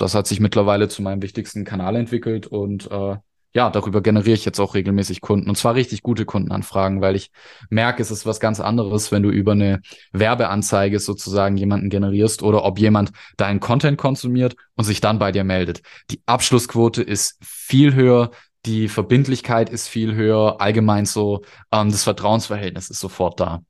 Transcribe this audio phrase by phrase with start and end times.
[0.00, 3.16] das hat sich mittlerweile zu meinem wichtigsten Kanal entwickelt und äh,
[3.52, 7.32] ja, darüber generiere ich jetzt auch regelmäßig Kunden und zwar richtig gute Kundenanfragen, weil ich
[7.68, 9.80] merke, es ist was ganz anderes, wenn du über eine
[10.12, 15.42] Werbeanzeige sozusagen jemanden generierst oder ob jemand deinen Content konsumiert und sich dann bei dir
[15.42, 15.82] meldet.
[16.10, 18.30] Die Abschlussquote ist viel höher,
[18.66, 21.42] die Verbindlichkeit ist viel höher, allgemein so,
[21.72, 23.62] ähm, das Vertrauensverhältnis ist sofort da.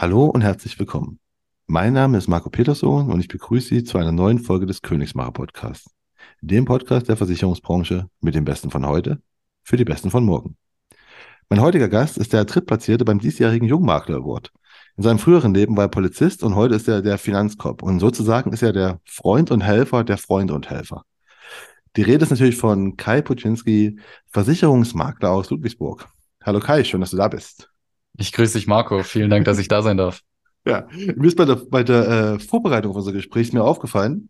[0.00, 1.20] Hallo und herzlich willkommen.
[1.66, 5.32] Mein Name ist Marco Peterson und ich begrüße Sie zu einer neuen Folge des Königsmacher
[5.32, 5.90] Podcasts.
[6.40, 9.20] Dem Podcast der Versicherungsbranche mit dem Besten von heute
[9.62, 10.56] für die Besten von morgen.
[11.50, 14.50] Mein heutiger Gast ist der Drittplatzierte beim diesjährigen Jungmakler Award.
[14.96, 17.82] In seinem früheren Leben war er Polizist und heute ist er der Finanzkopf.
[17.82, 21.04] Und sozusagen ist er der Freund und Helfer der Freunde und Helfer.
[21.96, 26.08] Die Rede ist natürlich von Kai Puczynski, Versicherungsmakler aus Ludwigsburg.
[26.42, 27.69] Hallo Kai, schön, dass du da bist.
[28.20, 29.02] Ich grüße dich, Marco.
[29.02, 30.20] Vielen Dank, dass ich da sein darf.
[30.66, 34.28] Ja, mir ist bei der, bei der äh, Vorbereitung auf unser Gespräch mir aufgefallen,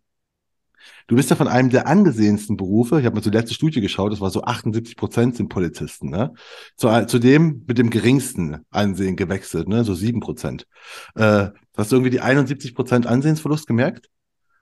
[1.07, 4.13] du bist ja von einem der angesehensten Berufe, ich habe mal zur letzten Studie geschaut,
[4.13, 6.33] das war so 78 Prozent sind Polizisten, ne?
[6.77, 9.83] Zu, zu dem mit dem geringsten Ansehen gewechselt, ne?
[9.83, 10.67] So sieben Prozent.
[11.15, 14.09] Äh, hast du irgendwie die 71 Prozent Ansehensverlust gemerkt?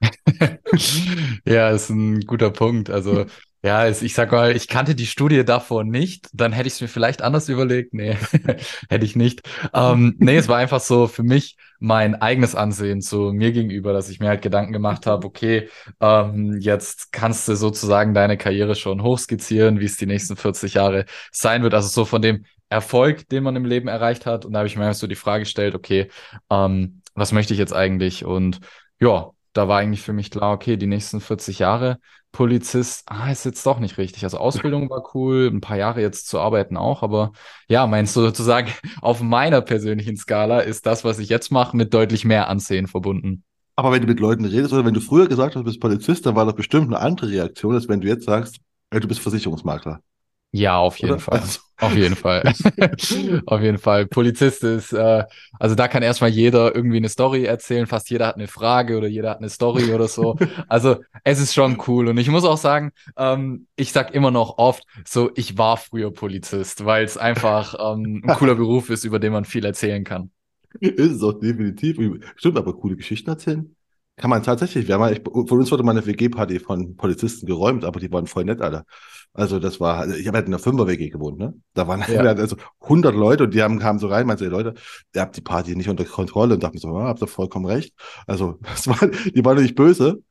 [1.45, 2.89] ja, ist ein guter Punkt.
[2.89, 3.27] Also
[3.63, 6.87] ja, ich sag mal, ich kannte die Studie davor nicht, dann hätte ich es mir
[6.87, 7.93] vielleicht anders überlegt.
[7.93, 8.17] Nee,
[8.89, 9.41] hätte ich nicht.
[9.73, 14.09] Ähm, nee, es war einfach so für mich mein eigenes Ansehen zu mir gegenüber, dass
[14.09, 19.03] ich mir halt Gedanken gemacht habe, okay, ähm, jetzt kannst du sozusagen deine Karriere schon
[19.03, 21.73] hochskizzieren, wie es die nächsten 40 Jahre sein wird.
[21.73, 24.45] Also so von dem Erfolg, den man im Leben erreicht hat.
[24.45, 26.09] Und da habe ich mir einfach so die Frage gestellt, okay,
[26.49, 28.23] ähm, was möchte ich jetzt eigentlich?
[28.23, 28.59] Und
[28.99, 31.99] ja, da war eigentlich für mich klar, okay, die nächsten 40 Jahre
[32.31, 34.23] Polizist, ah, ist jetzt doch nicht richtig.
[34.23, 37.31] Also Ausbildung war cool, ein paar Jahre jetzt zu arbeiten auch, aber
[37.67, 41.93] ja, meinst du sozusagen auf meiner persönlichen Skala ist das, was ich jetzt mache, mit
[41.93, 43.43] deutlich mehr Ansehen verbunden.
[43.75, 46.25] Aber wenn du mit Leuten redest oder wenn du früher gesagt hast, du bist Polizist,
[46.25, 48.59] dann war das bestimmt eine andere Reaktion, als wenn du jetzt sagst,
[48.91, 50.01] du bist Versicherungsmakler.
[50.51, 51.19] Ja, auf jeden Oder?
[51.19, 51.39] Fall.
[51.39, 51.59] Also.
[51.81, 52.43] Auf jeden Fall.
[53.45, 54.05] auf jeden Fall.
[54.07, 55.23] Polizist ist, äh,
[55.59, 57.87] also da kann erstmal jeder irgendwie eine Story erzählen.
[57.87, 60.35] Fast jeder hat eine Frage oder jeder hat eine Story oder so.
[60.67, 62.07] Also es ist schon cool.
[62.07, 66.11] Und ich muss auch sagen, ähm, ich sag immer noch oft so, ich war früher
[66.11, 70.31] Polizist, weil es einfach ähm, ein cooler Beruf ist, über den man viel erzählen kann.
[70.81, 71.97] Ist es auch definitiv.
[72.35, 73.75] Stimmt, aber coole Geschichten erzählen.
[74.19, 74.85] Kann man tatsächlich.
[74.85, 78.27] Wir haben ich, von uns wurde mal eine WG-Party von Polizisten geräumt, aber die waren
[78.27, 78.83] voll nett, Alter.
[79.31, 81.53] Also das war, also ich habe halt in einer Fünfer-WG gewohnt, ne?
[81.73, 82.21] Da waren ja.
[82.23, 84.73] also 100 Leute und die haben, kamen so rein, meinte, Leute,
[85.15, 87.93] ihr habt die Party nicht unter Kontrolle und dachten so, ah, habt ihr vollkommen recht.
[88.27, 90.21] Also das war, die waren nicht böse.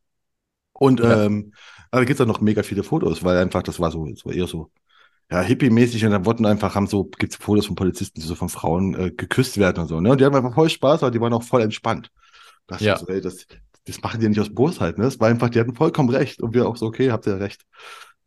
[0.74, 1.24] Und ja.
[1.24, 1.54] ähm,
[1.90, 4.34] aber da gibt's auch noch mega viele Fotos, weil einfach, das war so, das war
[4.34, 4.70] eher so,
[5.30, 8.50] ja, hippie-mäßig und dann wurden einfach, haben so, gibt's Fotos von Polizisten, die so von
[8.50, 10.10] Frauen äh, geküsst werden und so, ne?
[10.10, 12.10] Und die haben einfach voll Spaß, aber die waren auch voll entspannt.
[12.66, 12.98] Da dachte ja.
[12.98, 13.46] so, ey, das,
[13.88, 15.04] das machen die nicht aus Bosheit, ne?
[15.04, 16.42] Das war einfach, die hatten vollkommen recht.
[16.42, 17.62] Und wir auch so, okay, habt ihr recht.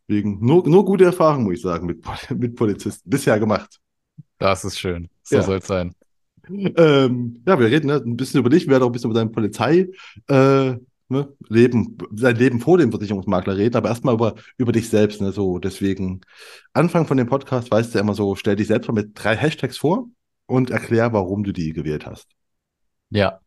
[0.08, 2.04] Wegen nur, nur gute Erfahrungen, muss ich sagen, mit,
[2.36, 3.08] mit Polizisten.
[3.08, 3.78] Bisher gemacht.
[4.38, 5.08] Das ist schön.
[5.22, 5.42] So ja.
[5.42, 5.94] soll es sein.
[6.48, 9.20] Ähm, ja, wir reden ne, ein bisschen über dich, wir werden auch ein bisschen über
[9.20, 9.88] dein Polizei
[10.26, 10.74] äh,
[11.08, 15.20] ne, Leben, dein Leben vor dem Versicherungsmakler reden, aber erstmal über, über dich selbst.
[15.20, 16.22] Ne, so deswegen,
[16.72, 19.36] Anfang von dem Podcast weißt du ja immer so, stell dich selbst mal mit drei
[19.36, 20.08] Hashtags vor
[20.46, 22.26] und erklär, warum du die gewählt hast.
[23.10, 23.38] Ja,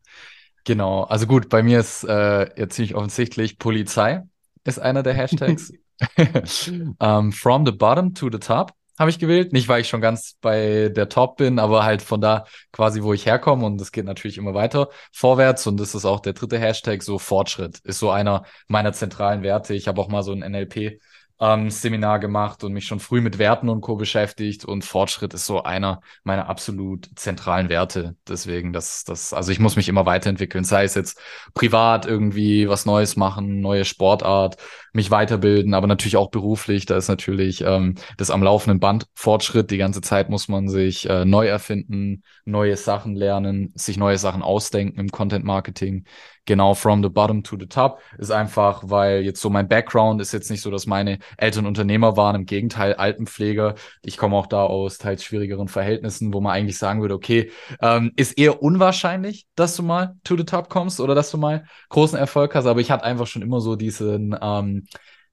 [0.65, 4.23] Genau, also gut, bei mir ist äh, jetzt ziemlich offensichtlich Polizei
[4.63, 5.71] ist einer der Hashtags.
[6.17, 9.51] um, ähm, from the bottom to the top habe ich gewählt.
[9.53, 13.13] Nicht, weil ich schon ganz bei der Top bin, aber halt von da quasi, wo
[13.13, 13.65] ich herkomme.
[13.65, 15.67] Und es geht natürlich immer weiter vorwärts.
[15.67, 17.79] Und das ist auch der dritte Hashtag, so Fortschritt.
[17.79, 19.73] Ist so einer meiner zentralen Werte.
[19.73, 20.99] Ich habe auch mal so ein NLP
[21.39, 23.95] ähm, Seminar gemacht und mich schon früh mit Werten und Co.
[23.95, 28.15] beschäftigt und Fortschritt ist so einer meiner absolut zentralen Werte.
[28.27, 31.19] Deswegen, das, das, also ich muss mich immer weiterentwickeln, sei es jetzt
[31.53, 34.57] privat irgendwie was Neues machen, neue Sportart,
[34.95, 36.85] mich weiterbilden, aber natürlich auch beruflich.
[36.85, 39.71] Da ist natürlich ähm, das am laufenden Band Fortschritt.
[39.71, 44.41] Die ganze Zeit muss man sich äh, neu erfinden, neue Sachen lernen, sich neue Sachen
[44.41, 46.05] ausdenken im Content Marketing
[46.45, 50.31] genau from the bottom to the top, ist einfach, weil jetzt so mein Background ist
[50.31, 53.75] jetzt nicht so, dass meine Eltern Unternehmer waren, im Gegenteil Altenpfleger.
[54.03, 57.51] Ich komme auch da aus teils schwierigeren Verhältnissen, wo man eigentlich sagen würde, okay,
[57.81, 61.65] ähm, ist eher unwahrscheinlich, dass du mal to the top kommst oder dass du mal
[61.89, 64.84] großen Erfolg hast, aber ich hatte einfach schon immer so diesen, ähm,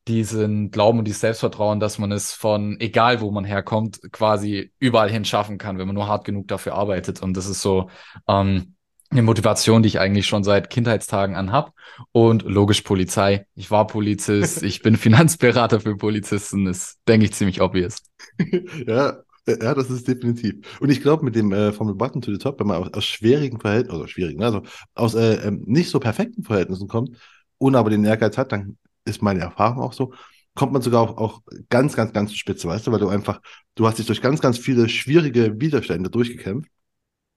[0.09, 5.11] diesen Glauben und dieses Selbstvertrauen, dass man es von egal wo man herkommt, quasi überall
[5.11, 7.23] hin schaffen kann, wenn man nur hart genug dafür arbeitet.
[7.23, 7.89] Und das ist so,
[8.27, 8.75] ähm,
[9.13, 11.73] eine Motivation, die ich eigentlich schon seit Kindheitstagen an habe.
[12.13, 13.47] Und logisch Polizei.
[13.55, 17.99] Ich war Polizist, ich bin Finanzberater für Polizisten, ist, denke ich, ziemlich obvious.
[18.87, 20.81] ja, ja, das ist definitiv.
[20.81, 22.93] Und ich glaube, mit dem äh, From the Button to the Top, wenn man aus,
[22.95, 24.63] aus schwierigen Verhältnissen, also schwierigen, also
[24.95, 27.17] aus äh, ähm, nicht so perfekten Verhältnissen kommt
[27.59, 30.13] und aber den Ehrgeiz hat, dann ist meine Erfahrung auch so,
[30.55, 33.41] kommt man sogar auch, auch ganz, ganz, ganz spitze, weißt du, weil du einfach,
[33.75, 36.71] du hast dich durch ganz, ganz viele schwierige Widerstände durchgekämpft,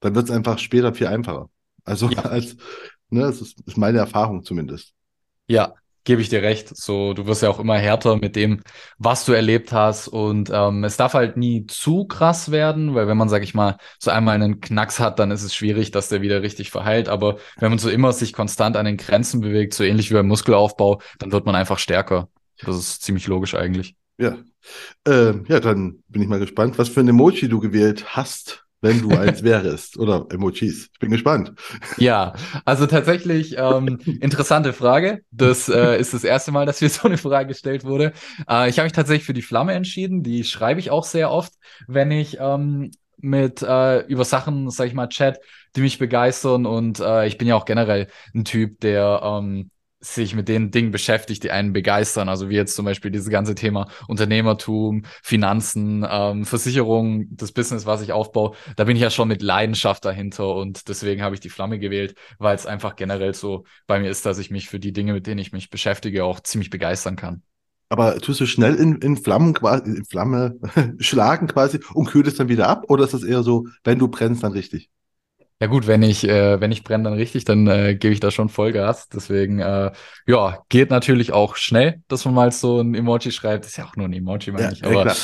[0.02, 1.50] dann wird es einfach später viel einfacher.
[1.84, 2.22] Also ja.
[2.24, 2.58] als,
[3.10, 4.94] ne, das ist, ist meine Erfahrung zumindest.
[5.48, 6.76] Ja, gebe ich dir recht.
[6.76, 8.62] So, du wirst ja auch immer härter mit dem,
[8.98, 10.08] was du erlebt hast.
[10.08, 13.78] Und ähm, es darf halt nie zu krass werden, weil wenn man, sag ich mal,
[14.00, 17.10] so einmal einen Knacks hat, dann ist es schwierig, dass der wieder richtig verheilt.
[17.10, 20.28] Aber wenn man so immer sich konstant an den Grenzen bewegt, so ähnlich wie beim
[20.28, 22.30] Muskelaufbau, dann wird man einfach stärker.
[22.62, 23.96] Das ist ziemlich logisch eigentlich.
[24.18, 24.38] Ja.
[25.06, 29.02] Ähm, ja, dann bin ich mal gespannt, was für ein Emoji du gewählt hast wenn
[29.02, 30.90] du eins wärst oder Emojis.
[30.94, 31.54] Ich bin gespannt.
[31.98, 32.34] Ja,
[32.66, 35.22] also tatsächlich ähm, interessante Frage.
[35.32, 38.14] Das äh, ist das erste Mal, dass mir so eine Frage gestellt wurde.
[38.50, 40.24] Äh, ich habe mich tatsächlich für die Flamme entschieden.
[40.24, 41.54] Die schreibe ich auch sehr oft,
[41.88, 45.40] wenn ich ähm, mit äh, über Sachen, sag ich mal, Chat,
[45.76, 46.66] die mich begeistern.
[46.66, 49.72] Und äh, ich bin ja auch generell ein Typ, der ähm,
[50.14, 52.30] sich mit den Dingen beschäftigt, die einen begeistern.
[52.30, 58.02] Also wie jetzt zum Beispiel dieses ganze Thema Unternehmertum, Finanzen, ähm, Versicherung, das Business, was
[58.02, 58.56] ich aufbaue.
[58.76, 62.16] Da bin ich ja schon mit Leidenschaft dahinter und deswegen habe ich die Flamme gewählt,
[62.40, 65.28] weil es einfach generell so bei mir ist, dass ich mich für die Dinge, mit
[65.28, 67.44] denen ich mich beschäftige, auch ziemlich begeistern kann.
[67.90, 70.60] Aber tust du schnell in, in Flammen quasi, in Flamme
[71.00, 72.86] schlagen quasi und kühlt es dann wieder ab?
[72.90, 74.90] Oder ist das eher so, wenn du brennst, dann richtig?
[75.62, 78.30] Ja gut, wenn ich, äh, wenn ich brenne dann richtig, dann äh, gebe ich da
[78.30, 79.08] schon Vollgas.
[79.08, 79.94] Deswegen, äh,
[80.28, 83.66] ja, geht natürlich auch schnell, dass man mal so ein Emoji schreibt.
[83.66, 84.84] ist ja auch nur ein Emoji, meine ja, ich.
[84.84, 85.16] Aber ja,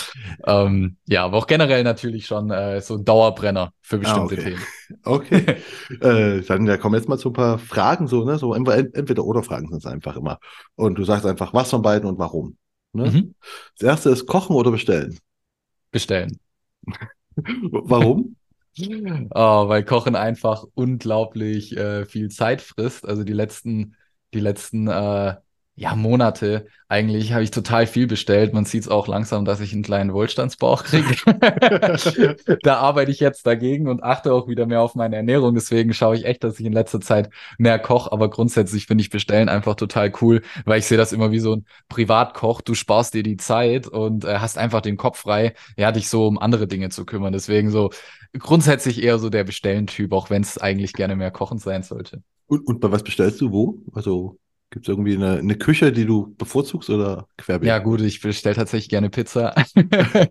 [0.45, 4.39] ähm, ja, aber auch generell natürlich schon äh, so ein Dauerbrenner für ah, bestimmte ah,
[4.39, 4.43] okay.
[4.43, 4.61] Themen.
[5.03, 5.57] Okay.
[6.01, 8.37] äh, dann ja, kommen jetzt mal zu ein paar Fragen, so, ne?
[8.37, 10.37] So entweder oder Fragen sind es einfach immer.
[10.75, 12.57] Und du sagst einfach, was von beiden und warum.
[12.93, 13.09] Ne?
[13.09, 13.35] Mhm.
[13.79, 15.17] Das erste ist kochen oder bestellen.
[15.91, 16.39] Bestellen.
[17.35, 18.35] warum?
[19.33, 23.05] Oh, weil Kochen einfach unglaublich äh, viel Zeit frisst.
[23.05, 23.95] Also die letzten,
[24.33, 25.35] die letzten äh,
[25.81, 28.53] ja, Monate eigentlich habe ich total viel bestellt.
[28.53, 31.15] Man sieht es auch langsam, dass ich einen kleinen Wohlstandsbauch kriege.
[32.61, 35.55] da arbeite ich jetzt dagegen und achte auch wieder mehr auf meine Ernährung.
[35.55, 38.11] Deswegen schaue ich echt, dass ich in letzter Zeit mehr koche.
[38.11, 41.55] Aber grundsätzlich finde ich Bestellen einfach total cool, weil ich sehe das immer wie so
[41.55, 42.61] ein Privatkoch.
[42.61, 46.27] Du sparst dir die Zeit und äh, hast einfach den Kopf frei, ja, dich so
[46.27, 47.33] um andere Dinge zu kümmern.
[47.33, 47.89] Deswegen so
[48.37, 52.21] grundsätzlich eher so der Bestellen-Typ, auch wenn es eigentlich gerne mehr kochen sein sollte.
[52.45, 53.81] Und, und bei was bestellst du wo?
[53.93, 54.37] Also
[54.71, 57.67] Gibt es irgendwie eine, eine Küche, die du bevorzugst oder querbeet?
[57.67, 59.53] Ja, gut, ich bestelle tatsächlich gerne Pizza.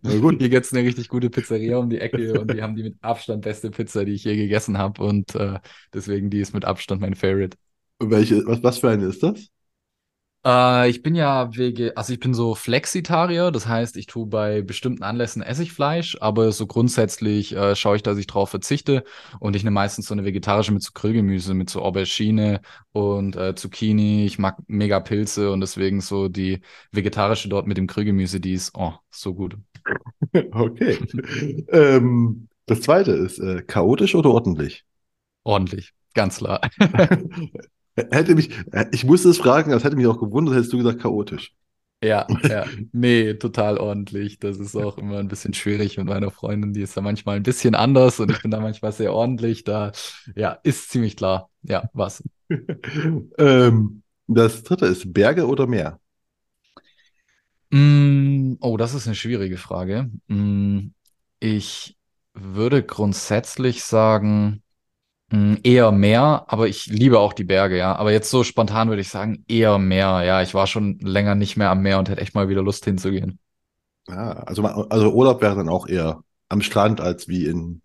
[0.03, 0.37] gut.
[0.39, 2.97] Hier gibt es eine richtig gute Pizzeria um die Ecke und die haben die mit
[3.03, 5.03] Abstand beste Pizza, die ich je gegessen habe.
[5.05, 5.59] Und äh,
[5.93, 7.59] deswegen, die ist mit Abstand mein Favorite.
[7.99, 9.51] Welche, was, was für eine ist das?
[10.45, 14.63] Äh, ich bin ja wege, also ich bin so Flexitarier, das heißt, ich tue bei
[14.63, 19.05] bestimmten Anlässen Essigfleisch, aber so grundsätzlich äh, schaue ich, dass ich drauf verzichte
[19.39, 23.55] und ich nehme meistens so eine vegetarische mit so Grillgemüse, mit so Aubergine und äh,
[23.55, 24.25] Zucchini.
[24.25, 26.61] Ich mag mega Pilze und deswegen so die
[26.93, 29.57] vegetarische dort mit dem Grillgemüse, die ist oh, so gut.
[30.53, 30.99] Okay.
[31.73, 34.85] ähm, das zweite ist äh, chaotisch oder ordentlich?
[35.43, 36.61] Ordentlich, ganz klar.
[38.11, 41.01] Hätte mich, äh, ich musste es fragen, das hätte mich auch gewundert, hättest du gesagt
[41.01, 41.55] chaotisch.
[42.03, 42.65] Ja, ja.
[42.93, 44.39] Nee, total ordentlich.
[44.39, 46.73] Das ist auch immer ein bisschen schwierig mit meiner Freundin.
[46.73, 49.65] Die ist da manchmal ein bisschen anders und ich bin da manchmal sehr ordentlich.
[49.65, 49.93] Da,
[50.35, 51.51] ja, ist ziemlich klar.
[51.63, 52.23] Ja, was.
[53.39, 56.01] ähm, das dritte ist Berge oder Meer?
[57.71, 60.11] Mm, oh, das ist eine schwierige Frage.
[60.29, 60.89] Mm,
[61.39, 61.97] ich
[62.33, 64.63] würde grundsätzlich sagen,
[65.63, 67.95] eher mehr, aber ich liebe auch die Berge, ja.
[67.95, 70.23] Aber jetzt so spontan würde ich sagen, eher mehr.
[70.25, 72.85] Ja, ich war schon länger nicht mehr am Meer und hätte echt mal wieder Lust
[72.85, 73.39] hinzugehen.
[74.09, 77.81] Ja, also, also Urlaub wäre dann auch eher am Strand als wie in.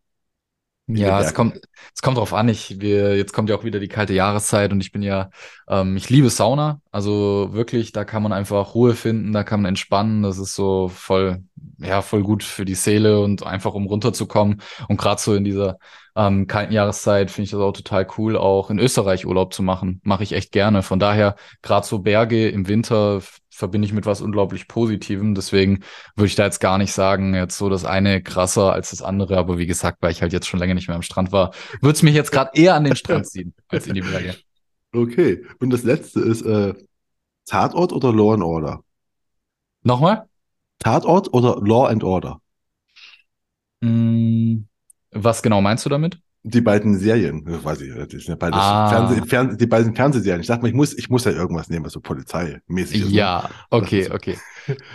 [0.87, 1.61] in ja, es kommt,
[1.93, 2.49] es kommt drauf an.
[2.49, 5.29] Ich, wir, jetzt kommt ja auch wieder die kalte Jahreszeit und ich bin ja,
[5.67, 6.81] ähm, ich liebe Sauna.
[6.91, 10.23] Also wirklich, da kann man einfach Ruhe finden, da kann man entspannen.
[10.23, 11.43] Das ist so voll,
[11.77, 14.61] ja, voll gut für die Seele und einfach um runterzukommen.
[14.87, 15.77] Und gerade so in dieser
[16.15, 19.99] ähm, kalten Jahreszeit finde ich das auch total cool, auch in Österreich Urlaub zu machen.
[20.03, 20.81] Mache ich echt gerne.
[20.81, 25.35] Von daher, gerade so Berge im Winter verbinde ich mit was unglaublich Positivem.
[25.35, 25.83] Deswegen
[26.15, 29.37] würde ich da jetzt gar nicht sagen, jetzt so das eine krasser als das andere.
[29.37, 31.95] Aber wie gesagt, weil ich halt jetzt schon länger nicht mehr am Strand war, würde
[31.95, 34.35] es mich jetzt gerade eher an den Strand ziehen als in die Berge.
[34.93, 35.43] Okay.
[35.59, 36.73] Und das letzte ist äh,
[37.45, 38.83] Tatort oder Law and Order?
[39.83, 40.27] Nochmal?
[40.79, 42.41] Tatort oder Law and Order?
[43.81, 44.63] Mm,
[45.15, 46.19] was genau meinst du damit?
[46.43, 48.87] Die beiden Serien, weiß ich, das sind ja beides Ah.
[48.89, 50.41] Fernseh, Fern, die beiden Fernsehserien.
[50.41, 53.09] Ich dachte mal, ich muss, ich muss ja irgendwas nehmen, was so polizeimäßig ist.
[53.09, 53.15] ne?
[53.15, 54.37] Ja, okay, okay.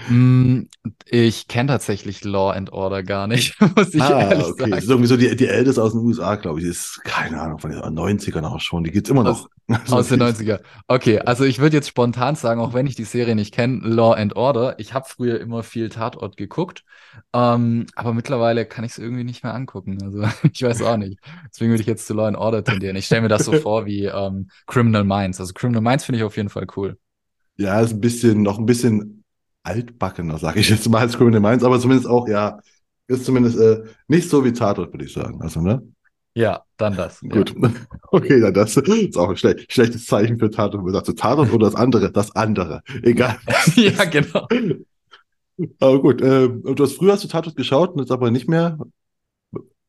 [0.07, 0.63] Mm,
[1.07, 4.71] Ich kenne tatsächlich Law and Order gar nicht, muss ich Ah, ehrlich okay.
[4.71, 4.83] Das sagen.
[4.85, 6.67] ist irgendwie so die, die älteste aus den USA, glaube ich.
[6.67, 8.85] Ist, keine Ahnung, von den 90ern auch schon.
[8.85, 9.49] Die gibt's immer noch.
[9.69, 10.61] Also, Aus den die- 90er.
[10.89, 14.13] Okay, also ich würde jetzt spontan sagen, auch wenn ich die Serie nicht kenne, Law
[14.15, 14.79] and Order.
[14.79, 16.85] Ich habe früher immer viel Tatort geguckt,
[17.33, 19.99] ähm, aber mittlerweile kann ich es irgendwie nicht mehr angucken.
[20.03, 20.23] Also
[20.53, 21.19] ich weiß auch nicht.
[21.53, 22.97] Deswegen würde ich jetzt zu Law and Order tendieren.
[22.97, 25.41] Ich stelle mir das so vor wie ähm, Criminal Minds.
[25.41, 26.97] Also Criminal Minds finde ich auf jeden Fall cool.
[27.57, 29.20] Ja, ist ein bisschen, noch ein bisschen
[29.71, 32.61] altbackener, sage ich jetzt mal, als Criminal Minds, aber zumindest auch, ja,
[33.07, 35.41] ist zumindest äh, nicht so wie Tatort, würde ich sagen.
[35.43, 35.83] Also, ne?
[36.35, 37.21] Ja, dann das.
[37.21, 37.55] Gut.
[38.13, 40.83] Okay, dann das ist auch ein schle schlechtes Zeichen für Tatort.
[40.83, 42.11] Man sagt so Tatort oder das andere?
[42.11, 42.83] Das andere.
[43.03, 43.39] Egal.
[43.77, 44.49] Ja, ja genau.
[45.79, 48.79] Aber gut, äh, du hast früher hast du Tatort geschaut und jetzt aber nicht mehr,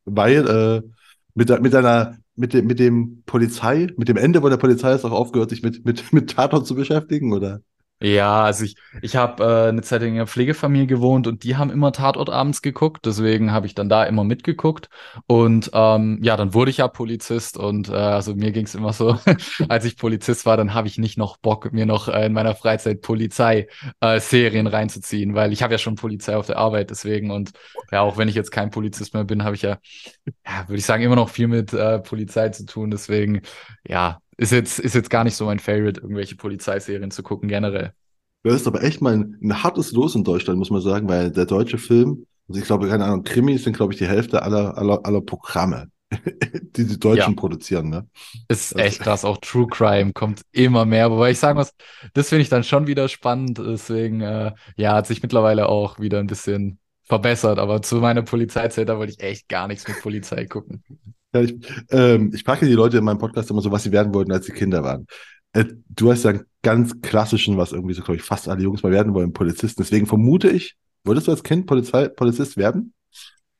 [0.04, 0.88] weil äh,
[1.34, 5.04] mit, mit deiner, mit dem, mit dem Polizei, mit dem Ende von der Polizei hast
[5.04, 7.62] du auch aufgehört, sich mit, mit, mit Tatort zu beschäftigen, oder?
[8.04, 11.70] Ja, also ich, ich habe äh, eine Zeit in einer Pflegefamilie gewohnt und die haben
[11.70, 14.88] immer Tatort abends geguckt, deswegen habe ich dann da immer mitgeguckt.
[15.28, 18.92] Und ähm, ja, dann wurde ich ja Polizist und äh, also mir ging es immer
[18.92, 19.18] so,
[19.68, 22.56] als ich Polizist war, dann habe ich nicht noch Bock, mir noch äh, in meiner
[22.56, 27.52] Freizeit Polizei-Serien reinzuziehen, weil ich habe ja schon Polizei auf der Arbeit, deswegen und
[27.92, 29.78] ja, auch wenn ich jetzt kein Polizist mehr bin, habe ich ja,
[30.46, 33.42] ja, würde ich sagen, immer noch viel mit äh, Polizei zu tun, deswegen
[33.86, 37.92] ja, ist jetzt, ist jetzt gar nicht so mein Favorite, irgendwelche Polizeiserien zu gucken, generell.
[38.42, 41.30] Das ist aber echt mal ein, ein hartes Los in Deutschland, muss man sagen, weil
[41.30, 44.76] der deutsche Film, also ich glaube, keine Ahnung, Krimis sind, glaube ich, die Hälfte aller,
[44.76, 45.90] aller, aller Programme,
[46.76, 47.40] die die Deutschen Ja.
[47.40, 48.08] produzieren, ne?
[48.48, 51.72] Ist Das- echt krass, auch True Crime kommt immer mehr, wobei ich sagen muss,
[52.14, 56.18] das finde ich dann schon wieder spannend, deswegen, äh, ja, hat sich mittlerweile auch wieder
[56.18, 56.78] ein bisschen
[57.12, 60.82] verbessert, aber zu meiner Polizeizeit, da wollte ich echt gar nichts mit Polizei gucken.
[61.34, 61.54] Ja, ich,
[61.90, 64.46] ähm, ich frage die Leute in meinem Podcast immer so, was sie werden wollten, als
[64.46, 65.06] sie Kinder waren.
[65.52, 68.82] Äh, du hast ja einen ganz klassischen, was irgendwie so, glaube ich, fast alle Jungs
[68.82, 69.82] mal werden wollen, Polizisten.
[69.82, 72.94] Deswegen vermute ich, würdest du als Kind Polizei, Polizist werden?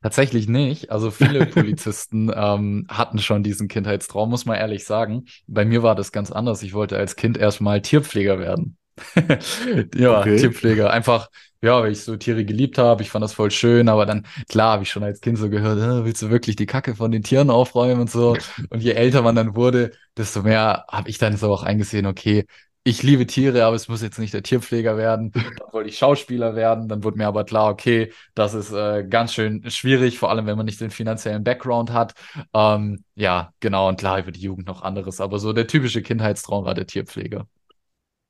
[0.02, 0.90] Tatsächlich nicht.
[0.90, 5.26] Also viele Polizisten ähm, hatten schon diesen Kindheitstraum, muss man ehrlich sagen.
[5.47, 6.62] Bei mir war das ganz anders.
[6.62, 8.78] Ich wollte als Kind erstmal Tierpfleger werden.
[9.94, 10.37] ja, Okay.
[10.38, 10.90] Tierpfleger.
[10.90, 11.28] Einfach,
[11.62, 13.02] ja, weil ich so Tiere geliebt habe.
[13.02, 13.88] Ich fand das voll schön.
[13.88, 16.66] Aber dann, klar, habe ich schon als Kind so gehört, "Äh, willst du wirklich die
[16.66, 18.37] Kacke von den Tieren aufräumen und so.
[18.71, 22.47] Und je älter man dann wurde, desto mehr habe ich dann so auch eingesehen, okay,
[22.85, 25.31] ich liebe Tiere, aber es muss jetzt nicht der Tierpfleger werden.
[25.33, 26.88] Dann wollte ich Schauspieler werden.
[26.88, 30.57] Dann wurde mir aber klar, okay, das ist äh, ganz schön schwierig, vor allem wenn
[30.57, 32.14] man nicht den finanziellen Background hat.
[32.52, 33.88] Ähm, ja, genau.
[33.88, 35.21] Und klar, über die Jugend noch anderes.
[35.21, 37.47] Aber so der typische Kindheitstraum war der Tierpfleger.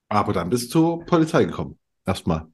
[0.08, 1.78] Aber dann bist du zur Polizei gekommen.
[2.06, 2.51] Erstmal.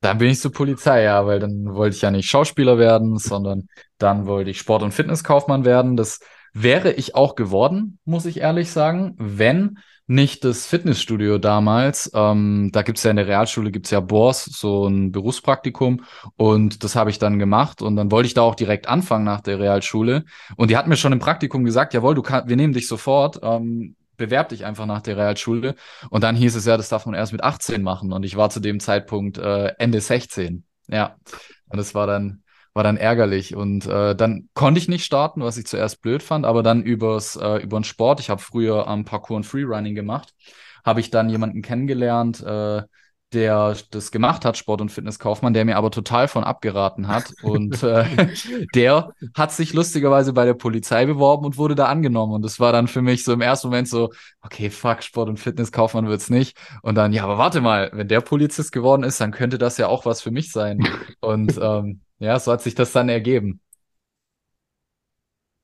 [0.00, 3.68] Dann bin ich zur Polizei, ja, weil dann wollte ich ja nicht Schauspieler werden, sondern
[3.98, 5.96] dann wollte ich Sport- und Fitnesskaufmann werden.
[5.96, 6.20] Das
[6.52, 12.82] wäre ich auch geworden, muss ich ehrlich sagen, wenn nicht das Fitnessstudio damals, ähm, da
[12.82, 16.02] gibt's ja in der Realschule, gibt's ja BORS, so ein Berufspraktikum
[16.36, 19.40] und das habe ich dann gemacht und dann wollte ich da auch direkt anfangen nach
[19.40, 20.24] der Realschule
[20.56, 23.38] und die hat mir schon im Praktikum gesagt, jawohl, du kannst, wir nehmen dich sofort,
[23.44, 25.74] ähm, bewerb dich einfach nach der Realschule
[26.10, 28.12] und dann hieß es ja, das darf man erst mit 18 machen.
[28.12, 30.64] Und ich war zu dem Zeitpunkt äh, Ende 16.
[30.88, 31.16] Ja.
[31.68, 32.42] Und das war dann,
[32.74, 33.56] war dann ärgerlich.
[33.56, 37.36] Und äh, dann konnte ich nicht starten, was ich zuerst blöd fand, aber dann übers,
[37.36, 38.20] äh, über den Sport.
[38.20, 40.34] Ich habe früher am Parkour und Freerunning gemacht.
[40.84, 42.82] Habe ich dann jemanden kennengelernt, äh,
[43.32, 47.32] der das gemacht hat, Sport- und Fitnesskaufmann, der mir aber total von abgeraten hat.
[47.42, 48.04] Und äh,
[48.74, 52.32] der hat sich lustigerweise bei der Polizei beworben und wurde da angenommen.
[52.34, 54.10] Und das war dann für mich so im ersten Moment so,
[54.42, 56.56] okay, fuck, Sport- und Fitnesskaufmann wird's nicht.
[56.82, 59.88] Und dann, ja, aber warte mal, wenn der Polizist geworden ist, dann könnte das ja
[59.88, 60.86] auch was für mich sein.
[61.20, 63.60] Und ähm, ja, so hat sich das dann ergeben.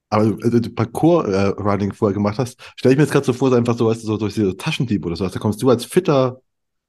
[0.08, 3.50] Aber du, also, du Parkour-Running vorher gemacht hast, stelle ich mir jetzt gerade so vor,
[3.50, 5.28] so einfach so, weißt du, so durch diese Taschendieb oder so.
[5.28, 6.40] Da kommst du als fitter,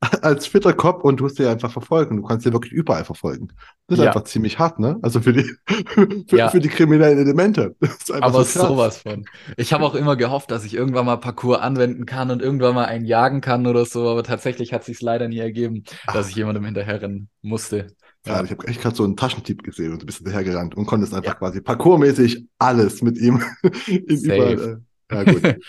[0.22, 2.18] als fitter Cop und tust dir einfach verfolgen.
[2.18, 3.50] Du kannst dir wirklich überall verfolgen.
[3.88, 4.12] Das ist Ja.
[4.12, 5.00] einfach ziemlich hart, ne?
[5.02, 5.44] Also für die,
[6.28, 6.50] für, Ja.
[6.50, 7.76] für die kriminellen Elemente.
[8.22, 9.26] Aber so sowas von.
[9.56, 12.86] Ich habe auch immer gehofft, dass ich irgendwann mal Parcours anwenden kann und irgendwann mal
[12.86, 16.66] einen jagen kann oder so, aber tatsächlich hat sich leider nie ergeben, dass ich jemandem
[16.66, 17.88] hinterherrennen musste.
[18.26, 21.14] Ja, ich habe echt gerade so einen Taschendieb gesehen und du bist hinterhergerannt und konntest
[21.14, 21.38] einfach Ja.
[21.40, 23.40] quasi parkourmäßig alles mit ihm.
[23.64, 24.04] Safe.
[24.08, 24.78] überall, äh,
[25.12, 25.44] ja, gut.
[25.44, 25.60] Dann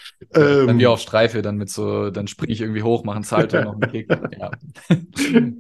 [0.69, 3.61] ähm, wie auf Streife, dann mit so, dann springe ich irgendwie hoch, mache einen Salto,
[3.61, 4.09] noch einen Kick.
[4.39, 4.51] Ja.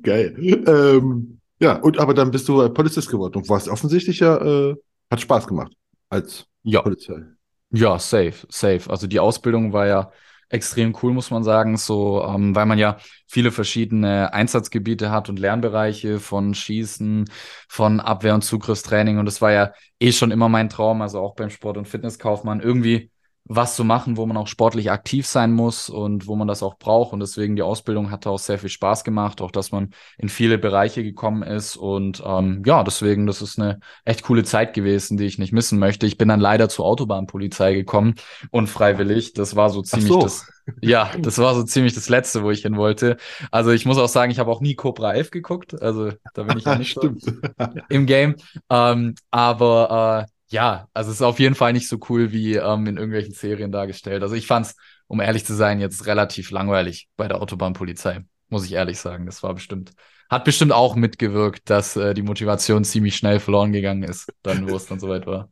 [0.02, 0.35] Geil.
[0.66, 4.37] Ähm, ja, und aber dann bist du äh, Polizist geworden und warst offensichtlich ja,
[4.70, 4.76] äh,
[5.11, 5.73] hat Spaß gemacht
[6.08, 6.82] als Ja.
[6.82, 7.23] Polizei.
[7.70, 8.88] Ja, safe, safe.
[8.88, 10.11] Also die Ausbildung war ja
[10.49, 15.38] extrem cool, muss man sagen, so, ähm, weil man ja viele verschiedene Einsatzgebiete hat und
[15.38, 17.28] Lernbereiche von Schießen,
[17.68, 19.18] von Abwehr- und Zugriffstraining.
[19.18, 22.61] Und das war ja eh schon immer mein Traum, also auch beim Sport- und Fitnesskaufmann,
[22.61, 23.11] irgendwie
[23.49, 26.78] was zu machen, wo man auch sportlich aktiv sein muss und wo man das auch
[26.78, 27.14] braucht.
[27.14, 30.59] Und deswegen die Ausbildung hat auch sehr viel Spaß gemacht, auch dass man in viele
[30.59, 31.76] Bereiche gekommen ist.
[31.76, 35.78] Und ähm, ja, deswegen, das ist eine echt coole Zeit gewesen, die ich nicht missen
[35.78, 36.07] möchte.
[36.07, 38.17] Ich bin dann leider zur Autobahnpolizei gekommen,
[38.50, 39.33] unfreiwillig.
[39.33, 40.21] Das war so ziemlich so.
[40.21, 40.47] das.
[40.83, 43.17] Ja, das war so ziemlich das Letzte, wo ich hin wollte.
[43.50, 45.81] Also ich muss auch sagen, ich habe auch nie Cobra 11 geguckt.
[45.81, 47.14] Also da bin ich ja nicht so
[47.88, 48.37] im Game.
[48.69, 52.87] Ähm, aber äh, ja, also es ist auf jeden Fall nicht so cool wie ähm,
[52.87, 54.23] in irgendwelchen Serien dargestellt.
[54.23, 54.76] Also ich fand's,
[55.07, 59.26] um ehrlich zu sein, jetzt relativ langweilig bei der Autobahnpolizei, muss ich ehrlich sagen.
[59.26, 59.93] Das war bestimmt,
[60.31, 64.76] hat bestimmt auch mitgewirkt, dass äh, die Motivation ziemlich schnell verloren gegangen ist, dann, wo
[64.76, 65.50] es dann soweit war.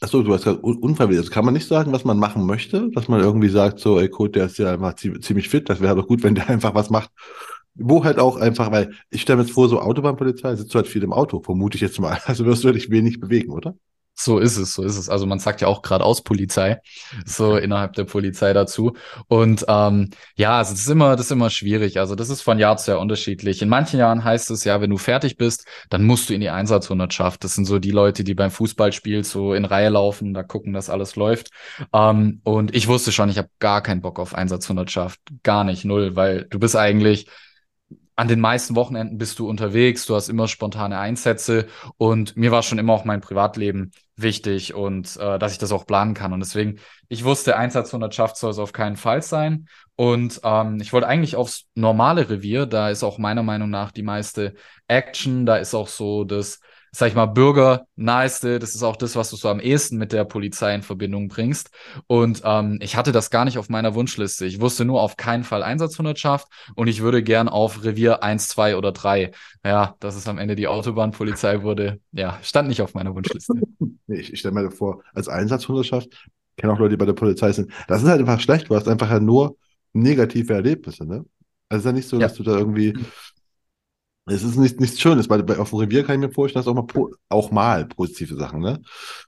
[0.00, 1.20] Achso, du hast gerade unfreiwillig.
[1.20, 4.10] Also kann man nicht sagen, was man machen möchte, dass man irgendwie sagt, so, ey,
[4.10, 6.90] Code, der ist ja einfach ziemlich fit, das wäre doch gut, wenn der einfach was
[6.90, 7.10] macht.
[7.76, 11.02] Wo halt auch einfach, weil ich stelle mir jetzt vor, so Autobahnpolizei, sitzt halt viel
[11.02, 12.20] im Auto, vermute ich jetzt mal.
[12.26, 13.74] Also wirst du dich wenig bewegen, oder?
[14.16, 15.08] So ist es, so ist es.
[15.08, 16.80] Also man sagt ja auch geradeaus Polizei,
[17.26, 18.92] so innerhalb der Polizei dazu.
[19.26, 21.98] Und ähm, ja, also das ist immer, das ist immer schwierig.
[21.98, 23.60] Also das ist von Jahr zu Jahr unterschiedlich.
[23.60, 26.50] In manchen Jahren heißt es ja, wenn du fertig bist, dann musst du in die
[26.50, 27.42] Einsatzhundertschaft.
[27.42, 30.90] Das sind so die Leute, die beim Fußballspiel so in Reihe laufen, da gucken, dass
[30.90, 31.50] alles läuft.
[31.92, 36.14] Ähm, und ich wusste schon, ich habe gar keinen Bock auf Einsatzhundertschaft, gar nicht null,
[36.14, 37.26] weil du bist eigentlich
[38.16, 41.66] an den meisten Wochenenden bist du unterwegs, du hast immer spontane Einsätze
[41.96, 45.86] und mir war schon immer auch mein Privatleben wichtig und äh, dass ich das auch
[45.86, 46.32] planen kann.
[46.32, 46.78] Und deswegen,
[47.08, 49.66] ich wusste, Einsatzhundertschaft soll es auf keinen Fall sein.
[49.96, 54.02] Und ähm, ich wollte eigentlich aufs normale Revier, da ist auch meiner Meinung nach die
[54.02, 54.54] meiste
[54.88, 56.60] Action, da ist auch so das
[56.94, 58.60] sag ich mal, bürgernaheste.
[58.60, 61.70] Das ist auch das, was du so am ehesten mit der Polizei in Verbindung bringst.
[62.06, 64.46] Und ähm, ich hatte das gar nicht auf meiner Wunschliste.
[64.46, 66.46] Ich wusste nur auf keinen Fall Einsatzhundertschaft
[66.76, 69.32] und ich würde gern auf Revier 1, 2 oder 3.
[69.64, 73.54] Ja, dass es am Ende die Autobahnpolizei wurde, ja, stand nicht auf meiner Wunschliste.
[74.06, 77.52] Ich, ich stelle mir vor, als Einsatzhundertschaft, ich kenne auch Leute, die bei der Polizei
[77.52, 78.68] sind, das ist halt einfach schlecht.
[78.68, 79.56] Du hast einfach ja nur
[79.94, 81.24] negative Erlebnisse, ne?
[81.70, 83.06] Also es ist ja nicht so, dass du da irgendwie hm.
[84.26, 86.74] Es ist nicht, nichts Schönes, weil bei, auf dem Revier kann ich mir vorstellen, dass
[86.74, 88.80] auch mal, auch mal positive Sachen, ne?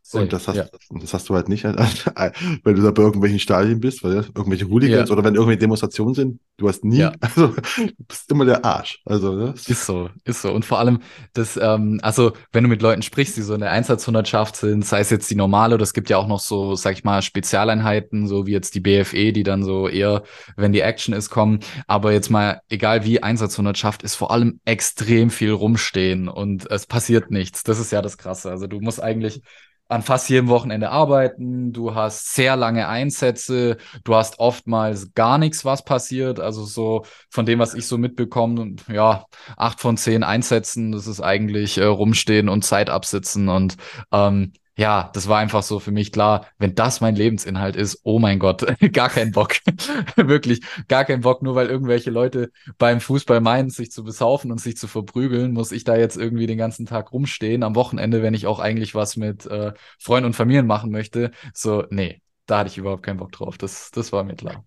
[0.02, 0.66] Safe, und das hast, ja.
[0.88, 5.10] das hast du halt nicht, wenn du da bei irgendwelchen Stadien bist, weil irgendwelche Hooligans
[5.10, 5.12] ja.
[5.12, 7.12] oder wenn irgendwelche Demonstrationen sind, du hast nie, ja.
[7.20, 9.02] also du bist immer der Arsch.
[9.04, 9.52] Also, ne?
[9.54, 10.50] Ist so, ist so.
[10.50, 11.00] Und vor allem,
[11.34, 15.00] das, ähm, also wenn du mit Leuten sprichst, die so in der Einsatzhundertschaft sind, sei
[15.00, 18.28] es jetzt die normale oder es gibt ja auch noch so, sag ich mal, Spezialeinheiten,
[18.28, 20.22] so wie jetzt die BFE, die dann so eher,
[20.56, 21.60] wenn die Action ist, kommen.
[21.86, 26.86] Aber jetzt mal, egal wie Einsatzhundertschaft, ist vor allem extrem extrem viel rumstehen und es
[26.86, 27.64] passiert nichts.
[27.64, 28.50] Das ist ja das Krasse.
[28.50, 29.42] Also du musst eigentlich
[29.88, 35.64] an fast jedem Wochenende arbeiten, du hast sehr lange Einsätze, du hast oftmals gar nichts,
[35.64, 36.38] was passiert.
[36.40, 41.20] Also so von dem, was ich so mitbekomme, ja, acht von zehn Einsätzen, das ist
[41.20, 43.76] eigentlich äh, rumstehen und Zeit absitzen und
[44.12, 48.18] ähm, ja, das war einfach so für mich klar, wenn das mein Lebensinhalt ist, oh
[48.18, 49.54] mein Gott, gar kein Bock.
[50.16, 54.60] Wirklich, gar kein Bock, nur weil irgendwelche Leute beim Fußball meinen, sich zu besaufen und
[54.60, 58.34] sich zu verprügeln, muss ich da jetzt irgendwie den ganzen Tag rumstehen am Wochenende, wenn
[58.34, 61.30] ich auch eigentlich was mit äh, Freunden und Familien machen möchte.
[61.54, 63.56] So, nee, da hatte ich überhaupt keinen Bock drauf.
[63.56, 64.64] Das, das war mir klar.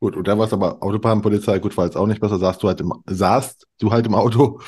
[0.00, 2.66] Gut, und dann war es aber Autobahnpolizei, gut, war jetzt auch nicht besser, saßt du
[2.66, 4.60] halt im, saßt du halt im Auto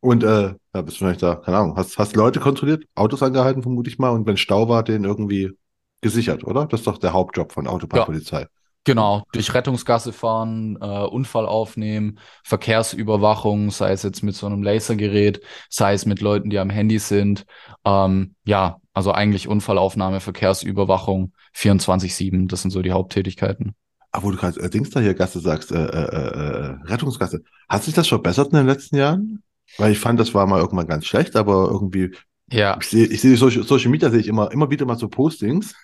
[0.00, 3.62] und äh, ja, bist du vielleicht da, keine Ahnung, hast, hast Leute kontrolliert, Autos angehalten,
[3.62, 5.52] vermute ich mal, und wenn Stau war, den irgendwie
[6.00, 6.66] gesichert, oder?
[6.66, 8.42] Das ist doch der Hauptjob von Autobahnpolizei.
[8.42, 8.48] Ja.
[8.84, 15.42] Genau, durch Rettungsgasse fahren, äh, Unfall aufnehmen, Verkehrsüberwachung, sei es jetzt mit so einem Lasergerät,
[15.68, 17.44] sei es mit Leuten, die am Handy sind.
[17.84, 23.74] Ähm, ja, also eigentlich Unfallaufnahme, Verkehrsüberwachung 24-7, das sind so die Haupttätigkeiten.
[24.12, 27.84] Aber wo du gerade äh, Dings da hier Gasse sagst, äh, äh, äh, Rettungsgasse, hat
[27.84, 29.42] sich das verbessert in den letzten Jahren?
[29.78, 32.10] Weil ich fand, das war mal irgendwann ganz schlecht, aber irgendwie.
[32.52, 32.76] Ja.
[32.80, 35.74] Ich sehe, ich sehe Social, Social Media sehe ich immer, immer wieder mal so Postings,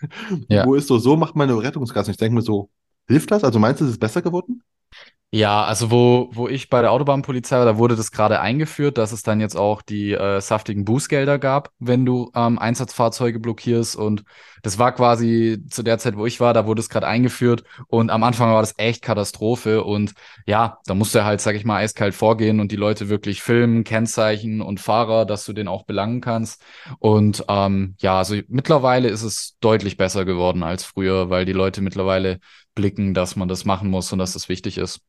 [0.49, 0.67] ja.
[0.67, 2.11] wo ist so, so macht meine Rettungsgasse.
[2.11, 2.71] Ich denke mir so,
[3.07, 3.45] hilft das?
[3.45, 4.63] Also meinst du, es ist besser geworden?
[5.33, 9.13] Ja, also wo, wo ich bei der Autobahnpolizei war, da wurde das gerade eingeführt, dass
[9.13, 13.97] es dann jetzt auch die äh, saftigen Bußgelder gab, wenn du ähm, Einsatzfahrzeuge blockierst.
[13.97, 14.23] Und
[14.63, 17.65] das war quasi zu der Zeit, wo ich war, da wurde es gerade eingeführt.
[17.89, 19.85] Und am Anfang war das echt Katastrophe.
[19.85, 20.15] Und
[20.47, 24.63] ja, da musste halt, sag ich mal, eiskalt vorgehen und die Leute wirklich filmen, Kennzeichen
[24.63, 26.63] und Fahrer, dass du den auch belangen kannst.
[26.99, 31.83] Und ähm, ja, also mittlerweile ist es deutlich besser geworden als früher, weil die Leute
[31.83, 32.39] mittlerweile
[32.77, 35.01] blicken, dass man das machen muss und dass das wichtig ist.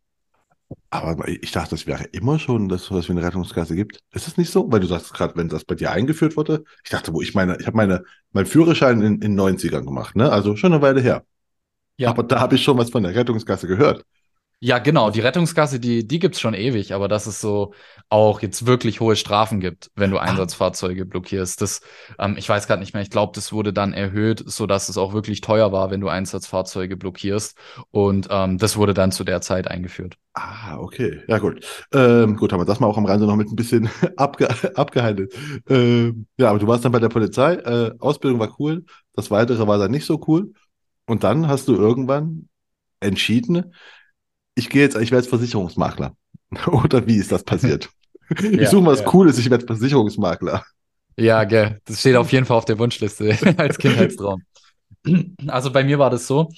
[0.90, 4.02] Aber ich dachte, das wäre immer schon, dass es eine Rettungskasse gibt.
[4.12, 4.70] Ist das nicht so?
[4.72, 6.64] Weil du sagst gerade, wenn das bei dir eingeführt wurde.
[6.84, 10.30] Ich dachte, wo ich meine, ich habe meine, meinen Führerschein in, in 90ern gemacht, ne?
[10.32, 11.24] Also schon eine Weile her.
[11.98, 12.10] Ja.
[12.10, 14.04] Aber da habe ich schon was von der Rettungsgasse gehört.
[14.60, 15.12] Ja, genau.
[15.12, 17.74] Die Rettungsgasse, die, die gibt's schon ewig, aber dass es so
[18.10, 21.62] auch jetzt wirklich hohe Strafen gibt, wenn du Einsatzfahrzeuge blockierst.
[21.62, 21.82] Das,
[22.18, 24.98] ähm, ich weiß gerade nicht mehr, ich glaube, das wurde dann erhöht, so dass es
[24.98, 27.56] auch wirklich teuer war, wenn du Einsatzfahrzeuge blockierst.
[27.92, 30.18] Und ähm, das wurde dann zu der Zeit eingeführt.
[30.34, 31.22] Ah, okay.
[31.28, 31.64] Ja, gut.
[31.94, 35.36] Ähm, gut, haben wir das mal auch am Rande noch mit ein bisschen abge abgehandelt.
[35.70, 37.54] Ähm, ja, aber du warst dann bei der Polizei.
[37.56, 38.86] Äh, Ausbildung war cool.
[39.14, 40.54] Das Weitere war dann nicht so cool.
[41.06, 42.50] Und dann hast du irgendwann
[43.00, 43.74] entschieden,
[44.58, 46.16] ich gehe jetzt, ich werde jetzt Versicherungsmakler.
[46.68, 47.90] Oder wie ist das passiert?
[48.60, 49.06] ich Ja, suche mal was ja.
[49.06, 50.66] Cooles, ich werde Versicherungsmakler.
[51.18, 51.82] Ja, gell.
[51.86, 54.44] Das steht auf jeden Fall auf der Wunschliste als Kindheitstraum.
[55.48, 56.50] Also bei mir war das so,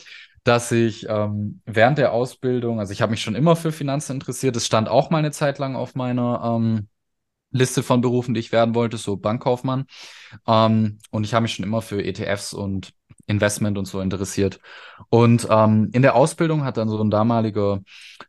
[0.43, 4.55] dass ich ähm, während der Ausbildung, also ich habe mich schon immer für Finanzen interessiert.
[4.55, 6.87] Es stand auch mal eine Zeit lang auf meiner ähm,
[7.51, 9.85] Liste von Berufen, die ich werden wollte, so Bankkaufmann.
[10.47, 12.93] Ähm, und ich habe mich schon immer für ETFs und
[13.29, 14.59] Investment und so interessiert.
[15.09, 17.81] Und ähm, in der Ausbildung hat dann so ein damaliger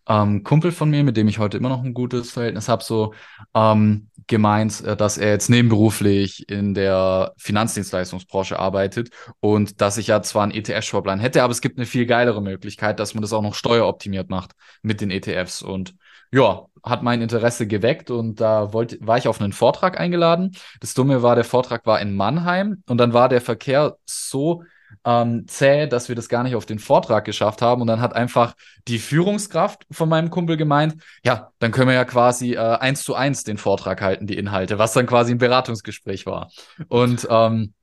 [0.08, 3.14] ähm, Kumpel von mir, mit dem ich heute immer noch ein gutes Verhältnis habe, so
[3.54, 9.10] ähm, gemeint, äh, dass er jetzt nebenberuflich in der Finanzdienstleistungsbranche arbeitet
[9.40, 13.00] und dass ich ja zwar einen ETF-Sparplan hätte, aber es gibt eine viel geilere Möglichkeit,
[13.00, 15.62] dass man das auch noch steueroptimiert macht mit den ETFs.
[15.62, 15.94] Und
[16.32, 20.52] ja, hat mein Interesse geweckt und da wollte, war ich auf einen Vortrag eingeladen.
[20.80, 24.62] Das Dumme war, der Vortrag war in Mannheim und dann war der Verkehr so
[25.04, 27.80] ähm, zäh, dass wir das gar nicht auf den Vortrag geschafft haben.
[27.80, 28.54] Und dann hat einfach
[28.88, 33.14] die Führungskraft von meinem Kumpel gemeint, ja, dann können wir ja quasi äh, eins zu
[33.14, 36.50] eins den Vortrag halten, die Inhalte, was dann quasi ein Beratungsgespräch war.
[36.88, 37.74] Und ähm,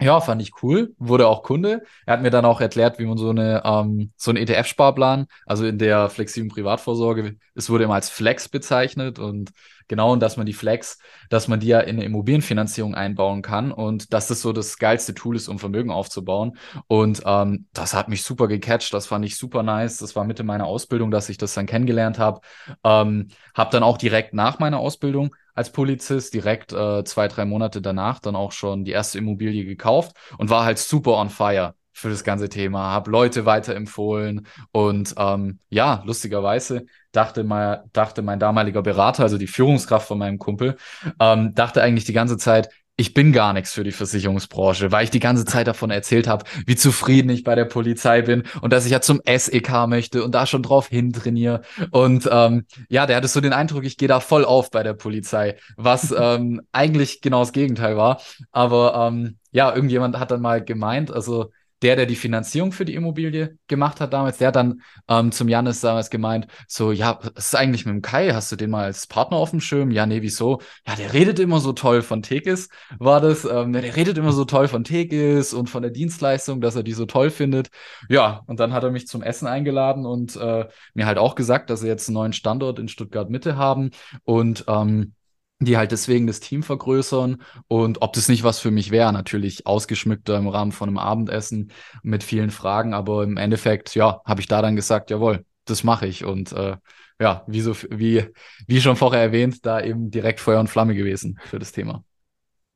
[0.00, 1.82] ja, fand ich cool, wurde auch Kunde.
[2.06, 5.66] Er hat mir dann auch erklärt, wie man so eine ähm, so einen ETF-Sparplan, also
[5.66, 9.50] in der flexiblen Privatvorsorge, es wurde immer als Flex bezeichnet und
[9.88, 10.98] genau, und dass man die Flex,
[11.30, 15.14] dass man die ja in eine Immobilienfinanzierung einbauen kann und dass das so das geilste
[15.14, 16.56] Tool ist, um Vermögen aufzubauen.
[16.86, 19.98] Und ähm, das hat mich super gecatcht, das fand ich super nice.
[19.98, 22.40] Das war Mitte meiner Ausbildung, dass ich das dann kennengelernt habe.
[22.84, 27.82] Ähm, habe dann auch direkt nach meiner Ausbildung als Polizist direkt äh, zwei, drei Monate
[27.82, 32.10] danach dann auch schon die erste Immobilie gekauft und war halt super on fire für
[32.10, 38.82] das ganze Thema, habe Leute weiterempfohlen und ähm, ja, lustigerweise dachte mal, dachte mein damaliger
[38.82, 40.76] Berater, also die Führungskraft von meinem Kumpel,
[41.18, 42.68] ähm, dachte eigentlich die ganze Zeit,
[43.00, 46.44] ich bin gar nichts für die Versicherungsbranche, weil ich die ganze Zeit davon erzählt habe,
[46.66, 50.34] wie zufrieden ich bei der Polizei bin und dass ich ja zum SEK möchte und
[50.34, 51.62] da schon drauf hintrainiere.
[51.92, 54.94] Und ähm, ja, der hatte so den Eindruck, ich gehe da voll auf bei der
[54.94, 58.20] Polizei, was ähm, eigentlich genau das Gegenteil war.
[58.50, 62.94] Aber ähm, ja, irgendjemand hat dann mal gemeint, also der, der die Finanzierung für die
[62.94, 67.46] Immobilie gemacht hat damals, der hat dann ähm, zum Janis damals gemeint, so, ja, was
[67.46, 68.32] ist eigentlich mit dem Kai?
[68.32, 69.90] Hast du den mal als Partner auf dem Schirm?
[69.90, 70.60] Ja, nee, wieso?
[70.86, 73.44] Ja, der redet immer so toll von Tekis, war das.
[73.44, 76.92] Ähm, der redet immer so toll von Tekis und von der Dienstleistung, dass er die
[76.92, 77.70] so toll findet.
[78.08, 81.70] Ja, und dann hat er mich zum Essen eingeladen und äh, mir halt auch gesagt,
[81.70, 83.90] dass sie jetzt einen neuen Standort in Stuttgart Mitte haben
[84.24, 85.14] und ähm,
[85.60, 89.66] die halt deswegen das Team vergrößern und ob das nicht was für mich wäre, natürlich
[89.66, 94.46] ausgeschmückter im Rahmen von einem Abendessen mit vielen Fragen, aber im Endeffekt, ja, habe ich
[94.46, 96.76] da dann gesagt, jawohl, das mache ich und äh,
[97.20, 98.26] ja, wie, so, wie,
[98.66, 102.04] wie schon vorher erwähnt, da eben direkt Feuer und Flamme gewesen für das Thema.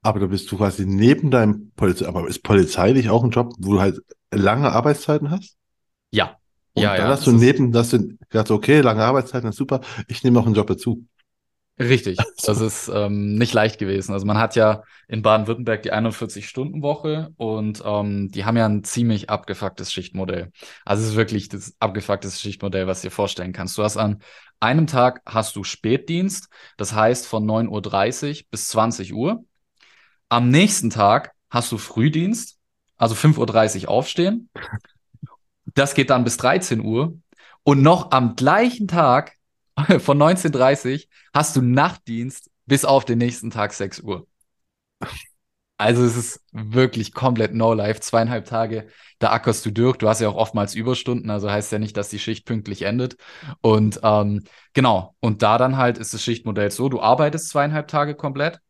[0.02, 3.54] Aber da bist du quasi neben deinem Polizei, aber ist Polizei nicht auch ein Job,
[3.58, 5.56] wo du halt lange Arbeitszeiten hast?
[6.10, 6.38] Ja,
[6.74, 7.08] Und ja, dann ja.
[7.08, 10.54] hast du neben, dass du gesagt, okay, lange Arbeitszeiten ist super, ich nehme noch einen
[10.54, 11.06] Job dazu.
[11.78, 14.12] Richtig, das ist ähm, nicht leicht gewesen.
[14.12, 19.30] Also man hat ja in Baden-Württemberg die 41-Stunden-Woche und ähm, die haben ja ein ziemlich
[19.30, 20.52] abgefucktes Schichtmodell.
[20.84, 23.78] Also es ist wirklich das abgefuckteste Schichtmodell, was du dir vorstellen kannst.
[23.78, 24.22] Du hast an
[24.60, 29.44] einem Tag hast du Spätdienst, das heißt von 9.30 Uhr bis 20 Uhr.
[30.28, 32.58] Am nächsten Tag hast du Frühdienst,
[32.96, 34.50] also 5.30 Uhr aufstehen.
[35.74, 37.16] Das geht dann bis 13 Uhr.
[37.64, 39.36] Und noch am gleichen Tag
[39.98, 44.26] von 19.30 hast du Nachtdienst bis auf den nächsten Tag 6 Uhr.
[45.78, 48.00] Also es ist wirklich komplett No-Life.
[48.00, 48.86] Zweieinhalb Tage,
[49.18, 49.96] da ackerst du durch.
[49.96, 53.16] Du hast ja auch oftmals Überstunden, also heißt ja nicht, dass die Schicht pünktlich endet.
[53.62, 58.14] Und ähm, genau, und da dann halt ist das Schichtmodell so, du arbeitest zweieinhalb Tage
[58.14, 58.60] komplett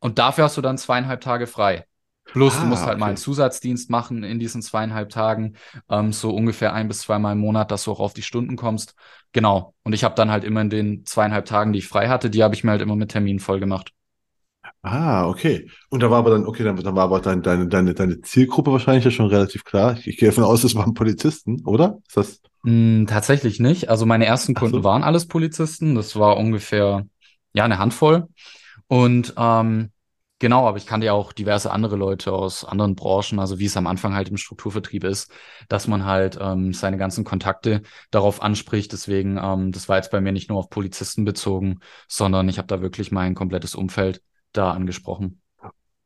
[0.00, 1.86] und dafür hast du dann zweieinhalb Tage frei.
[2.32, 3.10] Plus, du Ah, musst halt mal okay.
[3.10, 5.56] einen Zusatzdienst machen in diesen zweieinhalb Tagen,
[5.88, 8.94] ähm, so ungefähr ein bis zweimal im Monat, dass du auch auf die Stunden kommst.
[9.32, 9.74] Genau.
[9.82, 12.42] Und ich habe dann halt immer in den zweieinhalb Tagen, die ich frei hatte, die
[12.42, 13.92] habe ich mir halt immer mit Terminen voll gemacht.
[14.82, 15.68] Ah, okay.
[15.90, 18.72] Und da war aber dann, okay, dann, dann war aber dein, deine, deine, deine Zielgruppe
[18.72, 19.96] wahrscheinlich ja schon relativ klar.
[19.98, 21.98] Ich, ich gehe davon aus, das waren Polizisten, oder?
[22.06, 22.42] Ist das?
[22.64, 23.88] Hm, tatsächlich nicht.
[23.88, 24.84] Also meine ersten Kunden so.
[24.84, 25.94] waren alles Polizisten.
[25.94, 27.06] Das war ungefähr,
[27.52, 28.28] ja, eine Handvoll.
[28.88, 29.90] Und ähm,
[30.40, 33.76] Genau, aber ich kannte ja auch diverse andere Leute aus anderen Branchen, also wie es
[33.76, 35.30] am Anfang halt im Strukturvertrieb ist,
[35.68, 38.90] dass man halt ähm, seine ganzen Kontakte darauf anspricht.
[38.92, 42.66] Deswegen, ähm, das war jetzt bei mir nicht nur auf Polizisten bezogen, sondern ich habe
[42.66, 44.22] da wirklich mein komplettes Umfeld
[44.52, 45.42] da angesprochen.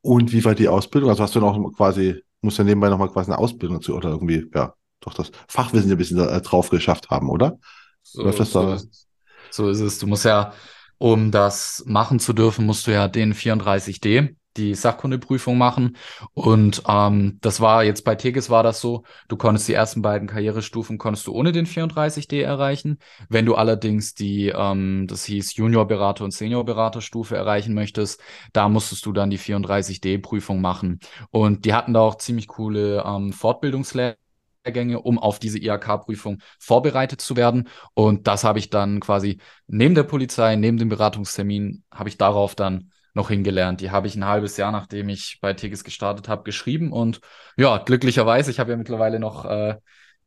[0.01, 1.09] Und wie war die Ausbildung?
[1.09, 4.45] Also hast du noch quasi, musst du nebenbei nochmal quasi eine Ausbildung zu oder irgendwie,
[4.53, 7.57] ja, doch das Fachwissen ein bisschen äh, drauf geschafft haben, oder?
[8.03, 8.75] So, Läuft das so, da?
[8.75, 9.07] Ist,
[9.49, 9.97] so ist es.
[9.97, 10.51] Du musst ja
[10.97, 15.97] um das machen zu dürfen, musst du ja den 34D, die Sachkundeprüfung machen.
[16.33, 20.27] Und ähm, das war jetzt bei Tegis war das so, du konntest die ersten beiden
[20.27, 22.99] Karrierestufen konntest du ohne den 34D erreichen.
[23.29, 28.21] Wenn du allerdings die, ähm, das hieß Juniorberater und Seniorberaterstufe erreichen möchtest,
[28.53, 30.99] da musstest du dann die 34D-Prüfung machen.
[31.31, 34.17] Und die hatten da auch ziemlich coole ähm, Fortbildungslehrgänge
[34.65, 37.69] Lehrgänge, um auf diese IHK-Prüfung vorbereitet zu werden.
[37.93, 42.55] Und das habe ich dann quasi neben der Polizei, neben dem Beratungstermin, habe ich darauf
[42.55, 43.81] dann noch hingelernt.
[43.81, 46.91] Die habe ich ein halbes Jahr, nachdem ich bei Tegis gestartet habe, geschrieben.
[46.91, 47.21] Und
[47.57, 49.75] ja, glücklicherweise, ich habe ja mittlerweile noch äh,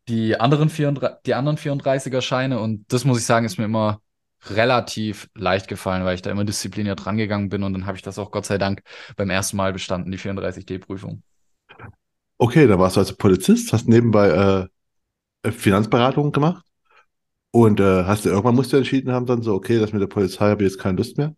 [0.08, 4.00] die anderen 34, die anderen 34er Scheine und das muss ich sagen, ist mir immer
[4.46, 8.18] relativ leicht gefallen, weil ich da immer diszipliniert rangegangen bin und dann habe ich das
[8.18, 8.82] auch Gott sei Dank
[9.16, 11.22] beim ersten Mal bestanden, die 34D-Prüfung.
[12.38, 14.68] Okay, dann warst du also Polizist, hast nebenbei
[15.42, 16.64] äh, Finanzberatung gemacht
[17.52, 20.08] und äh, hast du irgendwann musst du entschieden haben dann so, okay, das mit der
[20.08, 21.34] Polizei habe ich jetzt keine Lust mehr,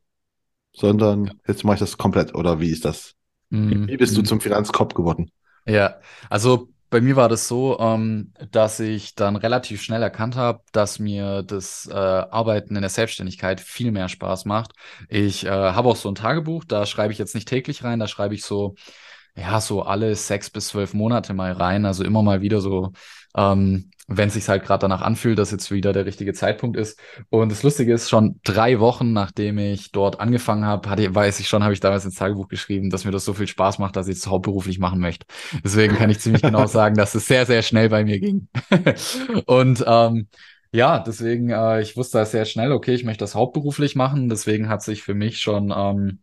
[0.75, 3.15] sondern jetzt mache ich das komplett oder wie ist das?
[3.51, 5.31] Mm, wie bist du zum Finanzkopf geworden?
[5.67, 10.63] Ja, also bei mir war das so, ähm, dass ich dann relativ schnell erkannt habe,
[10.73, 14.73] dass mir das äh, Arbeiten in der Selbstständigkeit viel mehr Spaß macht.
[15.09, 18.09] Ich äh, habe auch so ein Tagebuch, da schreibe ich jetzt nicht täglich rein, da
[18.09, 18.75] schreibe ich so
[19.41, 21.87] ja, so alle sechs bis zwölf Monate mal rein.
[21.87, 22.93] Also immer mal wieder so,
[23.37, 26.99] ähm, wenn es sich halt gerade danach anfühlt, dass jetzt wieder der richtige Zeitpunkt ist.
[27.31, 31.49] Und das Lustige ist, schon drei Wochen, nachdem ich dort angefangen habe, hatte, weiß ich
[31.49, 34.09] schon, habe ich damals ins Tagebuch geschrieben, dass mir das so viel Spaß macht, dass
[34.09, 35.27] ich es hauptberuflich machen möchte.
[35.65, 38.49] Deswegen kann ich ziemlich genau sagen, dass es sehr, sehr schnell bei mir ging.
[39.47, 40.29] Und ähm,
[40.73, 44.29] ja, deswegen, äh, ich wusste sehr schnell, okay, ich möchte das hauptberuflich machen.
[44.29, 46.21] Deswegen hat sich für mich schon ähm,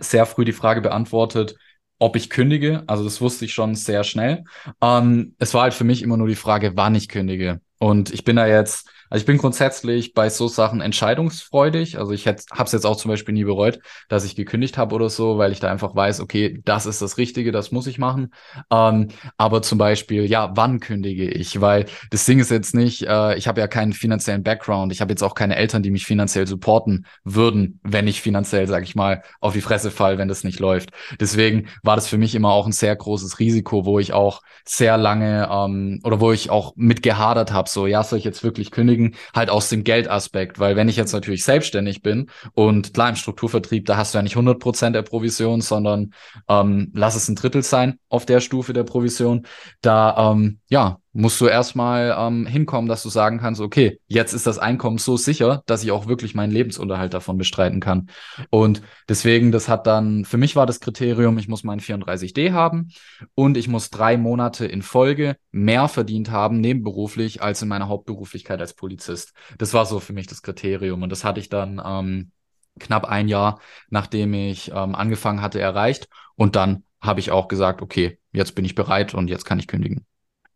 [0.00, 1.56] sehr früh die Frage beantwortet,
[2.00, 2.82] ob ich kündige.
[2.88, 4.44] Also das wusste ich schon sehr schnell.
[4.80, 7.60] Ähm, es war halt für mich immer nur die Frage, wann ich kündige.
[7.78, 11.98] Und ich bin da jetzt also ich bin grundsätzlich bei so Sachen entscheidungsfreudig.
[11.98, 15.10] Also ich habe es jetzt auch zum Beispiel nie bereut, dass ich gekündigt habe oder
[15.10, 18.32] so, weil ich da einfach weiß, okay, das ist das Richtige, das muss ich machen.
[18.70, 21.60] Ähm, aber zum Beispiel, ja, wann kündige ich?
[21.60, 24.92] Weil das Ding ist jetzt nicht, äh, ich habe ja keinen finanziellen Background.
[24.92, 28.84] Ich habe jetzt auch keine Eltern, die mich finanziell supporten würden, wenn ich finanziell, sage
[28.84, 30.90] ich mal, auf die Fresse fall, wenn das nicht läuft.
[31.18, 34.96] Deswegen war das für mich immer auch ein sehr großes Risiko, wo ich auch sehr
[34.96, 38.70] lange ähm, oder wo ich auch mit gehadert habe, so, ja, soll ich jetzt wirklich
[38.70, 38.99] kündigen?
[39.00, 43.16] Deswegen halt aus dem Geldaspekt, weil wenn ich jetzt natürlich selbstständig bin und klar im
[43.16, 46.12] Strukturvertrieb, da hast du ja nicht 100 Prozent der Provision, sondern
[46.48, 49.46] ähm, lass es ein Drittel sein auf der Stufe der Provision,
[49.80, 54.46] da ähm, ja, musst du erstmal ähm, hinkommen, dass du sagen kannst, okay, jetzt ist
[54.46, 58.10] das Einkommen so sicher, dass ich auch wirklich meinen Lebensunterhalt davon bestreiten kann.
[58.50, 62.92] Und deswegen, das hat dann, für mich war das Kriterium, ich muss meinen 34D haben
[63.34, 68.60] und ich muss drei Monate in Folge mehr verdient haben, nebenberuflich, als in meiner Hauptberuflichkeit
[68.60, 69.32] als Polizist.
[69.58, 71.02] Das war so für mich das Kriterium.
[71.02, 72.30] Und das hatte ich dann ähm,
[72.78, 76.08] knapp ein Jahr, nachdem ich ähm, angefangen hatte, erreicht.
[76.36, 79.66] Und dann habe ich auch gesagt, okay, jetzt bin ich bereit und jetzt kann ich
[79.66, 80.06] kündigen.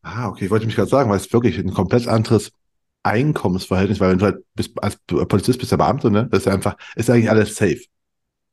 [0.04, 2.52] Ah, okay, ich wollte mich gerade sagen, weil es wirklich ein komplett anderes
[3.02, 6.52] Einkommensverhältnis, weil wenn du halt bist, als Polizist bist, der Beamte, ne, das ist ja
[6.52, 7.80] einfach, ist eigentlich alles safe.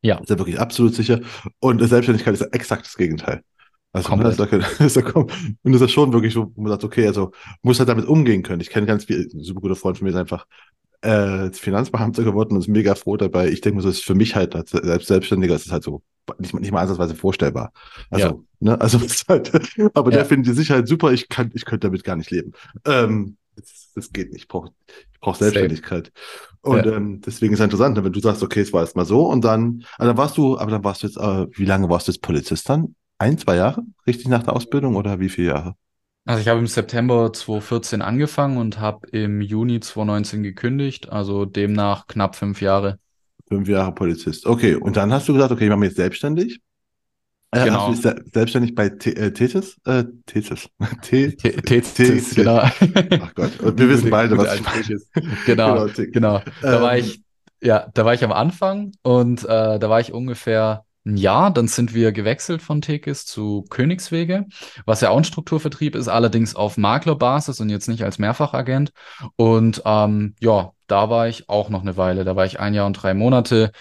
[0.02, 0.18] Ja.
[0.18, 1.20] Ist ja wirklich absolut sicher.
[1.60, 3.44] Und Selbstständigkeit ist ja exakt das Gegenteil.
[3.92, 4.46] Also, ne, ist ja,
[4.86, 5.32] ist ja, und
[5.64, 8.44] das ist ja schon wirklich so, wo man sagt, okay, also, muss halt damit umgehen
[8.44, 8.62] können.
[8.62, 10.46] Ich kenne ganz viel, ein super guter Freund von mir ist einfach,
[11.02, 13.50] äh, Finanzbeamter geworden und ist mega froh dabei.
[13.50, 14.72] Ich denke mir so, ist für mich halt, als
[15.08, 16.04] Selbstständiger ist es halt so
[16.40, 17.72] nicht, nicht mal ansatzweise vorstellbar.
[18.10, 18.36] Also, ja.
[18.60, 19.52] ne, also ist halt,
[19.94, 20.18] aber ja.
[20.18, 22.54] der findet die Sicherheit super, ich kann, ich könnte damit gar nicht leben.
[22.86, 24.44] Ähm, das, das geht nicht.
[24.44, 24.72] Ich brauche
[25.12, 26.12] ich brauch Selbstständigkeit.
[26.64, 26.76] Same.
[26.76, 26.96] Und ja.
[26.96, 29.28] ähm, deswegen ist es interessant, ne, wenn du sagst, okay, es war erst mal so
[29.28, 32.08] und dann, also dann warst du, aber dann warst du jetzt, äh, wie lange warst
[32.08, 32.96] du jetzt Polizist dann?
[33.18, 33.84] Ein, zwei Jahre?
[34.08, 35.76] Richtig nach der Ausbildung oder wie viele Jahre?
[36.26, 42.06] Also ich habe im September 2014 angefangen und habe im Juni 2019 gekündigt, also demnach
[42.08, 43.00] knapp fünf Jahre.
[43.48, 44.46] Fünf Jahre Polizist.
[44.46, 46.62] Okay, und dann hast du gesagt, okay, ich mache mich jetzt selbstständig.
[47.52, 47.90] Äh, genau.
[47.90, 49.78] Hast du dich selbstständig bei äh, Tetis?
[49.84, 50.70] Äh, Tetis.
[51.02, 52.60] Tetis, genau.
[52.60, 55.36] Ach Gott, und wir wissen beide, was ich meine.
[55.46, 56.42] Genau, genau.
[56.62, 57.22] Da war ähm, ich,
[57.62, 61.94] ja, da war ich am Anfang und äh, da war ich ungefähr Jahr, dann sind
[61.94, 64.46] wir gewechselt von Tekis zu Königswege,
[64.86, 68.92] was ja auch ein Strukturvertrieb ist, allerdings auf Maklerbasis und jetzt nicht als Mehrfachagent.
[69.36, 72.24] Und ähm, ja, da war ich auch noch eine Weile.
[72.24, 73.72] Da war ich ein Jahr und drei Monate.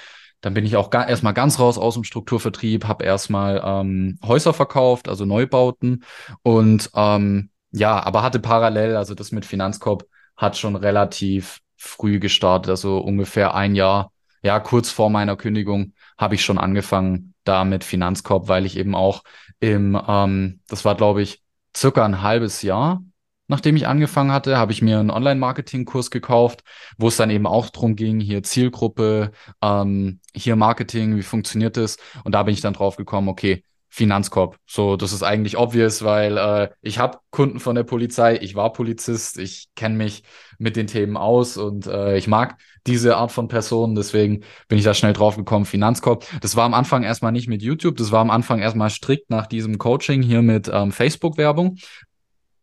[0.41, 5.09] dann bin ich auch erstmal ganz raus aus dem Strukturvertrieb, habe erstmal ähm, Häuser verkauft,
[5.09, 6.05] also Neubauten
[6.43, 10.05] und ähm, ja, aber hatte parallel, also das mit Finanzkorb
[10.37, 16.35] hat schon relativ früh gestartet, also ungefähr ein Jahr, ja, kurz vor meiner Kündigung habe
[16.35, 19.25] ich schon angefangen da mit Finanzkorb, weil ich eben auch
[19.59, 21.43] im, ähm, das war glaube ich
[21.75, 23.03] circa ein halbes Jahr,
[23.49, 26.63] nachdem ich angefangen hatte, habe ich mir einen Online-Marketing-Kurs gekauft,
[26.99, 31.97] wo es dann eben auch darum ging, hier Zielgruppe, ähm, hier Marketing, wie funktioniert das?
[32.23, 34.57] Und da bin ich dann drauf gekommen, okay, Finanzkorb.
[34.67, 38.73] So, das ist eigentlich obvious, weil äh, ich habe Kunden von der Polizei, ich war
[38.73, 40.23] Polizist, ich kenne mich
[40.59, 44.85] mit den Themen aus und äh, ich mag diese Art von Personen, deswegen bin ich
[44.85, 46.25] da schnell drauf gekommen, Finanzkorb.
[46.41, 49.47] Das war am Anfang erstmal nicht mit YouTube, das war am Anfang erstmal strikt nach
[49.47, 51.77] diesem Coaching hier mit ähm, Facebook-Werbung,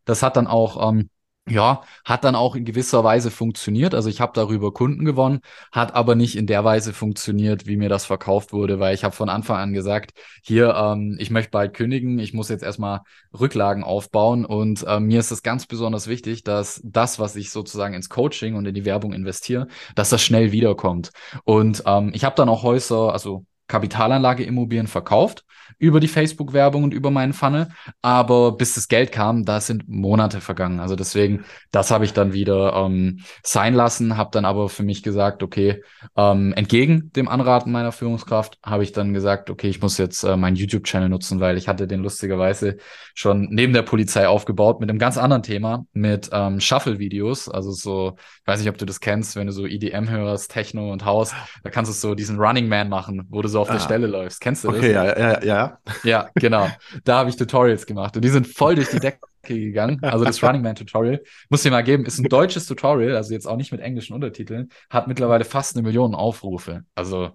[0.06, 1.10] das hat dann auch, ähm,
[1.48, 3.94] ja, hat dann auch in gewisser Weise funktioniert.
[3.94, 5.40] Also ich habe darüber Kunden gewonnen,
[5.72, 9.14] hat aber nicht in der Weise funktioniert, wie mir das verkauft wurde, weil ich habe
[9.14, 13.00] von Anfang an gesagt, hier, ähm, ich möchte bald kündigen, ich muss jetzt erstmal
[13.38, 17.94] Rücklagen aufbauen und äh, mir ist es ganz besonders wichtig, dass das, was ich sozusagen
[17.94, 21.10] ins Coaching und in die Werbung investiere, dass das schnell wiederkommt.
[21.44, 25.44] Und ähm, ich habe dann auch Häuser, also Kapitalanlageimmobilien verkauft
[25.78, 27.68] über die Facebook-Werbung und über meinen Funnel.
[28.02, 30.80] Aber bis das Geld kam, da sind Monate vergangen.
[30.80, 35.02] Also deswegen, das habe ich dann wieder ähm, sein lassen, habe dann aber für mich
[35.02, 35.82] gesagt, okay,
[36.16, 40.36] ähm, entgegen dem Anraten meiner Führungskraft habe ich dann gesagt, okay, ich muss jetzt äh,
[40.36, 42.78] meinen YouTube-Channel nutzen, weil ich hatte den lustigerweise
[43.14, 47.48] schon neben der Polizei aufgebaut mit einem ganz anderen Thema, mit ähm, Shuffle-Videos.
[47.48, 50.92] Also so, ich weiß nicht, ob du das kennst, wenn du so EDM hörst, Techno
[50.92, 53.74] und Haus, da kannst du so diesen Running Man machen, wo du so auf ah.
[53.74, 54.40] der Stelle läufst.
[54.40, 54.78] Kennst du das?
[54.78, 55.78] Okay, ja, ja, ja.
[56.04, 56.68] Ja, genau.
[57.04, 59.98] Da habe ich Tutorials gemacht und die sind voll durch die Decke gegangen.
[60.02, 63.46] Also das Running Man Tutorial, muss dir mal geben, ist ein deutsches Tutorial, also jetzt
[63.46, 66.84] auch nicht mit englischen Untertiteln, hat mittlerweile fast eine Million Aufrufe.
[66.94, 67.30] Also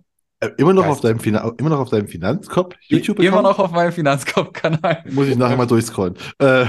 [0.58, 5.03] Immer noch, auf deinem immer noch auf deinem Finanzkopf YouTube Immer noch auf meinem Finanzkopf-Kanal.
[5.12, 6.15] Muss ich nachher mal durchscrollen.
[6.39, 6.65] Äh.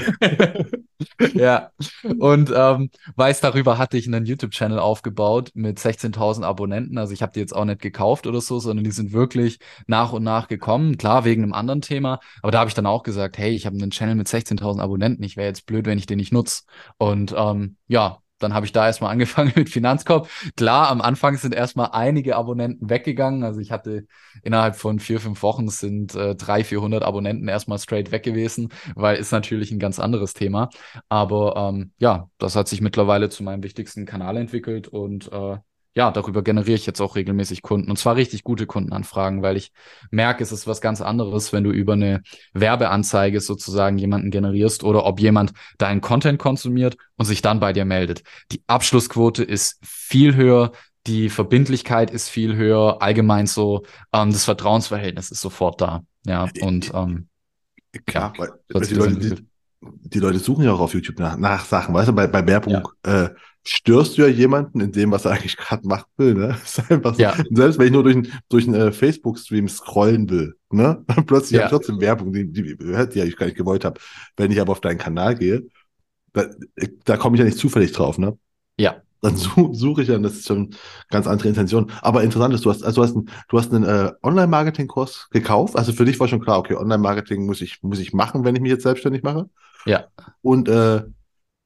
[1.35, 1.71] ja,
[2.19, 6.99] und ähm, weiß darüber hatte ich einen YouTube-Channel aufgebaut mit 16.000 Abonnenten.
[6.99, 10.13] Also ich habe die jetzt auch nicht gekauft oder so, sondern die sind wirklich nach
[10.13, 10.97] und nach gekommen.
[10.97, 12.21] Klar, wegen einem anderen Thema.
[12.43, 15.23] Aber da habe ich dann auch gesagt, hey, ich habe einen Channel mit 16.000 Abonnenten.
[15.25, 16.63] Ich wäre jetzt blöd, wenn ich den nicht nutze.
[16.99, 20.29] Und ähm, ja, dann habe ich da erstmal angefangen mit Finanzkorb.
[20.57, 23.43] Klar, am Anfang sind erstmal einige Abonnenten weggegangen.
[23.43, 24.07] Also ich hatte
[24.43, 29.17] innerhalb von vier, fünf Wochen sind äh, 300, 400 Abonnenten erstmal straight weg gewesen, weil
[29.17, 30.69] ist natürlich ein ganz anderes Thema.
[31.09, 35.57] Aber ähm, ja, das hat sich mittlerweile zu meinem wichtigsten Kanal entwickelt und äh,
[35.95, 39.73] ja, darüber generiere ich jetzt auch regelmäßig Kunden und zwar richtig gute Kundenanfragen, weil ich
[40.11, 45.07] merke, es ist was ganz anderes, wenn du über eine Werbeanzeige sozusagen jemanden generierst oder
[45.07, 48.23] ob jemand deinen Content konsumiert und sich dann bei dir meldet.
[48.51, 50.73] Die Abschlussquote ist viel höher,
[51.07, 56.03] die Verbindlichkeit ist viel höher, allgemein so, ähm, das Vertrauensverhältnis ist sofort da.
[56.27, 57.29] Ja, und ähm,
[58.07, 59.47] klar, ja, weil, die, Leute, die,
[59.81, 62.89] die, Leute, suchen ja auch auf YouTube nach, nach Sachen, weißt du, bei, bei Werbung
[63.05, 63.25] ja.
[63.25, 63.31] äh,
[63.67, 66.35] störst du ja jemanden in dem, was er eigentlich gerade machen will.
[66.35, 66.57] Ne?
[66.65, 67.23] ist einfach so.
[67.23, 67.35] Ja.
[67.51, 71.05] Selbst wenn ich nur durch, ein, durch einen äh, Facebook-Stream scrollen will, ne?
[71.27, 71.65] plötzlich ja.
[71.65, 74.01] habe ich trotzdem Werbung, die, die, die, ich gar nicht gewollt habe.
[74.37, 75.67] Wenn ich aber auf deinen Kanal gehe,
[76.33, 76.47] da,
[77.05, 78.37] da komme ich ja nicht zufällig drauf, ne?
[78.79, 78.97] Ja.
[79.23, 80.75] Dann suche such ich ja, das ist schon
[81.09, 81.91] ganz andere Intention.
[82.03, 85.77] Aber interessant ist, du hast, also du hast, ein, du hast einen äh, Online-Marketing-Kurs gekauft.
[85.77, 88.61] Also für dich war schon klar, okay, Online-Marketing muss ich, muss ich machen, wenn ich
[88.61, 89.49] mich jetzt selbstständig mache.
[89.87, 90.09] Ja.
[90.43, 91.05] Und äh,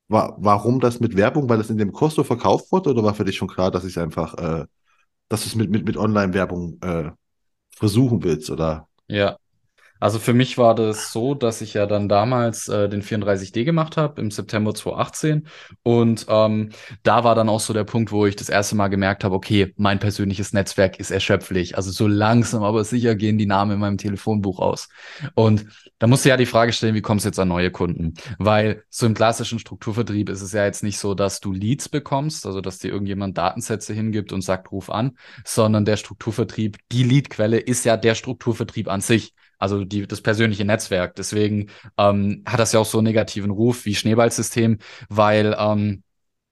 [0.08, 1.48] war, warum das mit Werbung?
[1.48, 3.84] Weil das in dem Kurs so verkauft wurde oder war für dich schon klar, dass
[3.84, 4.66] ich einfach, äh,
[5.28, 7.10] dass du es mit, mit, mit Online-Werbung äh,
[7.70, 8.88] versuchen willst, oder?
[9.06, 9.36] Ja,
[10.00, 13.96] also für mich war das so, dass ich ja dann damals äh, den 34D gemacht
[13.96, 15.46] habe im September 2018
[15.82, 16.70] und ähm,
[17.02, 19.72] da war dann auch so der Punkt, wo ich das erste Mal gemerkt habe, okay,
[19.76, 21.76] mein persönliches Netzwerk ist erschöpflich.
[21.76, 24.88] Also so langsam, aber sicher gehen die Namen in meinem Telefonbuch aus.
[25.34, 25.66] Und
[25.98, 28.14] da musst du ja die Frage stellen, wie kommst du jetzt an neue Kunden?
[28.38, 32.46] Weil so im klassischen Strukturvertrieb ist es ja jetzt nicht so, dass du Leads bekommst,
[32.46, 37.58] also dass dir irgendjemand Datensätze hingibt und sagt, ruf an, sondern der Strukturvertrieb, die Leadquelle
[37.58, 41.14] ist ja der Strukturvertrieb an sich also die, das persönliche Netzwerk.
[41.16, 46.02] Deswegen ähm, hat das ja auch so einen negativen Ruf wie Schneeballsystem, weil ähm,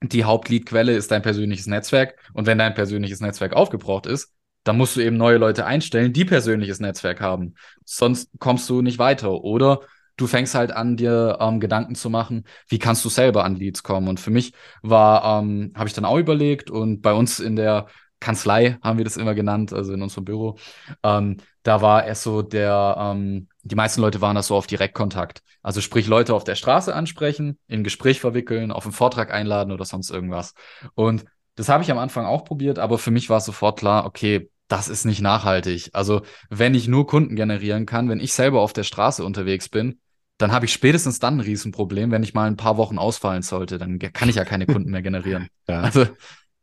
[0.03, 2.16] die Hauptleadquelle ist dein persönliches Netzwerk.
[2.33, 4.33] Und wenn dein persönliches Netzwerk aufgebraucht ist,
[4.64, 7.55] dann musst du eben neue Leute einstellen, die persönliches Netzwerk haben.
[7.85, 9.31] Sonst kommst du nicht weiter.
[9.45, 9.81] Oder
[10.16, 13.83] du fängst halt an, dir ähm, Gedanken zu machen, wie kannst du selber an Leads
[13.83, 14.09] kommen.
[14.09, 17.87] Und für mich war, ähm, habe ich dann auch überlegt und bei uns in der
[18.21, 20.56] Kanzlei haben wir das immer genannt, also in unserem Büro.
[21.02, 25.42] Ähm, da war erst so der, ähm, die meisten Leute waren das so auf Direktkontakt.
[25.62, 29.85] Also sprich Leute auf der Straße ansprechen, in Gespräch verwickeln, auf einen Vortrag einladen oder
[29.85, 30.54] sonst irgendwas.
[30.94, 31.25] Und
[31.56, 34.88] das habe ich am Anfang auch probiert, aber für mich war sofort klar, okay, das
[34.88, 35.90] ist nicht nachhaltig.
[35.92, 40.00] Also, wenn ich nur Kunden generieren kann, wenn ich selber auf der Straße unterwegs bin,
[40.38, 43.79] dann habe ich spätestens dann ein Riesenproblem, wenn ich mal ein paar Wochen ausfallen sollte.
[43.79, 45.48] Dann kann ich ja keine Kunden mehr generieren.
[45.69, 45.81] Ja.
[45.81, 46.06] Also,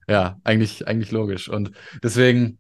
[0.08, 1.50] ja, eigentlich, eigentlich logisch.
[1.50, 2.60] Und deswegen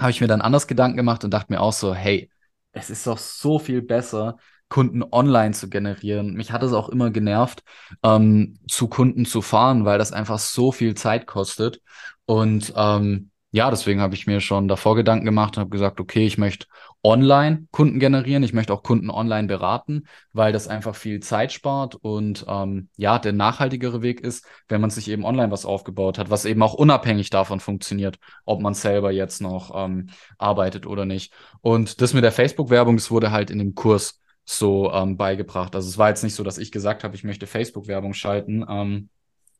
[0.00, 2.30] habe ich mir dann anders Gedanken gemacht und dachte mir auch so, hey,
[2.72, 4.36] es ist doch so viel besser,
[4.68, 6.34] Kunden online zu generieren.
[6.34, 7.62] Mich hat es auch immer genervt,
[8.04, 11.82] ähm, zu Kunden zu fahren, weil das einfach so viel Zeit kostet.
[12.24, 16.24] Und ähm, ja, deswegen habe ich mir schon davor Gedanken gemacht und habe gesagt, okay,
[16.24, 16.66] ich möchte
[17.02, 21.94] online Kunden generieren, ich möchte auch Kunden online beraten, weil das einfach viel Zeit spart
[21.94, 26.30] und ähm, ja, der nachhaltigere Weg ist, wenn man sich eben online was aufgebaut hat,
[26.30, 31.32] was eben auch unabhängig davon funktioniert, ob man selber jetzt noch ähm, arbeitet oder nicht.
[31.62, 35.74] Und das mit der Facebook-Werbung, das wurde halt in dem Kurs so ähm, beigebracht.
[35.74, 38.64] Also es war jetzt nicht so, dass ich gesagt habe, ich möchte Facebook-Werbung schalten.
[38.68, 39.08] Ähm,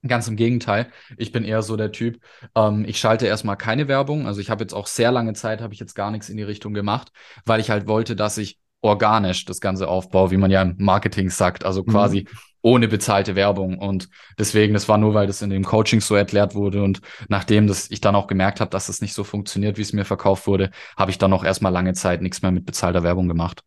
[0.07, 0.87] Ganz im Gegenteil.
[1.19, 2.21] Ich bin eher so der Typ,
[2.55, 4.27] ähm, ich schalte erstmal keine Werbung.
[4.27, 6.43] Also ich habe jetzt auch sehr lange Zeit, habe ich jetzt gar nichts in die
[6.43, 7.13] Richtung gemacht,
[7.45, 11.29] weil ich halt wollte, dass ich organisch das Ganze aufbaue, wie man ja im Marketing
[11.29, 11.91] sagt, also mhm.
[11.91, 12.39] quasi mhm.
[12.63, 13.79] ohne bezahlte Werbung.
[13.79, 16.83] Und deswegen, das war nur, weil das in dem Coaching so erklärt wurde.
[16.83, 19.83] Und nachdem das ich dann auch gemerkt habe, dass es das nicht so funktioniert, wie
[19.83, 23.03] es mir verkauft wurde, habe ich dann auch erstmal lange Zeit nichts mehr mit bezahlter
[23.03, 23.63] Werbung gemacht.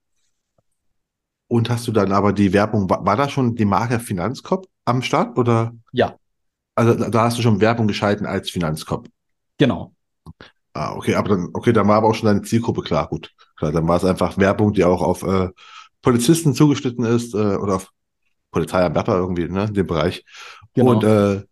[1.48, 5.04] Und hast du dann aber die Werbung, war, war da schon die Marke Finanzkopf am
[5.04, 5.74] Start oder?
[5.92, 6.16] Ja,
[6.76, 9.08] also da hast du schon Werbung geschalten als Finanzkopf.
[9.58, 9.94] Genau.
[10.74, 13.32] Ah, okay, aber dann, okay, dann war aber auch schon deine Zielgruppe klar, gut.
[13.58, 15.50] Klar, dann war es einfach Werbung, die auch auf äh,
[16.02, 17.92] Polizisten zugeschnitten ist, äh, oder auf
[18.52, 20.26] Polizeianwärter irgendwie, ne, in dem Bereich.
[20.74, 20.92] Genau.
[20.92, 21.44] Und äh,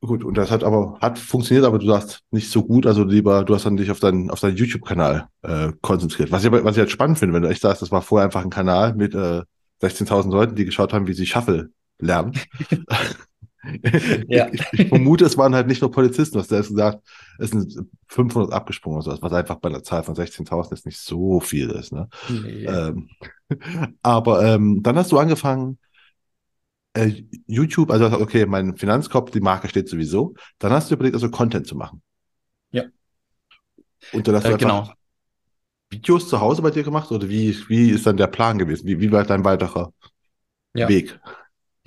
[0.00, 3.44] gut, und das hat aber hat funktioniert, aber du sagst nicht so gut, also lieber,
[3.44, 6.30] du hast dann dich auf deinen auf deinen YouTube-Kanal äh, konzentriert.
[6.30, 8.26] Was ich aber, was ich jetzt spannend finde, wenn du echt sagst, das war vorher
[8.26, 9.42] einfach ein Kanal mit äh,
[9.80, 12.32] 16.000 Leuten, die geschaut haben, wie sie Shuffle lernen.
[14.28, 14.48] ja.
[14.52, 17.00] ich, ich, vermute, es waren halt nicht nur Polizisten, du hast selbst gesagt,
[17.38, 17.74] es sind
[18.08, 21.70] 500 abgesprungen oder so, was einfach bei einer Zahl von 16.000 jetzt nicht so viel
[21.70, 21.92] ist.
[21.92, 22.08] Ne?
[22.28, 22.64] Nee.
[22.66, 23.08] Ähm,
[24.02, 25.78] aber ähm, dann hast du angefangen,
[26.94, 30.34] äh, YouTube, also okay, mein Finanzkopf, die Marke steht sowieso.
[30.58, 32.02] Dann hast du überlegt, also Content zu machen.
[32.70, 32.84] Ja.
[34.12, 34.90] Und dann hast du äh, genau.
[35.90, 38.86] Videos zu Hause bei dir gemacht oder wie, wie ist dann der Plan gewesen?
[38.86, 39.92] Wie, wie war dein weiterer
[40.74, 40.88] ja.
[40.88, 41.18] Weg?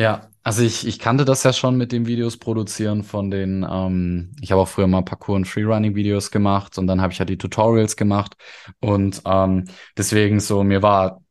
[0.01, 4.31] Ja, also ich, ich kannte das ja schon mit dem Videos produzieren von den, ähm,
[4.41, 7.37] ich habe auch früher mal Parkour- und Freerunning-Videos gemacht und dann habe ich ja die
[7.37, 8.35] Tutorials gemacht
[8.79, 11.21] und ähm, deswegen so, mir war,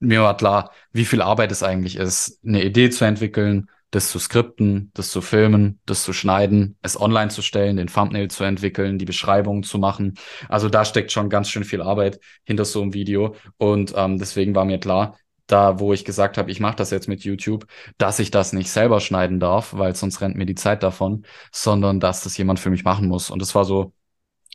[0.00, 4.18] mir war klar, wie viel Arbeit es eigentlich ist, eine Idee zu entwickeln, das zu
[4.18, 8.98] skripten, das zu filmen, das zu schneiden, es online zu stellen, den Thumbnail zu entwickeln,
[8.98, 10.14] die Beschreibung zu machen.
[10.48, 14.54] Also da steckt schon ganz schön viel Arbeit hinter so einem Video und ähm, deswegen
[14.54, 17.66] war mir klar, da, wo ich gesagt habe, ich mache das jetzt mit YouTube,
[17.98, 22.00] dass ich das nicht selber schneiden darf, weil sonst rennt mir die Zeit davon, sondern
[22.00, 23.30] dass das jemand für mich machen muss.
[23.30, 23.92] Und das war so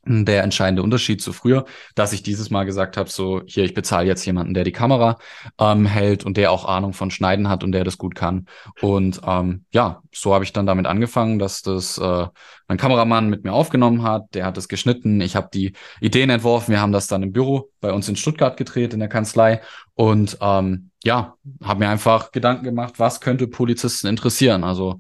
[0.06, 4.08] der entscheidende Unterschied zu früher, dass ich dieses Mal gesagt habe, so hier, ich bezahle
[4.08, 5.18] jetzt jemanden, der die Kamera
[5.60, 8.48] ähm, hält und der auch Ahnung von Schneiden hat und der das gut kann.
[8.82, 12.28] Und ähm, ja, so habe ich dann damit angefangen, dass das äh,
[12.68, 16.72] mein Kameramann mit mir aufgenommen hat, der hat es geschnitten, ich habe die Ideen entworfen,
[16.72, 19.62] wir haben das dann im Büro bei uns in Stuttgart gedreht, in der Kanzlei
[19.94, 24.64] und ähm, ja, habe mir einfach Gedanken gemacht, was könnte Polizisten interessieren.
[24.64, 25.00] Also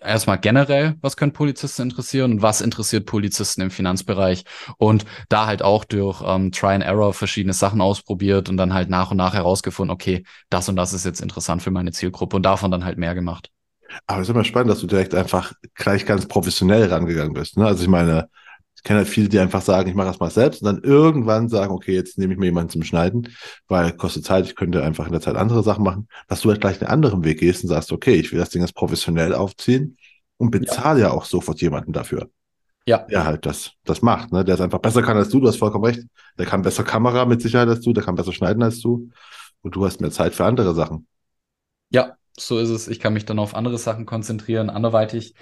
[0.00, 4.44] erstmal generell, was können Polizisten interessieren und was interessiert Polizisten im Finanzbereich
[4.78, 8.90] und da halt auch durch ähm, Try and Error verschiedene Sachen ausprobiert und dann halt
[8.90, 12.42] nach und nach herausgefunden, okay, das und das ist jetzt interessant für meine Zielgruppe und
[12.42, 13.50] davon dann halt mehr gemacht.
[14.06, 17.56] Aber es ist immer spannend, dass du direkt einfach gleich ganz professionell rangegangen bist.
[17.56, 17.66] Ne?
[17.66, 18.28] Also ich meine,
[18.80, 21.50] ich kenne halt viele, die einfach sagen, ich mache das mal selbst und dann irgendwann
[21.50, 23.28] sagen, okay, jetzt nehme ich mir jemanden zum Schneiden,
[23.68, 26.62] weil kostet Zeit, ich könnte einfach in der Zeit andere Sachen machen, dass du halt
[26.62, 29.98] gleich einen anderen Weg gehst und sagst, okay, ich will das Ding jetzt professionell aufziehen
[30.38, 32.30] und bezahle ja, ja auch sofort jemanden dafür.
[32.86, 33.04] Ja.
[33.10, 34.46] Der halt das, das macht, ne?
[34.46, 36.02] Der es einfach besser kann als du, du hast vollkommen recht.
[36.38, 39.10] Der kann besser Kamera mit Sicherheit als du, der kann besser schneiden als du
[39.60, 41.06] und du hast mehr Zeit für andere Sachen.
[41.90, 42.88] Ja, so ist es.
[42.88, 45.34] Ich kann mich dann auf andere Sachen konzentrieren, anderweitig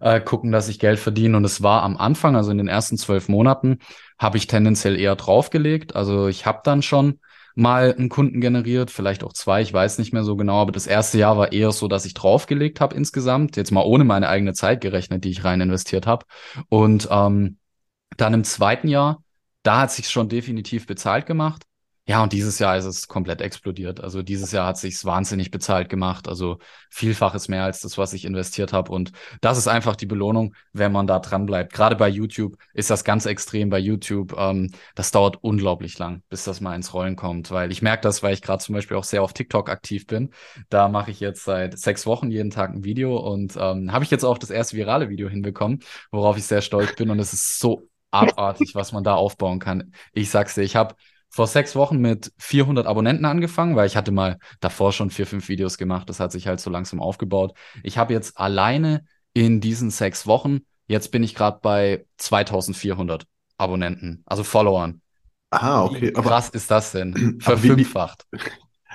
[0.00, 1.36] äh, gucken, dass ich Geld verdiene.
[1.36, 3.78] Und es war am Anfang, also in den ersten zwölf Monaten,
[4.18, 5.94] habe ich tendenziell eher draufgelegt.
[5.96, 7.20] Also ich habe dann schon
[7.54, 10.86] mal einen Kunden generiert, vielleicht auch zwei, ich weiß nicht mehr so genau, aber das
[10.86, 14.52] erste Jahr war eher so, dass ich draufgelegt habe insgesamt, jetzt mal ohne meine eigene
[14.54, 16.24] Zeit gerechnet, die ich rein investiert habe.
[16.68, 17.58] Und ähm,
[18.16, 19.22] dann im zweiten Jahr,
[19.62, 21.64] da hat sich schon definitiv bezahlt gemacht.
[22.10, 24.00] Ja, und dieses Jahr ist es komplett explodiert.
[24.00, 26.26] Also dieses Jahr hat sich's wahnsinnig bezahlt gemacht.
[26.26, 26.58] Also
[26.88, 28.90] vielfaches mehr als das, was ich investiert habe.
[28.90, 31.72] Und das ist einfach die Belohnung, wenn man da dran bleibt.
[31.72, 34.34] Gerade bei YouTube ist das ganz extrem bei YouTube.
[34.36, 37.52] Ähm, das dauert unglaublich lang, bis das mal ins Rollen kommt.
[37.52, 40.30] Weil ich merke das, weil ich gerade zum Beispiel auch sehr auf TikTok aktiv bin.
[40.68, 44.10] Da mache ich jetzt seit sechs Wochen jeden Tag ein Video und ähm, habe ich
[44.10, 47.08] jetzt auch das erste virale Video hinbekommen, worauf ich sehr stolz bin.
[47.10, 49.92] Und es ist so abartig, was man da aufbauen kann.
[50.12, 50.96] Ich sag's dir, ich habe
[51.30, 55.48] vor sechs Wochen mit 400 Abonnenten angefangen, weil ich hatte mal davor schon vier, fünf
[55.48, 56.08] Videos gemacht.
[56.08, 57.54] Das hat sich halt so langsam aufgebaut.
[57.82, 63.26] Ich habe jetzt alleine in diesen sechs Wochen, jetzt bin ich gerade bei 2400
[63.58, 65.00] Abonnenten, also Followern.
[65.50, 66.08] Ah, okay.
[66.08, 67.14] Wie krass aber, ist das denn?
[67.54, 68.26] wie, wie, Verfünffacht.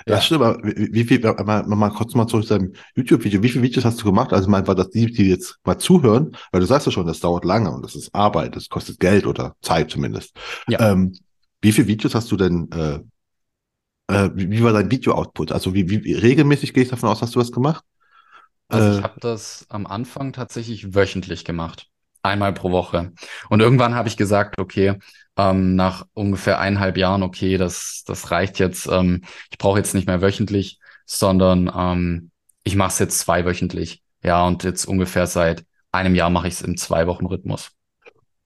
[0.06, 0.22] das Ja.
[0.22, 3.42] stimmt, aber wie, wie viel, mal, mal kurz mal zurück zu deinem YouTube-Video.
[3.42, 4.34] Wie viele Videos hast du gemacht?
[4.34, 7.20] Also, mein, war das die, die jetzt mal zuhören, weil du sagst ja schon, das
[7.20, 10.36] dauert lange und das ist Arbeit, das kostet Geld oder Zeit zumindest.
[10.68, 10.92] Ja.
[10.92, 11.14] Ähm,
[11.62, 13.00] wie viele Videos hast du denn, äh,
[14.08, 15.52] äh, wie, wie war dein Video-Output?
[15.52, 17.84] Also, wie, wie, regelmäßig gehe ich davon aus, hast du was gemacht?
[18.68, 21.88] Also Äh, ich habe das am Anfang tatsächlich wöchentlich gemacht.
[22.24, 23.14] Einmal pro Woche.
[23.50, 24.98] Und irgendwann habe ich gesagt, okay,
[25.38, 28.88] ähm, nach ungefähr eineinhalb Jahren, okay, das, das reicht jetzt.
[28.88, 32.32] Ähm, ich brauche jetzt nicht mehr wöchentlich, sondern ähm,
[32.64, 34.02] ich mache es jetzt zweiwöchentlich.
[34.24, 37.72] Ja, und jetzt ungefähr seit einem Jahr mache ich es im Zwei-Wochen-Rhythmus.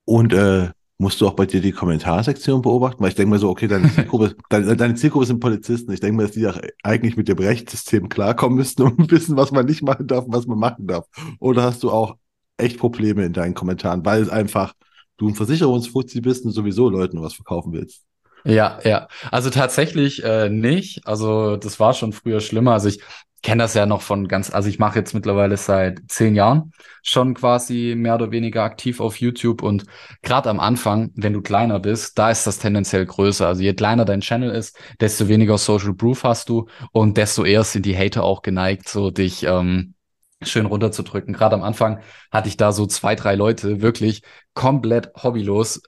[0.03, 3.01] Und äh, musst du auch bei dir die Kommentarsektion beobachten?
[3.01, 5.91] Weil ich denke mir so, okay, deine Zielgruppe, deine, deine Zielgruppe sind Polizisten.
[5.91, 9.51] Ich denke mir, dass die auch eigentlich mit dem Rechtssystem klarkommen müssten und wissen, was
[9.51, 11.07] man nicht machen darf und was man machen darf.
[11.39, 12.17] Oder hast du auch
[12.57, 14.73] echt Probleme in deinen Kommentaren, weil es einfach
[15.17, 18.03] du ein Versicherungsfuzzi bist und sowieso Leuten was verkaufen willst?
[18.43, 19.07] Ja, ja.
[19.31, 21.05] Also tatsächlich äh, nicht.
[21.05, 22.73] Also das war schon früher schlimmer.
[22.73, 23.01] Also ich
[23.41, 26.73] kenne das ja noch von ganz, also ich mache jetzt mittlerweile seit zehn Jahren
[27.03, 29.85] schon quasi mehr oder weniger aktiv auf YouTube und
[30.21, 33.47] gerade am Anfang, wenn du kleiner bist, da ist das tendenziell größer.
[33.47, 37.63] Also je kleiner dein Channel ist, desto weniger Social Proof hast du und desto eher
[37.63, 39.93] sind die Hater auch geneigt, so dich ähm,
[40.41, 41.33] schön runterzudrücken.
[41.33, 41.99] Gerade am Anfang
[42.31, 44.21] hatte ich da so zwei, drei Leute wirklich
[44.53, 45.81] komplett hobbylos.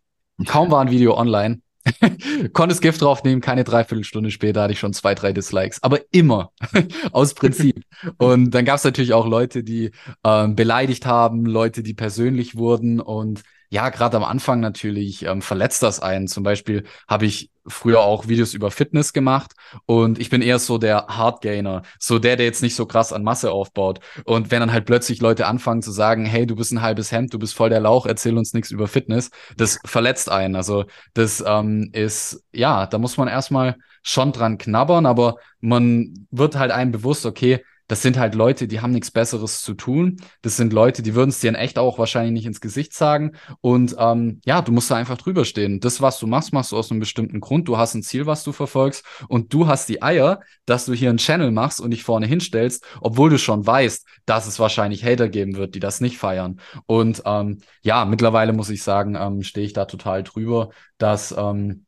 [0.48, 1.62] Kaum war ein Video online,
[2.54, 5.82] Konnte das Gift draufnehmen, keine Dreiviertelstunde später hatte ich schon zwei, drei Dislikes.
[5.84, 6.52] Aber immer
[7.12, 7.84] aus Prinzip.
[8.18, 9.92] Und dann gab es natürlich auch Leute, die
[10.24, 13.00] ähm, beleidigt haben, Leute, die persönlich wurden.
[13.00, 16.28] Und ja, gerade am Anfang natürlich ähm, verletzt das einen.
[16.28, 19.54] Zum Beispiel habe ich früher auch Videos über Fitness gemacht
[19.86, 23.24] und ich bin eher so der Hardgainer, so der, der jetzt nicht so krass an
[23.24, 24.02] Masse aufbaut.
[24.26, 27.34] Und wenn dann halt plötzlich Leute anfangen zu sagen, hey, du bist ein halbes Hemd,
[27.34, 30.58] du bist voll der Lauch, erzähl uns nichts über Fitness, das verletzt einen.
[30.58, 36.58] Also das ähm, ist, ja, da muss man erstmal schon dran knabbern, aber man wird
[36.58, 40.16] halt einem bewusst, okay, das sind halt Leute, die haben nichts Besseres zu tun.
[40.44, 43.34] Das sind Leute, die würden es dir in echt auch wahrscheinlich nicht ins Gesicht sagen.
[43.60, 45.82] Und ähm, ja, du musst da einfach drüber stehen.
[45.82, 47.68] Das, was du machst, machst du aus einem bestimmten Grund.
[47.68, 49.04] Du hast ein Ziel, was du verfolgst.
[49.28, 52.86] Und du hast die Eier, dass du hier einen Channel machst und dich vorne hinstellst,
[53.02, 56.62] obwohl du schon weißt, dass es wahrscheinlich Hater geben wird, die das nicht feiern.
[56.86, 61.84] Und ähm, ja, mittlerweile muss ich sagen, ähm, stehe ich da total drüber, dass ähm,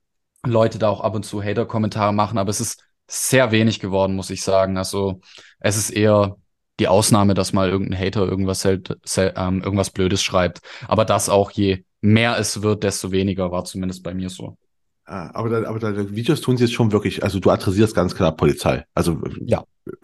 [0.45, 2.37] Leute da auch ab und zu Hater-Kommentare machen.
[2.37, 4.77] Aber es ist sehr wenig geworden, muss ich sagen.
[4.77, 5.21] Also
[5.59, 6.37] es ist eher
[6.79, 10.61] die Ausnahme, dass mal irgendein Hater irgendwas, hält, ähm, irgendwas Blödes schreibt.
[10.87, 14.57] Aber das auch, je mehr es wird, desto weniger war zumindest bei mir so.
[15.05, 18.15] Ah, aber, deine, aber deine Videos tun sie jetzt schon wirklich, also du adressierst ganz
[18.15, 18.85] klar Polizei.
[18.93, 19.63] Also ja.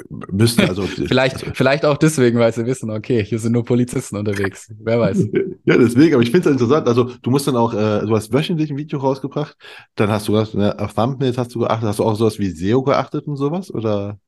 [0.09, 4.17] müssten, also vielleicht, also, vielleicht auch deswegen, weil sie wissen, okay, hier sind nur Polizisten
[4.17, 4.73] unterwegs.
[4.77, 5.29] Wer weiß.
[5.65, 6.87] ja, deswegen, aber ich finde es interessant.
[6.87, 9.55] Also du musst dann auch, äh, du hast wöchentlich ein Video rausgebracht,
[9.95, 12.49] dann hast du das, ne, auf Thumbnails hast du geachtet, hast du auch sowas wie
[12.49, 13.73] SEO geachtet und sowas?
[13.73, 14.19] Oder?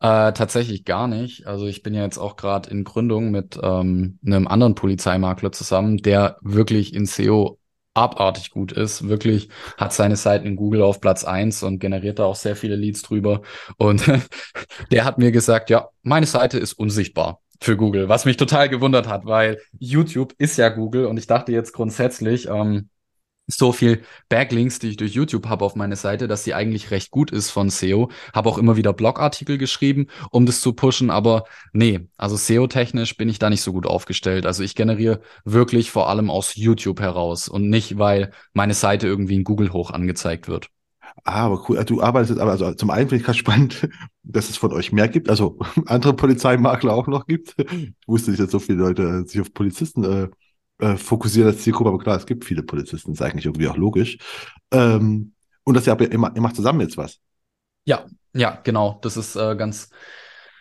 [0.00, 1.46] Äh, tatsächlich gar nicht.
[1.46, 5.98] Also ich bin ja jetzt auch gerade in Gründung mit ähm, einem anderen Polizeimakler zusammen,
[5.98, 7.58] der wirklich in SEO
[7.94, 9.08] abartig gut ist.
[9.08, 12.76] Wirklich hat seine Seiten in Google auf Platz eins und generiert da auch sehr viele
[12.76, 13.42] Leads drüber.
[13.78, 14.04] Und
[14.90, 19.08] der hat mir gesagt, ja, meine Seite ist unsichtbar für Google, was mich total gewundert
[19.08, 22.90] hat, weil YouTube ist ja Google und ich dachte jetzt grundsätzlich, ähm,
[23.46, 27.10] so viel Backlinks, die ich durch YouTube habe auf meine Seite, dass sie eigentlich recht
[27.10, 28.10] gut ist von SEO.
[28.32, 33.28] Habe auch immer wieder Blogartikel geschrieben, um das zu pushen, aber nee, also SEO-technisch bin
[33.28, 34.46] ich da nicht so gut aufgestellt.
[34.46, 39.36] Also ich generiere wirklich vor allem aus YouTube heraus und nicht, weil meine Seite irgendwie
[39.36, 40.70] in Google hoch angezeigt wird.
[41.22, 41.82] Ah, aber cool.
[41.84, 43.88] Du arbeitest aber, also zum einen finde ich ganz spannend,
[44.22, 47.54] dass es von euch mehr gibt, also andere Polizeimakler auch noch gibt.
[47.58, 50.28] Ich wusste nicht, dass so viele Leute sich auf Polizisten äh,
[50.78, 54.18] äh, fokussieren als Zielgruppe, aber klar, es gibt viele Polizisten, ist eigentlich irgendwie auch logisch.
[54.72, 55.32] Ähm,
[55.64, 57.20] und das ja immer, ihr macht zusammen jetzt was.
[57.84, 58.98] Ja, ja, genau.
[59.02, 59.90] Das ist äh, ganz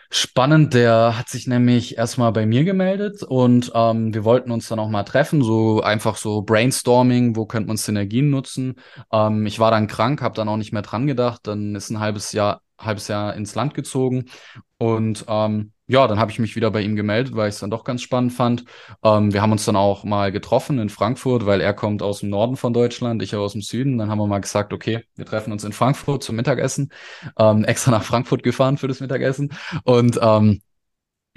[0.09, 0.73] spannend.
[0.73, 4.89] Der hat sich nämlich erstmal bei mir gemeldet und ähm, wir wollten uns dann auch
[4.89, 8.75] mal treffen, so einfach so Brainstorming, wo könnte man Synergien nutzen.
[9.11, 11.41] Ähm, ich war dann krank, habe dann auch nicht mehr dran gedacht.
[11.47, 14.25] Dann ist ein halbes Jahr, halbes Jahr ins Land gezogen
[14.77, 17.69] und ähm, ja, dann habe ich mich wieder bei ihm gemeldet, weil ich es dann
[17.69, 18.65] doch ganz spannend fand.
[19.03, 22.29] Ähm, wir haben uns dann auch mal getroffen in Frankfurt, weil er kommt aus dem
[22.31, 23.99] Norden von Deutschland, ich aus dem Süden.
[23.99, 26.91] Dann haben wir mal gesagt, okay, wir treffen uns in Frankfurt zum Mittagessen.
[27.37, 29.53] Ähm, extra nach Frankfurt gefahren für das Mittagessen.
[29.83, 30.63] Und ähm,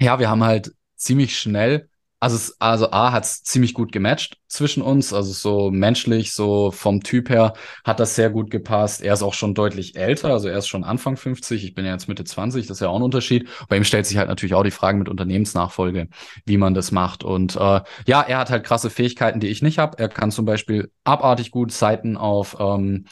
[0.01, 1.87] ja, wir haben halt ziemlich schnell
[2.19, 5.13] Also, also A hat es ziemlich gut gematcht zwischen uns.
[5.13, 7.53] Also so menschlich, so vom Typ her
[7.83, 9.03] hat das sehr gut gepasst.
[9.03, 11.63] Er ist auch schon deutlich älter, also er ist schon Anfang 50.
[11.63, 13.47] Ich bin ja jetzt Mitte 20, das ist ja auch ein Unterschied.
[13.69, 16.07] Bei ihm stellt sich halt natürlich auch die Frage mit Unternehmensnachfolge,
[16.45, 17.23] wie man das macht.
[17.23, 19.99] Und äh, ja, er hat halt krasse Fähigkeiten, die ich nicht habe.
[19.99, 23.05] Er kann zum Beispiel abartig gut Seiten auf ähm,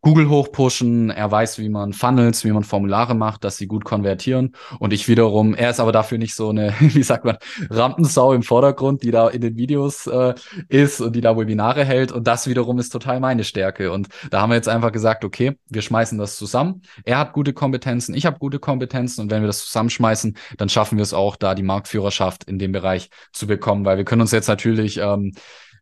[0.00, 4.54] Google hochpushen, er weiß, wie man Funnels, wie man Formulare macht, dass sie gut konvertieren.
[4.78, 7.36] Und ich wiederum, er ist aber dafür nicht so eine, wie sagt man,
[7.68, 10.34] Rampensau im Vordergrund, die da in den Videos äh,
[10.68, 12.12] ist und die da Webinare hält.
[12.12, 13.90] Und das wiederum ist total meine Stärke.
[13.90, 16.82] Und da haben wir jetzt einfach gesagt, okay, wir schmeißen das zusammen.
[17.04, 19.22] Er hat gute Kompetenzen, ich habe gute Kompetenzen.
[19.22, 22.72] Und wenn wir das zusammenschmeißen, dann schaffen wir es auch, da die Marktführerschaft in dem
[22.72, 25.32] Bereich zu bekommen, weil wir können uns jetzt natürlich ähm,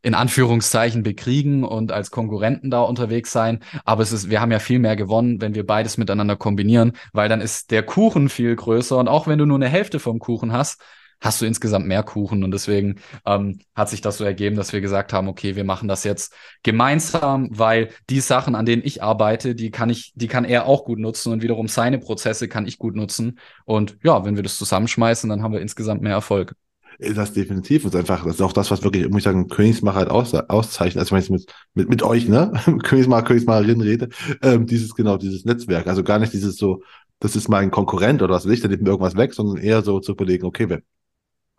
[0.02, 3.60] in Anführungszeichen bekriegen und als Konkurrenten da unterwegs sein.
[3.84, 7.28] Aber es ist, wir haben ja viel mehr gewonnen, wenn wir beides miteinander kombinieren, weil
[7.28, 10.52] dann ist der Kuchen viel größer und auch wenn du nur eine Hälfte vom Kuchen
[10.52, 10.80] hast,
[11.20, 12.44] hast du insgesamt mehr Kuchen.
[12.44, 15.88] Und deswegen ähm, hat sich das so ergeben, dass wir gesagt haben, okay, wir machen
[15.88, 20.44] das jetzt gemeinsam, weil die Sachen, an denen ich arbeite, die kann ich, die kann
[20.44, 23.38] er auch gut nutzen und wiederum seine Prozesse kann ich gut nutzen.
[23.64, 26.54] Und ja, wenn wir das zusammenschmeißen, dann haben wir insgesamt mehr Erfolg
[26.98, 27.84] das definitiv.
[27.84, 31.00] Und einfach, das ist auch das, was wirklich, muss ich sagen, Königsmacher halt aus, auszeichnet.
[31.00, 32.52] Also wenn ich mit, mit, mit euch, ne?
[32.84, 34.08] Königsmacher, Königsmacherin rede,
[34.42, 35.86] ähm, dieses, genau, dieses Netzwerk.
[35.86, 36.82] Also gar nicht dieses so,
[37.18, 39.82] das ist mein Konkurrent oder was will ich, der nimmt mir irgendwas weg, sondern eher
[39.82, 40.82] so zu überlegen, okay, wer,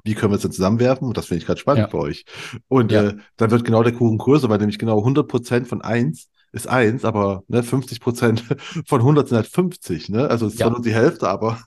[0.03, 1.07] wie können wir es denn zusammenwerfen?
[1.07, 1.89] Und das finde ich gerade spannend ja.
[1.89, 2.25] für euch.
[2.67, 3.09] Und ja.
[3.09, 6.67] äh, dann wird genau der Kuchen größer, weil nämlich genau 100 Prozent von eins ist
[6.67, 8.43] eins, aber ne, 50 Prozent
[8.87, 10.09] von 100 sind halt 50.
[10.09, 10.29] Ne?
[10.29, 10.65] Also es ist ja.
[10.65, 11.61] zwar nur die Hälfte, aber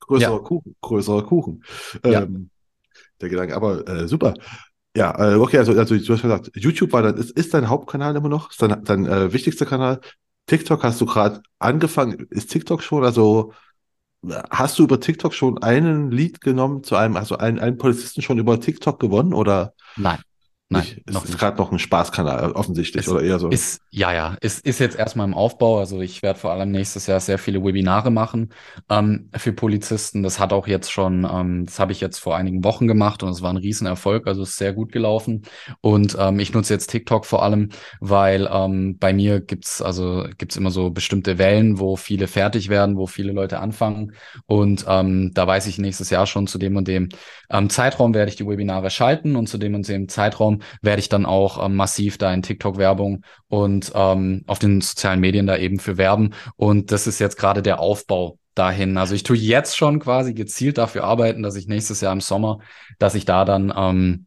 [0.00, 0.38] größerer ja.
[0.38, 0.76] Kuchen.
[0.80, 1.64] Größerer Kuchen.
[2.02, 2.50] Ähm,
[3.20, 3.54] der Gedanke.
[3.56, 4.34] Aber äh, super.
[4.96, 8.16] Ja, äh, okay, also, also du hast gesagt, YouTube war dann, ist, ist dein Hauptkanal
[8.16, 10.00] immer noch, ist dein, dein äh, wichtigster Kanal.
[10.46, 13.52] TikTok hast du gerade angefangen, ist TikTok schon, also
[14.50, 18.38] hast du über TikTok schon einen Lied genommen zu einem, also einen, einen Polizisten schon
[18.38, 19.74] über TikTok gewonnen oder?
[19.96, 20.18] Nein.
[20.70, 23.48] Nein, nicht, noch ist gerade noch ein Spaßkanal, offensichtlich, es oder eher so.
[23.48, 25.78] Ist, ja, ja, ist, ist jetzt erstmal im Aufbau.
[25.78, 28.50] Also ich werde vor allem nächstes Jahr sehr viele Webinare machen
[28.90, 30.22] ähm, für Polizisten.
[30.22, 33.30] Das hat auch jetzt schon, ähm, das habe ich jetzt vor einigen Wochen gemacht und
[33.30, 35.42] es war ein Riesenerfolg, also ist sehr gut gelaufen.
[35.80, 40.56] Und ähm, ich nutze jetzt TikTok vor allem, weil ähm, bei mir gibt's also gibt's
[40.56, 44.12] immer so bestimmte Wellen, wo viele fertig werden, wo viele Leute anfangen.
[44.44, 47.08] Und ähm, da weiß ich nächstes Jahr schon zu dem und dem
[47.48, 51.08] ähm, Zeitraum werde ich die Webinare schalten und zu dem und dem Zeitraum werde ich
[51.08, 55.78] dann auch ähm, massiv da in TikTok-Werbung und ähm, auf den sozialen Medien da eben
[55.78, 56.34] für werben.
[56.56, 58.96] Und das ist jetzt gerade der Aufbau dahin.
[58.96, 62.58] Also ich tue jetzt schon quasi gezielt dafür arbeiten, dass ich nächstes Jahr im Sommer,
[62.98, 64.26] dass ich da dann ähm,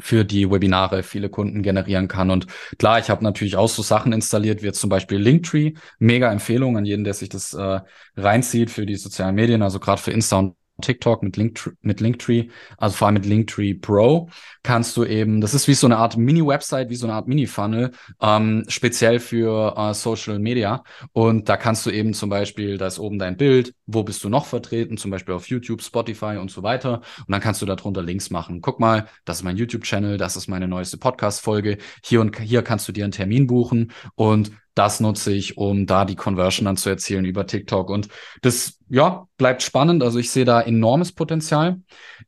[0.00, 2.30] für die Webinare viele Kunden generieren kann.
[2.30, 2.46] Und
[2.78, 5.74] klar, ich habe natürlich auch so Sachen installiert, wie jetzt zum Beispiel Linktree.
[5.98, 7.80] Mega Empfehlung an jeden, der sich das äh,
[8.16, 12.48] reinzieht für die sozialen Medien, also gerade für Insta und TikTok mit, Linktree, mit Linktree,
[12.76, 14.28] also vor allem mit Linktree Pro,
[14.62, 17.92] kannst du eben, das ist wie so eine Art Mini-Website, wie so eine Art Mini-Funnel,
[18.20, 20.84] ähm, speziell für äh, Social Media.
[21.12, 24.28] Und da kannst du eben zum Beispiel, da ist oben dein Bild, wo bist du
[24.28, 27.02] noch vertreten, zum Beispiel auf YouTube, Spotify und so weiter.
[27.18, 28.60] Und dann kannst du darunter Links machen.
[28.60, 31.78] Guck mal, das ist mein YouTube-Channel, das ist meine neueste Podcast-Folge.
[32.04, 36.04] Hier und hier kannst du dir einen Termin buchen und das nutze ich, um da
[36.04, 37.90] die Conversion dann zu erzielen über TikTok.
[37.90, 38.08] Und
[38.40, 40.02] das, ja, bleibt spannend.
[40.02, 41.80] Also ich sehe da enormes Potenzial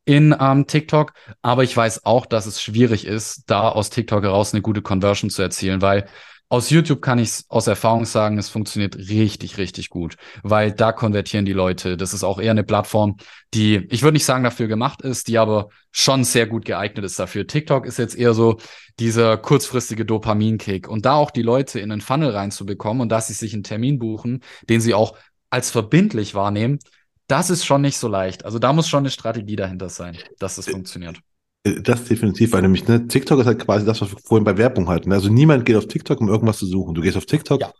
[0.05, 4.53] in ähm, TikTok, aber ich weiß auch, dass es schwierig ist, da aus TikTok heraus
[4.53, 6.07] eine gute Conversion zu erzielen, weil
[6.49, 11.45] aus YouTube kann ich aus Erfahrung sagen, es funktioniert richtig, richtig gut, weil da konvertieren
[11.45, 11.97] die Leute.
[11.97, 13.16] Das ist auch eher eine Plattform,
[13.55, 17.18] die, ich würde nicht sagen, dafür gemacht ist, die aber schon sehr gut geeignet ist
[17.18, 17.47] dafür.
[17.47, 18.59] TikTok ist jetzt eher so
[18.99, 23.34] dieser kurzfristige Dopaminkick und da auch die Leute in einen Funnel reinzubekommen und dass sie
[23.34, 25.16] sich einen Termin buchen, den sie auch
[25.51, 26.78] als verbindlich wahrnehmen,
[27.26, 28.45] das ist schon nicht so leicht.
[28.45, 31.20] Also da muss schon eine Strategie dahinter sein, dass das funktioniert.
[31.65, 34.57] Äh, das definitiv, weil nämlich, ne, TikTok ist halt quasi das, was wir vorhin bei
[34.57, 35.12] Werbung hatten.
[35.12, 36.95] Also niemand geht auf TikTok, um irgendwas zu suchen.
[36.95, 37.73] Du gehst auf TikTok ja.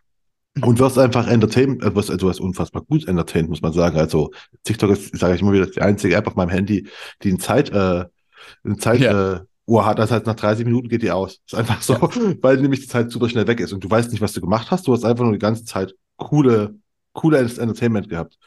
[0.63, 3.99] und wirst einfach entertained, äh, wirst, also wirst unfassbar gut entertained, muss man sagen.
[3.99, 4.31] Also
[4.65, 6.89] TikTok ist, sage ich immer wieder, die einzige App auf meinem Handy,
[7.23, 8.05] die eine Zeit, äh,
[8.65, 9.35] eine Zeit, ja.
[9.35, 11.41] äh, Uhr hat, das heißt, nach 30 Minuten geht die aus.
[11.47, 12.35] Ist einfach so, ja.
[12.43, 14.71] weil nämlich die Zeit super schnell weg ist und du weißt nicht, was du gemacht
[14.71, 14.87] hast.
[14.87, 16.75] Du hast einfach nur die ganze Zeit coole,
[17.13, 18.39] coole Entertainment gehabt.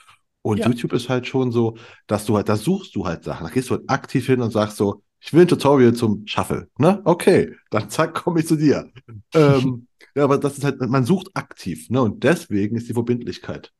[0.43, 0.67] Und ja.
[0.67, 3.45] YouTube ist halt schon so, dass du halt, da suchst du halt Sachen.
[3.45, 6.69] Da gehst du halt aktiv hin und sagst so, ich will ein Tutorial zum Shuffle.
[6.77, 7.01] Ne?
[7.03, 8.91] Okay, dann zack, komme ich zu dir.
[9.33, 12.01] ähm, ja, aber das ist halt, man sucht aktiv, ne?
[12.01, 13.71] Und deswegen ist die Verbindlichkeit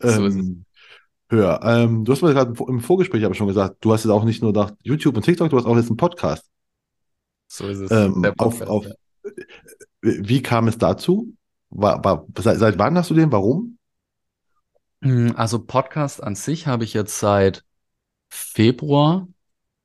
[0.00, 0.64] ähm,
[1.28, 1.60] so höher.
[1.64, 4.42] Ähm, du hast mir gerade im Vorgespräch aber schon gesagt, du hast jetzt auch nicht
[4.42, 6.48] nur nach YouTube und TikTok, du hast auch jetzt einen Podcast.
[7.46, 7.90] So ist es.
[7.90, 8.92] Ähm, Podcast, auf, auf, ja.
[10.00, 11.34] Wie kam es dazu?
[11.70, 13.32] War, war, seit, seit wann hast du den?
[13.32, 13.78] Warum?
[15.02, 17.64] Hm, also Podcast an sich habe ich jetzt seit
[18.28, 19.28] Februar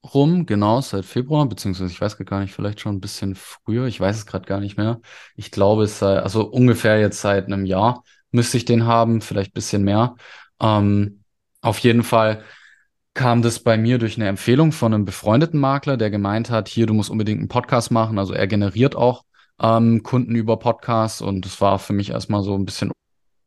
[0.03, 3.99] rum, genau, seit Februar, beziehungsweise ich weiß gar nicht, vielleicht schon ein bisschen früher, ich
[3.99, 5.01] weiß es gerade gar nicht mehr.
[5.35, 9.51] Ich glaube, es sei, also ungefähr jetzt seit einem Jahr müsste ich den haben, vielleicht
[9.51, 10.15] ein bisschen mehr.
[10.61, 11.23] Ähm,
[11.61, 12.43] auf jeden Fall
[13.13, 16.85] kam das bei mir durch eine Empfehlung von einem befreundeten Makler, der gemeint hat, hier,
[16.85, 18.19] du musst unbedingt einen Podcast machen.
[18.19, 19.23] Also er generiert auch
[19.59, 22.91] ähm, Kunden über Podcasts und das war für mich erstmal so ein bisschen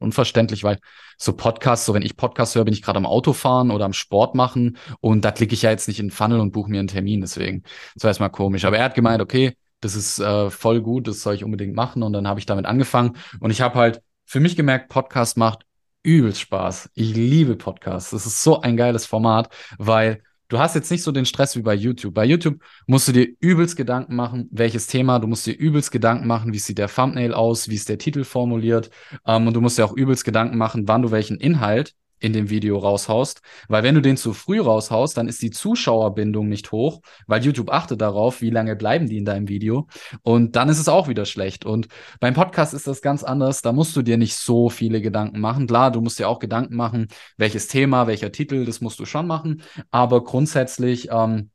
[0.01, 0.79] unverständlich, weil
[1.19, 4.35] so Podcasts, so wenn ich Podcasts höre, bin ich gerade am Autofahren oder am Sport
[4.35, 6.89] machen und da klicke ich ja jetzt nicht in den Funnel und buche mir einen
[6.89, 7.63] Termin, deswegen.
[7.95, 8.65] Das war erstmal komisch.
[8.65, 12.03] Aber er hat gemeint, okay, das ist äh, voll gut, das soll ich unbedingt machen
[12.03, 15.65] und dann habe ich damit angefangen und ich habe halt für mich gemerkt, Podcast macht
[16.03, 16.91] übelst Spaß.
[16.95, 18.11] Ich liebe Podcasts.
[18.11, 21.63] Das ist so ein geiles Format, weil du hast jetzt nicht so den Stress wie
[21.63, 22.13] bei YouTube.
[22.13, 26.27] Bei YouTube musst du dir übelst Gedanken machen, welches Thema, du musst dir übelst Gedanken
[26.27, 28.91] machen, wie sieht der Thumbnail aus, wie ist der Titel formuliert.
[29.27, 32.51] Ähm, und du musst dir auch übelst Gedanken machen, wann du welchen Inhalt in dem
[32.51, 33.41] Video raushaust.
[33.69, 37.71] Weil wenn du den zu früh raushaust, dann ist die Zuschauerbindung nicht hoch, weil YouTube
[37.71, 39.89] achtet darauf, wie lange bleiben die in deinem Video.
[40.23, 41.65] Und dann ist es auch wieder schlecht.
[41.65, 41.89] Und
[42.21, 43.63] beim Podcast ist das ganz anders.
[43.63, 45.67] Da musst du dir nicht so viele Gedanken machen.
[45.67, 49.27] Klar, du musst dir auch Gedanken machen, welches Thema, welcher Titel, das musst du schon
[49.27, 49.63] machen.
[49.91, 51.51] Aber grundsätzlich, ähm,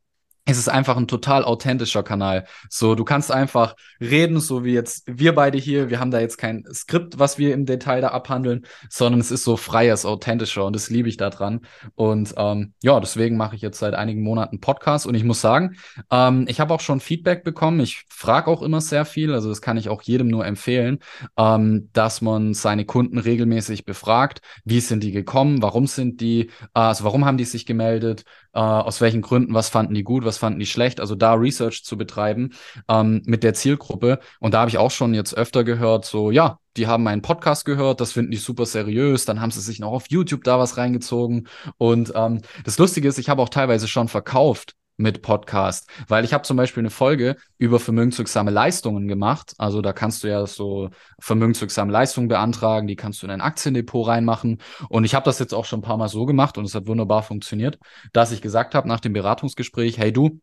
[0.46, 2.46] es ist einfach ein total authentischer Kanal.
[2.70, 5.90] So, du kannst einfach reden, so wie jetzt wir beide hier.
[5.90, 9.42] Wir haben da jetzt kein Skript, was wir im Detail da abhandeln, sondern es ist
[9.42, 11.62] so freies, authentischer und das liebe ich daran.
[11.96, 15.76] Und ähm, ja, deswegen mache ich jetzt seit einigen Monaten Podcast und ich muss sagen,
[16.12, 17.80] ähm, ich habe auch schon Feedback bekommen.
[17.80, 21.00] Ich frage auch immer sehr viel, also das kann ich auch jedem nur empfehlen,
[21.36, 24.42] ähm, dass man seine Kunden regelmäßig befragt.
[24.64, 25.60] Wie sind die gekommen?
[25.60, 26.50] Warum sind die?
[26.74, 28.24] Äh, also warum haben die sich gemeldet?
[28.56, 29.52] Äh, aus welchen Gründen?
[29.52, 30.24] Was fanden die gut?
[30.24, 30.98] Was fanden die schlecht.
[30.98, 32.54] Also da Research zu betreiben
[32.88, 34.18] ähm, mit der Zielgruppe.
[34.40, 37.66] Und da habe ich auch schon jetzt öfter gehört, so ja, die haben meinen Podcast
[37.66, 40.78] gehört, das finden die super seriös, dann haben sie sich noch auf YouTube da was
[40.78, 41.48] reingezogen.
[41.76, 46.32] Und ähm, das Lustige ist, ich habe auch teilweise schon verkauft mit Podcast, weil ich
[46.32, 49.54] habe zum Beispiel eine Folge über vermögenswirksame Leistungen gemacht.
[49.58, 50.90] Also da kannst du ja so
[51.20, 54.58] vermögenswirksame Leistungen beantragen, die kannst du in ein Aktiendepot reinmachen.
[54.88, 56.86] Und ich habe das jetzt auch schon ein paar Mal so gemacht und es hat
[56.86, 57.78] wunderbar funktioniert,
[58.12, 60.40] dass ich gesagt habe nach dem Beratungsgespräch, hey du,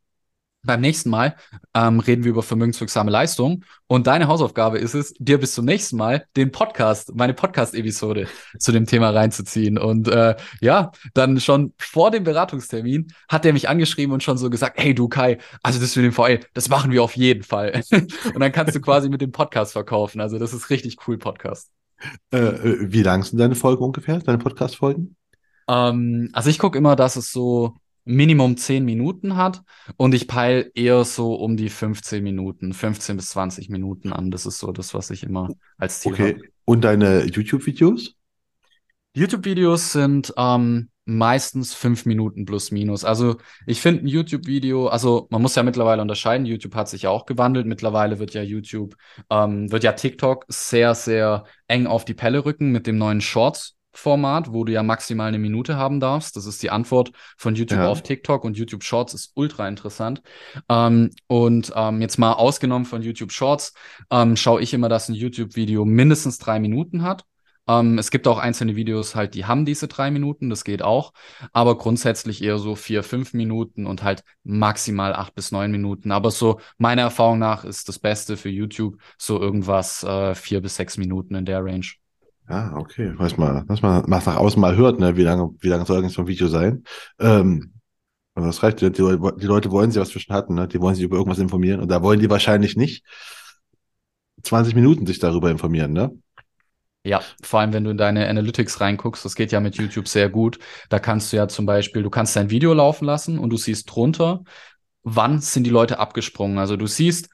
[0.65, 1.35] beim nächsten Mal
[1.73, 5.97] ähm, reden wir über vermögenswirksame Leistung und deine Hausaufgabe ist es, dir bis zum nächsten
[5.97, 9.77] Mal den Podcast, meine Podcast-Episode zu dem Thema reinzuziehen.
[9.77, 14.49] Und äh, ja, dann schon vor dem Beratungstermin hat er mich angeschrieben und schon so
[14.49, 17.83] gesagt, hey du Kai, also das mit dem VL, das machen wir auf jeden Fall.
[17.91, 20.21] und dann kannst du quasi mit dem Podcast verkaufen.
[20.21, 21.69] Also das ist richtig cool, Podcast.
[22.31, 25.15] Äh, äh wie lang sind deine Folgen ungefähr, deine Podcast-Folgen?
[25.67, 29.63] Ähm, also ich gucke immer, dass es so Minimum 10 Minuten hat
[29.97, 34.31] und ich peile eher so um die 15 Minuten, 15 bis 20 Minuten an.
[34.31, 36.33] Das ist so das, was ich immer als Ziel okay.
[36.33, 36.41] habe.
[36.65, 38.15] Und deine YouTube-Videos?
[39.15, 43.03] YouTube-Videos sind ähm, meistens fünf Minuten plus minus.
[43.05, 43.37] Also
[43.67, 47.25] ich finde ein YouTube-Video, also man muss ja mittlerweile unterscheiden, YouTube hat sich ja auch
[47.25, 47.65] gewandelt.
[47.65, 48.95] Mittlerweile wird ja YouTube,
[49.29, 53.75] ähm, wird ja TikTok sehr, sehr eng auf die Pelle rücken mit dem neuen Shorts.
[53.93, 56.35] Format, wo du ja maximal eine Minute haben darfst.
[56.35, 57.87] Das ist die Antwort von YouTube ja.
[57.87, 60.21] auf TikTok und YouTube Shorts ist ultra interessant.
[60.69, 63.73] Ähm, und ähm, jetzt mal ausgenommen von YouTube Shorts,
[64.09, 67.23] ähm, schaue ich immer, dass ein YouTube-Video mindestens drei Minuten hat.
[67.67, 71.13] Ähm, es gibt auch einzelne Videos halt, die haben diese drei Minuten, das geht auch,
[71.53, 76.11] aber grundsätzlich eher so vier, fünf Minuten und halt maximal acht bis neun Minuten.
[76.11, 80.75] Aber so meiner Erfahrung nach ist das Beste für YouTube so irgendwas äh, vier bis
[80.75, 81.85] sechs Minuten in der Range.
[82.49, 83.13] Ja, okay.
[83.17, 85.15] Weiß mal, was man nach außen mal hört, ne?
[85.15, 86.83] wie lange, wie lange soll eigentlich so ein Video sein?
[87.19, 87.73] Ähm,
[88.35, 88.81] und das reicht.
[88.81, 90.67] Die, die, die Leute wollen sich was zwischen hatten, ne?
[90.67, 91.79] Die wollen sich über irgendwas informieren.
[91.79, 93.05] Und da wollen die wahrscheinlich nicht
[94.41, 96.11] 20 Minuten sich darüber informieren, ne?
[97.05, 100.29] Ja, vor allem wenn du in deine Analytics reinguckst, das geht ja mit YouTube sehr
[100.29, 100.57] gut.
[100.89, 103.93] Da kannst du ja zum Beispiel, du kannst dein Video laufen lassen und du siehst
[103.93, 104.43] drunter,
[105.03, 106.57] wann sind die Leute abgesprungen.
[106.57, 107.29] Also du siehst,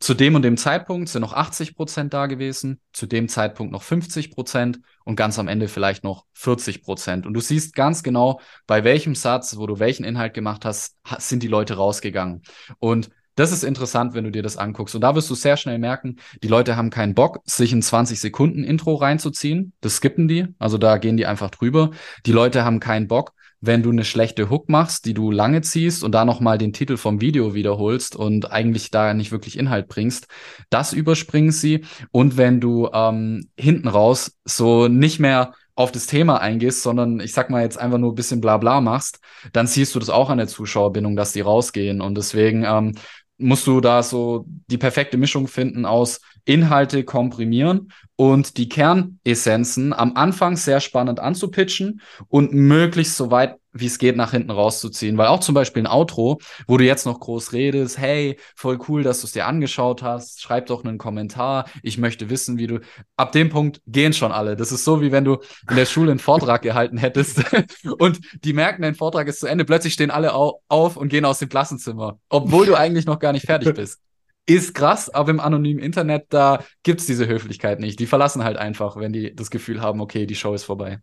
[0.00, 3.82] zu dem und dem Zeitpunkt sind noch 80 Prozent da gewesen, zu dem Zeitpunkt noch
[3.82, 7.26] 50 Prozent und ganz am Ende vielleicht noch 40 Prozent.
[7.26, 11.42] Und du siehst ganz genau, bei welchem Satz, wo du welchen Inhalt gemacht hast, sind
[11.42, 12.42] die Leute rausgegangen.
[12.78, 13.10] Und
[13.40, 14.94] das ist interessant, wenn du dir das anguckst.
[14.94, 18.20] Und da wirst du sehr schnell merken, die Leute haben keinen Bock, sich ein 20
[18.20, 19.72] Sekunden Intro reinzuziehen.
[19.80, 20.46] Das skippen die.
[20.58, 21.90] Also da gehen die einfach drüber.
[22.26, 26.04] Die Leute haben keinen Bock, wenn du eine schlechte Hook machst, die du lange ziehst
[26.04, 30.28] und da nochmal den Titel vom Video wiederholst und eigentlich da nicht wirklich Inhalt bringst,
[30.70, 31.84] das überspringen sie.
[32.10, 37.32] Und wenn du ähm, hinten raus so nicht mehr auf das Thema eingehst, sondern ich
[37.32, 39.20] sag mal jetzt einfach nur ein bisschen Blabla machst,
[39.52, 42.02] dann siehst du das auch an der Zuschauerbindung, dass die rausgehen.
[42.02, 42.94] Und deswegen ähm,
[43.40, 50.16] musst du da so die perfekte Mischung finden aus Inhalte komprimieren und die Kernessenzen am
[50.16, 55.16] Anfang sehr spannend anzupitchen und möglichst so weit wie es geht, nach hinten rauszuziehen.
[55.18, 59.02] Weil auch zum Beispiel ein Outro, wo du jetzt noch groß redest, hey, voll cool,
[59.02, 62.80] dass du es dir angeschaut hast, schreib doch einen Kommentar, ich möchte wissen, wie du.
[63.16, 64.56] Ab dem Punkt gehen schon alle.
[64.56, 67.42] Das ist so, wie wenn du in der Schule einen Vortrag gehalten hättest
[67.98, 71.24] und die merken, dein Vortrag ist zu Ende, plötzlich stehen alle au auf und gehen
[71.24, 74.00] aus dem Klassenzimmer, obwohl du eigentlich noch gar nicht fertig bist.
[74.46, 78.00] Ist krass, aber im anonymen Internet, da gibt es diese Höflichkeit nicht.
[78.00, 80.98] Die verlassen halt einfach, wenn die das Gefühl haben, okay, die Show ist vorbei.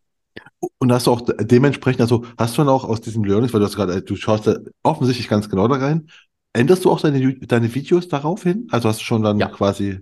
[0.79, 3.65] Und hast du auch dementsprechend, also hast du dann auch aus diesem Learnings, weil du
[3.65, 6.09] hast gerade, du schaust da offensichtlich ganz genau da rein,
[6.53, 8.67] änderst du auch deine, deine Videos darauf hin?
[8.71, 9.47] Also hast du schon dann ja.
[9.47, 9.99] quasi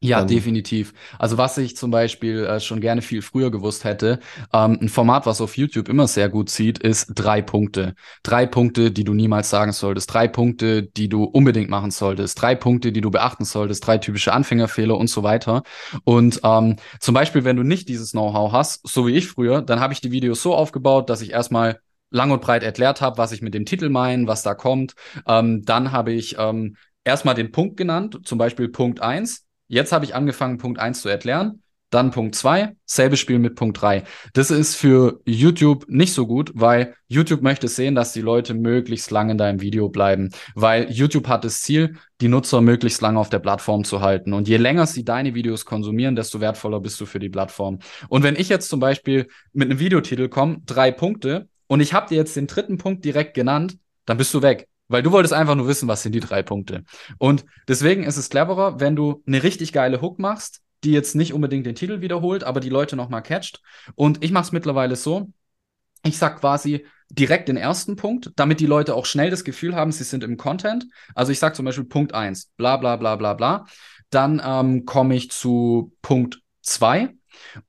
[0.00, 0.92] ja, dann definitiv.
[1.18, 4.20] Also was ich zum Beispiel äh, schon gerne viel früher gewusst hätte,
[4.52, 7.94] ähm, ein Format, was auf YouTube immer sehr gut zieht, ist drei Punkte.
[8.22, 12.54] Drei Punkte, die du niemals sagen solltest, drei Punkte, die du unbedingt machen solltest, drei
[12.54, 15.64] Punkte, die du beachten solltest, drei typische Anfängerfehler und so weiter.
[16.04, 19.80] Und ähm, zum Beispiel, wenn du nicht dieses Know-how hast, so wie ich früher, dann
[19.80, 21.80] habe ich die Videos so aufgebaut, dass ich erstmal
[22.10, 24.94] lang und breit erklärt habe, was ich mit dem Titel meine, was da kommt.
[25.26, 30.04] Ähm, dann habe ich ähm, erstmal den Punkt genannt, zum Beispiel Punkt eins Jetzt habe
[30.04, 31.62] ich angefangen, Punkt 1 zu erklären.
[31.90, 34.02] Dann Punkt 2, selbe Spiel mit Punkt 3.
[34.34, 39.10] Das ist für YouTube nicht so gut, weil YouTube möchte sehen, dass die Leute möglichst
[39.10, 40.30] lange in deinem Video bleiben.
[40.54, 44.34] Weil YouTube hat das Ziel, die Nutzer möglichst lange auf der Plattform zu halten.
[44.34, 47.78] Und je länger sie deine Videos konsumieren, desto wertvoller bist du für die Plattform.
[48.10, 52.08] Und wenn ich jetzt zum Beispiel mit einem Videotitel komme, drei Punkte, und ich habe
[52.08, 54.68] dir jetzt den dritten Punkt direkt genannt, dann bist du weg.
[54.88, 56.84] Weil du wolltest einfach nur wissen, was sind die drei Punkte.
[57.18, 61.32] Und deswegen ist es cleverer, wenn du eine richtig geile Hook machst, die jetzt nicht
[61.32, 63.60] unbedingt den Titel wiederholt, aber die Leute nochmal catcht.
[63.94, 65.32] Und ich mache es mittlerweile so,
[66.04, 69.92] ich sag quasi direkt den ersten Punkt, damit die Leute auch schnell das Gefühl haben,
[69.92, 70.86] sie sind im Content.
[71.14, 73.66] Also ich sag zum Beispiel Punkt eins, bla bla bla bla bla.
[74.10, 77.14] Dann ähm, komme ich zu Punkt zwei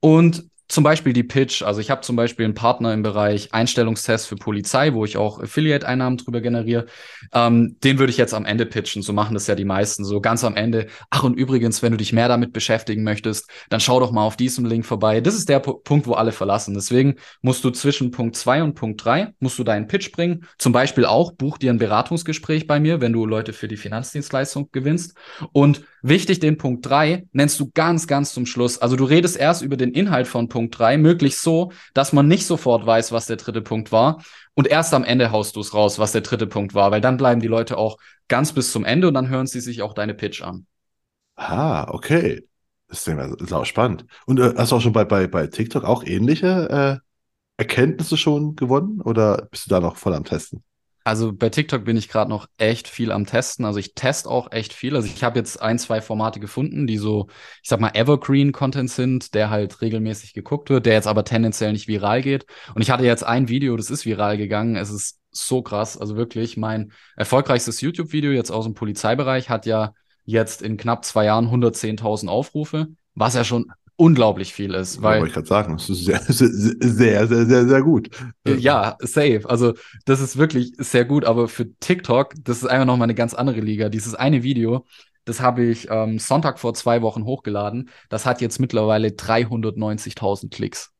[0.00, 1.62] und zum Beispiel die Pitch.
[1.62, 5.40] Also ich habe zum Beispiel einen Partner im Bereich Einstellungstests für Polizei, wo ich auch
[5.40, 6.86] Affiliate-Einnahmen drüber generiere.
[7.32, 9.02] Ähm, den würde ich jetzt am Ende pitchen.
[9.02, 10.04] So machen das ja die meisten.
[10.04, 10.86] So ganz am Ende.
[11.10, 14.36] Ach, und übrigens, wenn du dich mehr damit beschäftigen möchtest, dann schau doch mal auf
[14.36, 15.20] diesem Link vorbei.
[15.20, 16.74] Das ist der P Punkt, wo alle verlassen.
[16.74, 20.46] Deswegen musst du zwischen Punkt zwei und Punkt drei musst du deinen Pitch bringen.
[20.56, 24.68] Zum Beispiel auch, buch dir ein Beratungsgespräch bei mir, wenn du Leute für die Finanzdienstleistung
[24.70, 25.16] gewinnst.
[25.52, 28.78] Und wichtig, den Punkt drei nennst du ganz, ganz zum Schluss.
[28.78, 32.28] Also du redest erst über den Inhalt von Punkt Punkt 3, möglichst so, dass man
[32.28, 34.22] nicht sofort weiß, was der dritte Punkt war.
[34.52, 37.16] Und erst am Ende haust du es raus, was der dritte Punkt war, weil dann
[37.16, 37.96] bleiben die Leute auch
[38.28, 40.66] ganz bis zum Ende und dann hören sie sich auch deine Pitch an.
[41.36, 42.46] Ah, okay.
[42.88, 44.04] Das ist auch spannend.
[44.26, 47.06] Und äh, hast du auch schon bei, bei, bei TikTok auch ähnliche äh,
[47.56, 50.62] Erkenntnisse schon gewonnen oder bist du da noch voll am Testen?
[51.10, 53.64] Also bei TikTok bin ich gerade noch echt viel am Testen.
[53.64, 54.94] Also ich teste auch echt viel.
[54.94, 57.26] Also ich habe jetzt ein, zwei Formate gefunden, die so,
[57.64, 61.88] ich sag mal, Evergreen-Content sind, der halt regelmäßig geguckt wird, der jetzt aber tendenziell nicht
[61.88, 62.46] viral geht.
[62.76, 64.76] Und ich hatte jetzt ein Video, das ist viral gegangen.
[64.76, 65.98] Es ist so krass.
[65.98, 69.94] Also wirklich, mein erfolgreichstes YouTube-Video jetzt aus dem Polizeibereich hat ja
[70.26, 72.86] jetzt in knapp zwei Jahren 110.000 Aufrufe,
[73.16, 75.02] was ja schon unglaublich viel ist.
[75.02, 78.08] Weil, ja, ich gerade sagen, das ist sehr, sehr, sehr, sehr, sehr, gut.
[78.46, 79.42] Ja, safe.
[79.44, 79.74] Also
[80.06, 83.60] das ist wirklich sehr gut, aber für TikTok, das ist einfach nochmal eine ganz andere
[83.60, 83.90] Liga.
[83.90, 84.86] Dieses eine Video,
[85.26, 87.90] das habe ich ähm, Sonntag vor zwei Wochen hochgeladen.
[88.08, 90.92] Das hat jetzt mittlerweile 390.000 Klicks.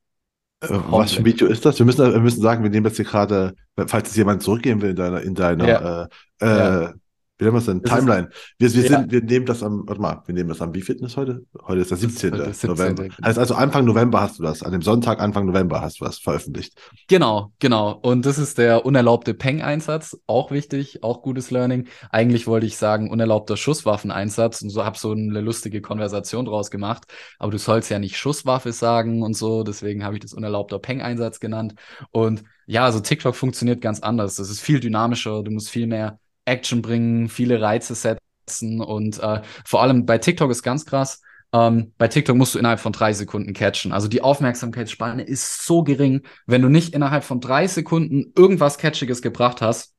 [0.61, 1.79] Äh, was für ein Video ist das?
[1.79, 3.55] Wir müssen, wir müssen sagen, wir nehmen jetzt hier gerade,
[3.87, 6.09] falls es jemand zurückgehen will in deiner, in deiner ja.
[6.41, 6.95] äh, ja.
[7.41, 7.83] Wie nennen wir es denn?
[7.83, 8.29] Timeline.
[8.59, 9.05] Wir, wir, ja.
[9.09, 11.47] wir nehmen das am, warte mal, wir nehmen das am, wie ist heute?
[11.67, 12.33] Heute ist der 17.
[12.33, 12.71] Der 17.
[12.71, 13.09] November.
[13.25, 14.63] Heißt also Anfang November hast du das.
[14.63, 16.79] An dem Sonntag, Anfang November hast du das veröffentlicht.
[17.09, 17.99] Genau, genau.
[18.03, 20.19] Und das ist der unerlaubte Peng-Einsatz.
[20.27, 21.89] Auch wichtig, auch gutes Learning.
[22.11, 27.05] Eigentlich wollte ich sagen, unerlaubter Schusswaffeneinsatz und so habe so eine lustige Konversation draus gemacht.
[27.39, 29.63] Aber du sollst ja nicht Schusswaffe sagen und so.
[29.63, 31.75] Deswegen habe ich das unerlaubter Peng-Einsatz genannt.
[32.11, 34.37] Und ja, also TikTok funktioniert ganz anders.
[34.37, 35.43] Das ist viel dynamischer.
[35.43, 40.51] Du musst viel mehr Action bringen, viele Reize setzen und äh, vor allem bei TikTok
[40.51, 41.21] ist ganz krass.
[41.53, 43.93] Ähm, bei TikTok musst du innerhalb von drei Sekunden catchen.
[43.93, 49.23] Also die Aufmerksamkeitsspanne ist so gering, wenn du nicht innerhalb von drei Sekunden irgendwas Catchiges
[49.23, 49.95] gebracht hast,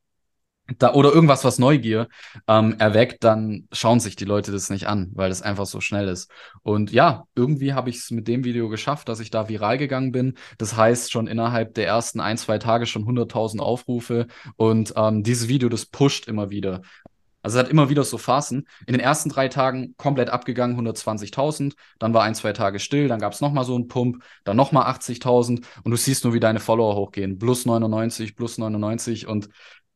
[0.77, 2.07] da, oder irgendwas, was Neugier
[2.47, 6.07] ähm, erweckt, dann schauen sich die Leute das nicht an, weil das einfach so schnell
[6.07, 6.31] ist.
[6.63, 10.11] Und ja, irgendwie habe ich es mit dem Video geschafft, dass ich da viral gegangen
[10.11, 10.35] bin.
[10.57, 14.27] Das heißt, schon innerhalb der ersten ein, zwei Tage schon 100.000 Aufrufe.
[14.55, 16.81] Und ähm, dieses Video, das pusht immer wieder.
[17.43, 18.67] Also es hat immer wieder so Phasen.
[18.85, 21.73] In den ersten drei Tagen komplett abgegangen, 120.000.
[21.97, 23.07] Dann war ein, zwei Tage still.
[23.07, 24.23] Dann gab es nochmal so einen Pump.
[24.43, 25.63] Dann nochmal 80.000.
[25.83, 27.39] Und du siehst nur, wie deine Follower hochgehen.
[27.39, 29.27] Plus 99, plus 99.
[29.27, 29.49] Und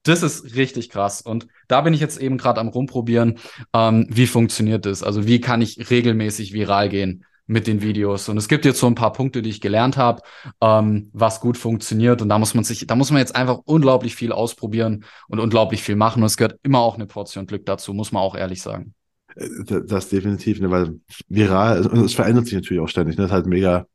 [0.08, 1.22] das ist richtig krass.
[1.22, 3.40] Und da bin ich jetzt eben gerade am rumprobieren,
[3.74, 5.04] ähm, wie funktioniert das?
[5.04, 7.26] Also wie kann ich regelmäßig viral gehen?
[7.48, 8.28] mit den Videos.
[8.30, 10.22] Und es gibt jetzt so ein paar Punkte, die ich gelernt habe,
[10.62, 12.22] ähm, was gut funktioniert.
[12.22, 15.84] Und da muss man sich, da muss man jetzt einfach unglaublich viel ausprobieren und unglaublich
[15.84, 16.24] viel machen.
[16.24, 18.94] Und es gehört immer auch eine Portion Glück dazu, muss man auch ehrlich sagen.
[19.36, 19.48] Äh,
[19.86, 23.18] das, definitiv, ne, weil viral, also es verändert sich natürlich auch ständig.
[23.18, 23.24] Ne?
[23.24, 23.86] Das ist halt mega,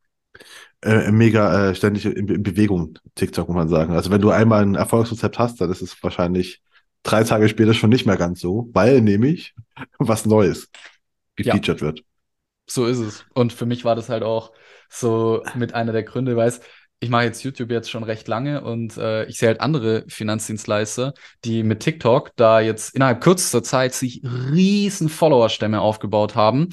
[0.82, 3.94] äh, mega äh, ständig in, in, Bewegung, TikTok, muss man sagen.
[3.94, 6.62] Also wenn du einmal ein Erfolgsrezept hast, dann ist es wahrscheinlich
[7.02, 9.54] drei Tage später schon nicht mehr ganz so, weil nämlich
[9.98, 10.70] was Neues
[11.36, 11.86] gefeatured ja.
[11.86, 12.04] wird.
[12.66, 13.24] So ist es.
[13.34, 14.52] Und für mich war das halt auch
[14.88, 16.52] so mit einer der Gründe, weil
[17.00, 21.14] ich mache jetzt YouTube jetzt schon recht lange und äh, ich sehe halt andere Finanzdienstleister,
[21.44, 26.68] die mit TikTok da jetzt innerhalb kürzester Zeit sich riesen Followerstämme aufgebaut haben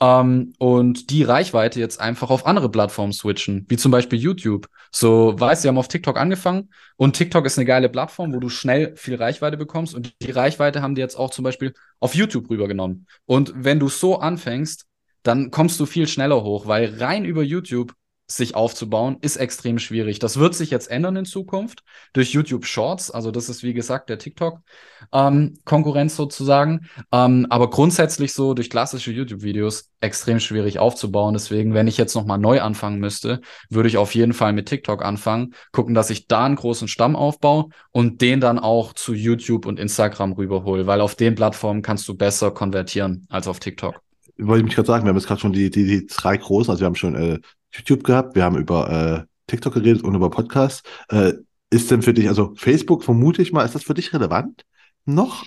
[0.00, 4.68] ähm, und die Reichweite jetzt einfach auf andere Plattformen switchen, wie zum Beispiel YouTube.
[4.92, 8.48] So, weißt sie haben auf TikTok angefangen und TikTok ist eine geile Plattform, wo du
[8.48, 12.48] schnell viel Reichweite bekommst und die Reichweite haben die jetzt auch zum Beispiel auf YouTube
[12.48, 13.06] rübergenommen.
[13.26, 14.86] Und wenn du so anfängst,
[15.22, 17.92] dann kommst du viel schneller hoch, weil rein über YouTube
[18.30, 20.18] sich aufzubauen, ist extrem schwierig.
[20.18, 23.10] Das wird sich jetzt ändern in Zukunft durch YouTube Shorts.
[23.10, 26.88] Also das ist wie gesagt der TikTok-Konkurrenz ähm, sozusagen.
[27.10, 31.32] Ähm, aber grundsätzlich so durch klassische YouTube-Videos extrem schwierig aufzubauen.
[31.32, 35.02] Deswegen, wenn ich jetzt nochmal neu anfangen müsste, würde ich auf jeden Fall mit TikTok
[35.02, 39.64] anfangen, gucken, dass ich da einen großen Stamm aufbaue und den dann auch zu YouTube
[39.64, 44.02] und Instagram rüberhole, weil auf den Plattformen kannst du besser konvertieren als auf TikTok
[44.38, 46.70] wollte ich mich gerade sagen, wir haben jetzt gerade schon die, die, die drei großen,
[46.70, 47.40] also wir haben schon äh,
[47.72, 50.82] YouTube gehabt, wir haben über äh, TikTok geredet und über Podcasts.
[51.08, 51.34] Äh,
[51.70, 54.64] ist denn für dich, also Facebook vermute ich mal, ist das für dich relevant
[55.04, 55.44] noch?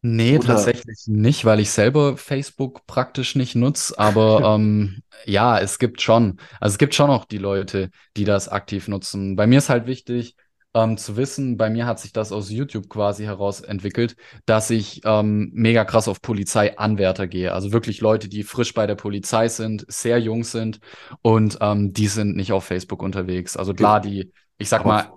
[0.00, 0.46] Nee, Oder?
[0.46, 3.98] tatsächlich nicht, weil ich selber Facebook praktisch nicht nutze.
[3.98, 8.48] Aber ähm, ja, es gibt schon, also es gibt schon auch die Leute, die das
[8.48, 9.34] aktiv nutzen.
[9.36, 10.36] Bei mir ist halt wichtig,
[10.74, 14.16] ähm, zu wissen, bei mir hat sich das aus YouTube quasi heraus entwickelt,
[14.46, 17.52] dass ich ähm, mega krass auf Polizeianwärter gehe.
[17.52, 20.80] Also wirklich Leute, die frisch bei der Polizei sind, sehr jung sind
[21.22, 23.56] und ähm, die sind nicht auf Facebook unterwegs.
[23.56, 25.10] Also klar, die, ich sag mal,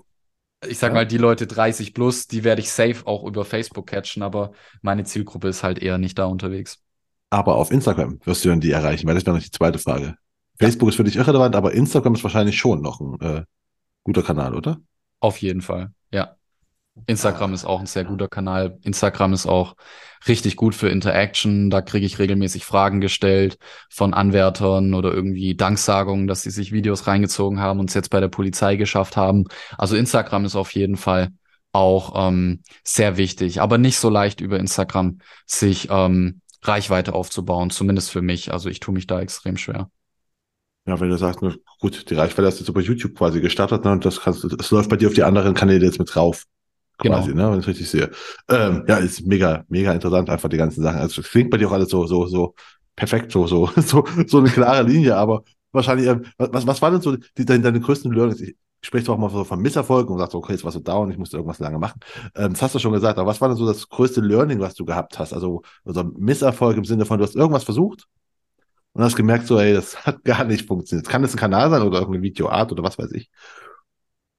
[0.68, 0.94] ich sag ja.
[0.96, 5.04] mal, die Leute 30 plus, die werde ich safe auch über Facebook catchen, aber meine
[5.04, 6.80] Zielgruppe ist halt eher nicht da unterwegs.
[7.30, 10.16] Aber auf Instagram wirst du dann die erreichen, weil das wäre noch die zweite Frage.
[10.60, 10.90] Facebook ja.
[10.90, 13.44] ist für dich irrelevant, aber Instagram ist wahrscheinlich schon noch ein äh,
[14.04, 14.80] guter Kanal, oder?
[15.22, 16.36] Auf jeden Fall, ja.
[17.06, 18.78] Instagram ist auch ein sehr guter Kanal.
[18.84, 19.76] Instagram ist auch
[20.28, 21.70] richtig gut für Interaction.
[21.70, 23.58] Da kriege ich regelmäßig Fragen gestellt
[23.90, 28.20] von Anwärtern oder irgendwie Danksagungen, dass sie sich Videos reingezogen haben und es jetzt bei
[28.20, 29.46] der Polizei geschafft haben.
[29.78, 31.30] Also Instagram ist auf jeden Fall
[31.72, 38.12] auch ähm, sehr wichtig, aber nicht so leicht über Instagram sich ähm, Reichweite aufzubauen, zumindest
[38.12, 38.52] für mich.
[38.52, 39.90] Also ich tue mich da extrem schwer.
[40.86, 41.42] Ja, wenn du sagst,
[41.82, 44.72] gut, die Reichweite hast du jetzt über YouTube quasi gestartet, ne, und das kannst das
[44.72, 46.46] läuft bei dir auf die anderen Kanäle jetzt mit drauf.
[47.00, 47.48] Quasi, genau.
[47.48, 48.12] ne, wenn ich richtig sehe.
[48.48, 51.00] Ähm, ja, ist mega, mega interessant, einfach die ganzen Sachen.
[51.00, 52.54] Also, es klingt bei dir auch alles so, so, so
[52.96, 57.02] perfekt, so, so, so, so eine klare Linie, aber wahrscheinlich, ähm, was, was war denn
[57.02, 58.42] so die, deine, deine größten Learnings?
[58.42, 61.10] Ich spreche zwar auch mal so von Misserfolgen und sagst, okay, jetzt warst du down,
[61.10, 62.00] ich musste irgendwas lange machen.
[62.36, 64.76] Ähm, das hast du schon gesagt, aber was war denn so das größte Learning, was
[64.76, 65.34] du gehabt hast?
[65.34, 68.08] Also, also Misserfolg im Sinne von, du hast irgendwas versucht
[68.94, 71.08] und hast gemerkt, so, ey, das hat gar nicht funktioniert.
[71.10, 73.30] Kann das ein Kanal sein oder irgendeine Videoart oder was weiß ich?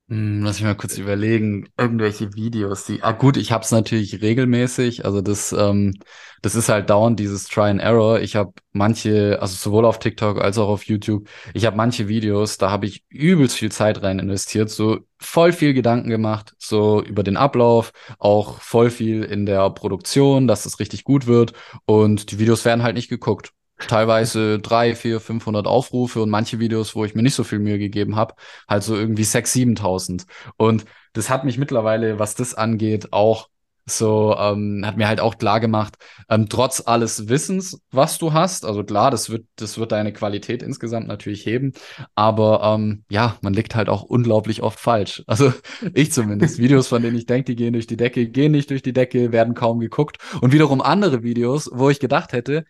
[0.09, 1.68] Hm, lass mich mal kurz überlegen.
[1.78, 3.03] Irgendwelche Videos, die.
[3.03, 5.07] Ah, gut, ich hab's natürlich regelmäßig.
[5.07, 5.94] Also das, ähm,
[6.42, 8.20] das ist halt dauernd dieses Try and Error.
[8.20, 12.59] Ich habe manche, also sowohl auf TikTok als auch auf YouTube, ich habe manche Videos,
[12.59, 17.22] da habe ich übelst viel Zeit rein investiert, so voll viel Gedanken gemacht, so über
[17.22, 21.55] den Ablauf, auch voll viel in der Produktion, dass es richtig gut wird.
[21.86, 23.53] Und die Videos werden halt nicht geguckt
[23.87, 27.78] teilweise drei, vier, 500 Aufrufe und manche Videos, wo ich mir nicht so viel Mühe
[27.78, 28.35] gegeben habe,
[28.68, 30.26] halt so irgendwie 6.000, 7.000.
[30.57, 33.49] Und das hat mich mittlerweile, was das angeht, auch
[33.85, 35.97] so, ähm, hat mir halt auch klar gemacht,
[36.28, 40.62] ähm, trotz alles Wissens, was du hast, also klar, das wird, das wird deine Qualität
[40.62, 41.72] insgesamt natürlich heben,
[42.14, 45.24] aber ähm, ja, man liegt halt auch unglaublich oft falsch.
[45.33, 45.53] Also
[45.95, 46.59] ich zumindest.
[46.59, 49.33] Videos, von denen ich denke, die gehen durch die Decke, gehen nicht durch die Decke,
[49.33, 50.18] werden kaum geguckt.
[50.43, 52.64] Und wiederum andere Videos, wo ich gedacht hätte,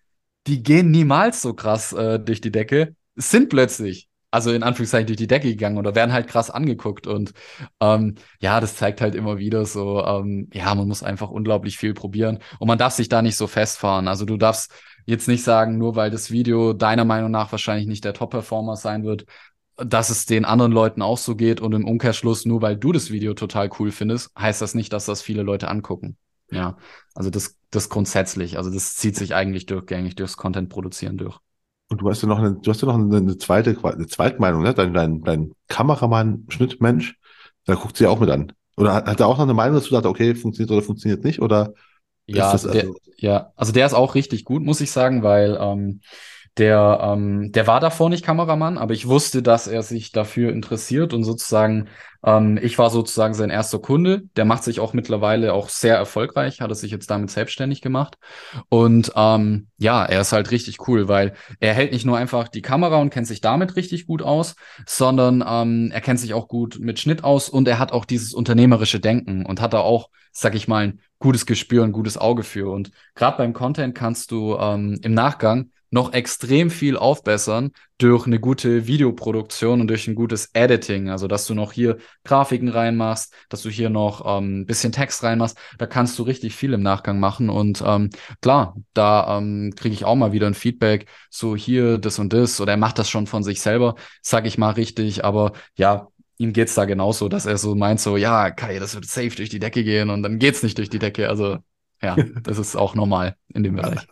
[0.46, 5.18] die gehen niemals so krass äh, durch die Decke, sind plötzlich, also in Anführungszeichen durch
[5.18, 7.06] die Decke gegangen oder werden halt krass angeguckt.
[7.06, 7.32] Und
[7.80, 11.94] ähm, ja, das zeigt halt immer wieder so, ähm, ja, man muss einfach unglaublich viel
[11.94, 14.08] probieren und man darf sich da nicht so festfahren.
[14.08, 14.72] Also du darfst
[15.06, 19.04] jetzt nicht sagen, nur weil das Video deiner Meinung nach wahrscheinlich nicht der Top-Performer sein
[19.04, 19.26] wird,
[19.76, 23.10] dass es den anderen Leuten auch so geht und im Umkehrschluss, nur weil du das
[23.10, 26.16] Video total cool findest, heißt das nicht, dass das viele Leute angucken.
[26.52, 26.76] Ja,
[27.14, 31.38] also das, das grundsätzlich, also das zieht sich eigentlich durchgängig durchs Content produzieren durch.
[31.88, 34.62] Und du hast ja noch eine, du hast ja noch eine, eine zweite, eine Zweitmeinung,
[34.62, 34.74] ne?
[34.74, 37.16] Dein, dein, dein Kameramann, Schnittmensch,
[37.64, 38.52] da guckt sie auch mit an.
[38.76, 41.40] Oder hat, hat er auch noch eine Meinung dazu, sagt, okay, funktioniert oder funktioniert nicht?
[41.42, 41.74] Oder
[42.26, 46.00] ja, also, der, ja, also der ist auch richtig gut, muss ich sagen, weil ähm,
[46.56, 51.14] der, ähm, der war davor nicht Kameramann, aber ich wusste, dass er sich dafür interessiert
[51.14, 51.88] und sozusagen,
[52.24, 54.22] ähm, ich war sozusagen sein erster Kunde.
[54.36, 58.18] Der macht sich auch mittlerweile auch sehr erfolgreich, hat er sich jetzt damit selbstständig gemacht.
[58.68, 62.62] Und ähm, ja, er ist halt richtig cool, weil er hält nicht nur einfach die
[62.62, 64.54] Kamera und kennt sich damit richtig gut aus,
[64.86, 68.32] sondern ähm, er kennt sich auch gut mit Schnitt aus und er hat auch dieses
[68.34, 72.44] unternehmerische Denken und hat da auch, sag ich mal, ein gutes Gespür, ein gutes Auge
[72.44, 72.70] für.
[72.70, 78.40] Und gerade beim Content kannst du ähm, im Nachgang noch extrem viel aufbessern durch eine
[78.40, 81.10] gute Videoproduktion und durch ein gutes Editing.
[81.10, 85.22] Also, dass du noch hier Grafiken reinmachst, dass du hier noch ähm, ein bisschen Text
[85.22, 85.58] reinmachst.
[85.76, 87.50] Da kannst du richtig viel im Nachgang machen.
[87.50, 88.08] Und ähm,
[88.40, 92.58] klar, da ähm, kriege ich auch mal wieder ein Feedback, so hier das und das.
[92.60, 95.26] Oder er macht das schon von sich selber, sag ich mal richtig.
[95.26, 99.04] Aber ja, ihm geht's da genauso, dass er so meint, so, ja, Kai, das wird
[99.04, 101.28] safe durch die Decke gehen und dann geht's nicht durch die Decke.
[101.28, 101.58] Also,
[102.02, 104.06] ja, das ist auch normal in dem Bereich.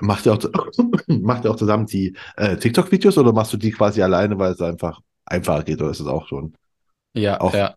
[0.00, 0.40] Macht ihr auch,
[1.06, 4.60] macht ihr auch zusammen die äh, TikTok-Videos oder machst du die quasi alleine, weil es
[4.60, 6.54] einfach einfacher geht oder ist es auch schon?
[7.14, 7.74] Ja, auch, ja.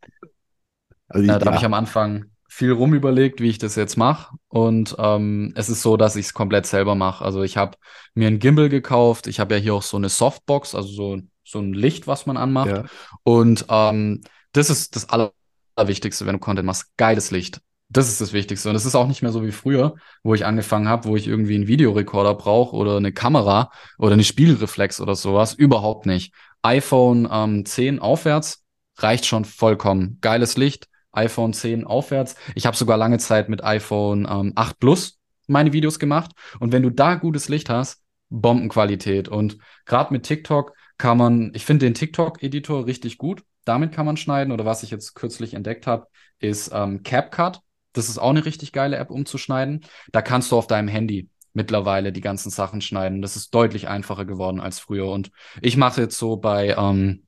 [1.07, 4.35] Also die, ja, da habe ich am Anfang viel rumüberlegt, wie ich das jetzt mache.
[4.47, 7.23] Und ähm, es ist so, dass ich es komplett selber mache.
[7.23, 7.77] Also ich habe
[8.15, 9.27] mir ein Gimbal gekauft.
[9.27, 12.35] Ich habe ja hier auch so eine Softbox, also so, so ein Licht, was man
[12.35, 12.69] anmacht.
[12.69, 12.85] Ja.
[13.23, 14.21] Und ähm,
[14.53, 16.87] das ist das Allerwichtigste, wenn du Content machst.
[16.97, 17.61] Geiles Licht.
[17.89, 18.69] Das ist das Wichtigste.
[18.69, 21.27] Und es ist auch nicht mehr so wie früher, wo ich angefangen habe, wo ich
[21.27, 25.53] irgendwie einen Videorekorder brauche oder eine Kamera oder eine Spielreflex oder sowas.
[25.53, 26.33] Überhaupt nicht.
[26.61, 28.65] iPhone ähm, 10 aufwärts
[28.97, 30.17] reicht schon vollkommen.
[30.21, 32.35] Geiles Licht, iPhone 10 aufwärts.
[32.55, 35.17] Ich habe sogar lange Zeit mit iPhone ähm, 8 Plus
[35.47, 36.31] meine Videos gemacht.
[36.59, 39.29] Und wenn du da gutes Licht hast, Bombenqualität.
[39.29, 43.43] Und gerade mit TikTok kann man, ich finde den TikTok-Editor richtig gut.
[43.63, 44.51] Damit kann man schneiden.
[44.51, 46.07] Oder was ich jetzt kürzlich entdeckt habe,
[46.39, 47.61] ist ähm, CapCut.
[47.97, 49.81] Das ist auch eine richtig geile App, um zu schneiden.
[50.11, 53.21] Da kannst du auf deinem Handy mittlerweile die ganzen Sachen schneiden.
[53.21, 55.09] Das ist deutlich einfacher geworden als früher.
[55.09, 55.31] Und
[55.61, 57.23] ich mache jetzt so bei ähm,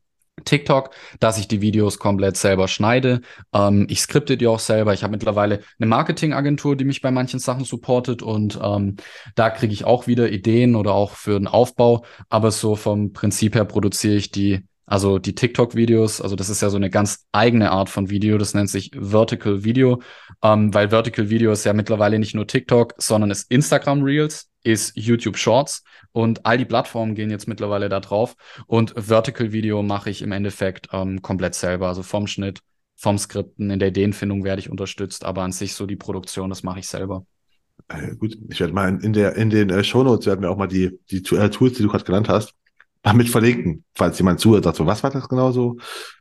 [0.46, 3.22] TikTok, dass ich die Videos komplett selber schneide.
[3.54, 4.94] Ähm, ich skripte die auch selber.
[4.94, 8.98] Ich habe mittlerweile eine Marketingagentur, die mich bei manchen Sachen supportet und ähm,
[9.36, 12.06] da kriege ich auch wieder Ideen oder auch für den Aufbau.
[12.30, 16.72] Aber so vom Prinzip her produziere ich die also die TikTok-Videos, also das ist ja
[16.72, 20.02] so eine ganz eigene Art von Video, das nennt sich Vertical Video,
[20.42, 24.94] ähm, weil Vertical Video ist ja mittlerweile nicht nur TikTok, sondern ist Instagram Reels, ist
[24.96, 28.36] YouTube Shorts und all die Plattformen gehen jetzt mittlerweile da drauf.
[28.66, 32.62] Und Vertical Video mache ich im Endeffekt ähm, komplett selber, also vom Schnitt,
[32.96, 36.64] vom Skripten, in der Ideenfindung werde ich unterstützt, aber an sich so die Produktion, das
[36.64, 37.28] mache ich selber.
[37.90, 40.58] Äh, gut, ich werde mal in, der, in den äh, Show Notes werden wir auch
[40.58, 42.56] mal die, die äh, Tools, die du gerade genannt hast,
[43.02, 43.84] damit verlinken.
[43.96, 45.78] Falls jemand zuhört, sagt so, was war das genau so?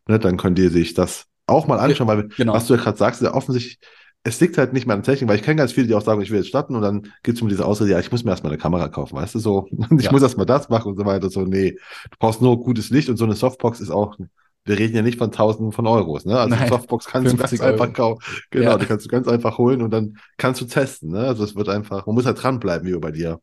[0.07, 2.53] Ne, dann könnt ihr sich das auch mal anschauen, weil genau.
[2.53, 3.79] was du ja gerade sagst, ist ja offensichtlich,
[4.25, 6.21] es liegt halt nicht mehr an Technik, weil ich kenne ganz viele, die auch sagen,
[6.21, 8.31] ich will jetzt starten und dann geht es um diese Ausrede, ja, ich muss mir
[8.31, 9.69] erstmal eine Kamera kaufen, weißt du, so,
[9.99, 10.13] ich ja.
[10.13, 13.17] muss erstmal das machen und so weiter, so, nee, du brauchst nur gutes Licht und
[13.17, 14.17] so eine Softbox ist auch,
[14.65, 17.61] wir reden ja nicht von tausenden von Euros, ne, also Nein, Softbox kannst du ganz
[17.61, 17.73] Euro.
[17.73, 18.79] einfach kaufen, genau, ja.
[18.79, 21.69] die kannst du ganz einfach holen und dann kannst du testen, ne, also es wird
[21.69, 23.41] einfach, man muss halt dranbleiben, wie bei dir.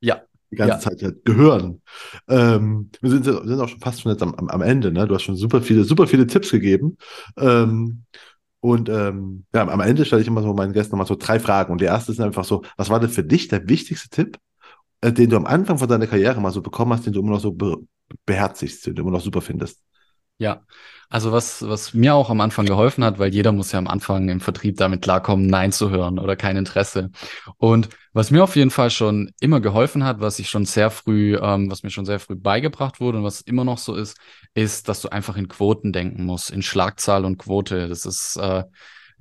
[0.00, 0.22] Ja,
[0.54, 0.80] die ganze ja.
[0.80, 1.82] Zeit halt gehören.
[2.28, 5.06] Ähm, wir sind, sind auch schon fast schon jetzt am, am, Ende, ne?
[5.06, 6.96] Du hast schon super viele, super viele Tipps gegeben.
[7.36, 8.04] Ähm,
[8.60, 11.72] und ähm, ja, am Ende stelle ich immer so meinen Gästen nochmal so drei Fragen.
[11.72, 14.38] Und die erste ist einfach so, was war denn für dich der wichtigste Tipp,
[15.02, 17.32] äh, den du am Anfang von deiner Karriere mal so bekommen hast, den du immer
[17.32, 17.76] noch so be
[18.26, 19.82] beherzigst, den du immer noch super findest?
[20.38, 20.62] Ja,
[21.14, 24.28] also was, was mir auch am Anfang geholfen hat, weil jeder muss ja am Anfang
[24.28, 27.12] im Vertrieb damit klarkommen, Nein zu hören oder kein Interesse.
[27.56, 31.36] Und was mir auf jeden Fall schon immer geholfen hat, was ich schon sehr früh,
[31.40, 34.18] ähm, was mir schon sehr früh beigebracht wurde und was immer noch so ist,
[34.54, 37.88] ist, dass du einfach in Quoten denken musst, in Schlagzahl und Quote.
[37.88, 38.64] Das ist äh,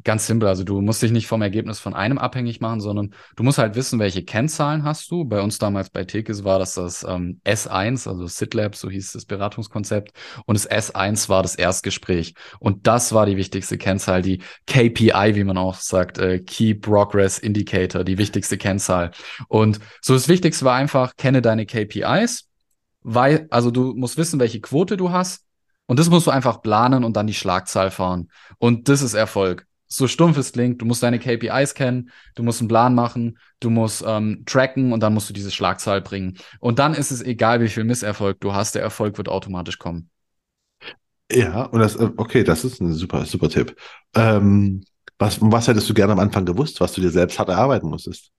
[0.04, 0.50] Ganz simpel.
[0.50, 3.76] Also du musst dich nicht vom Ergebnis von einem abhängig machen, sondern du musst halt
[3.76, 5.24] wissen, welche Kennzahlen hast du.
[5.24, 9.26] Bei uns damals bei Tekis war das das ähm, S1, also SitLab, so hieß das
[9.26, 10.12] Beratungskonzept.
[10.46, 12.34] Und das S1 war das Erstgespräch.
[12.60, 17.38] Und das war die wichtigste Kennzahl, die KPI, wie man auch sagt, äh, Key Progress
[17.38, 19.11] Indicator, die wichtigste Kennzahl.
[19.48, 22.49] Und so das Wichtigste war einfach, kenne deine KPIs,
[23.03, 25.45] weil, also du musst wissen, welche Quote du hast.
[25.86, 28.30] Und das musst du einfach planen und dann die Schlagzahl fahren.
[28.57, 32.61] Und das ist Erfolg so stumpf es klingt, du musst deine KPIs kennen, du musst
[32.61, 36.38] einen Plan machen, du musst ähm, tracken und dann musst du diese Schlagzahl bringen.
[36.60, 40.10] Und dann ist es egal, wie viel Misserfolg du hast, der Erfolg wird automatisch kommen.
[41.32, 43.76] Ja, und das, äh, okay, das ist ein super, super Tipp.
[44.15, 44.84] Ähm,
[45.18, 48.32] was, was hättest du gerne am Anfang gewusst, was du dir selbst hart erarbeiten musstest?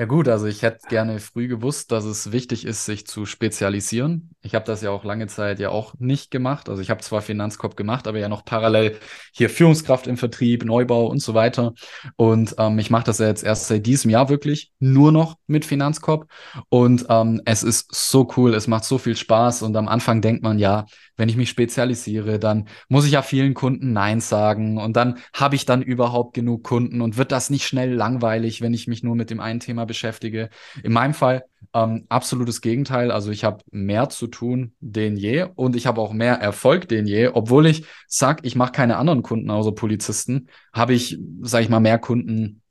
[0.00, 4.30] Ja gut, also ich hätte gerne früh gewusst, dass es wichtig ist, sich zu spezialisieren.
[4.42, 6.68] Ich habe das ja auch lange Zeit ja auch nicht gemacht.
[6.68, 8.96] Also ich habe zwar Finanzkorb gemacht, aber ja noch parallel
[9.34, 11.72] hier Führungskraft im Vertrieb, Neubau und so weiter.
[12.14, 15.64] Und ähm, ich mache das ja jetzt erst seit diesem Jahr wirklich nur noch mit
[15.64, 16.30] Finanzkorb.
[16.68, 19.62] Und ähm, es ist so cool, es macht so viel Spaß.
[19.62, 20.86] Und am Anfang denkt man, ja,
[21.18, 25.56] wenn ich mich spezialisiere, dann muss ich ja vielen Kunden Nein sagen und dann habe
[25.56, 29.16] ich dann überhaupt genug Kunden und wird das nicht schnell langweilig, wenn ich mich nur
[29.16, 30.48] mit dem einen Thema beschäftige.
[30.82, 33.10] In meinem Fall ähm, absolutes Gegenteil.
[33.10, 37.06] Also ich habe mehr zu tun denn je und ich habe auch mehr Erfolg denn
[37.06, 41.68] je, obwohl ich sag, ich mache keine anderen Kunden außer Polizisten, habe ich, sage ich
[41.68, 42.62] mal, mehr Kunden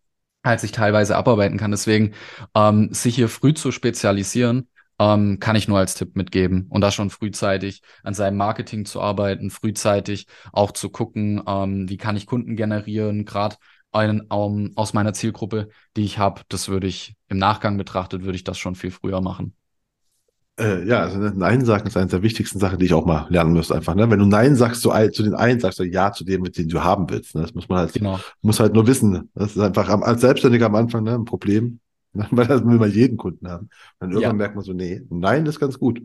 [0.41, 1.71] als ich teilweise abarbeiten kann.
[1.71, 2.13] Deswegen
[2.55, 4.69] ähm, sich hier früh zu spezialisieren,
[4.99, 6.67] ähm, kann ich nur als Tipp mitgeben.
[6.69, 11.97] Und da schon frühzeitig an seinem Marketing zu arbeiten, frühzeitig auch zu gucken, ähm, wie
[11.97, 13.57] kann ich Kunden generieren, gerade
[13.91, 16.41] einen um, aus meiner Zielgruppe, die ich habe.
[16.49, 19.53] Das würde ich im Nachgang betrachtet, würde ich das schon viel früher machen.
[20.59, 23.53] Äh, ja, also Nein sagen ist eine der wichtigsten Sachen, die ich auch mal lernen
[23.53, 23.93] müsste einfach.
[23.93, 24.09] Ne?
[24.09, 26.67] Wenn du Nein sagst zu, zu den einen, sagst du Ja zu dem, mit dem
[26.67, 27.35] du haben willst.
[27.35, 27.41] Ne?
[27.41, 28.19] Das muss man halt, genau.
[28.41, 29.29] muss halt nur wissen.
[29.35, 31.79] Das ist einfach als Selbstständiger am Anfang ne, ein Problem.
[32.31, 33.69] Weil das will man jeden Kunden haben.
[33.99, 34.33] Und irgendwann ja.
[34.33, 36.01] merkt man so, nee, nein ist ganz gut.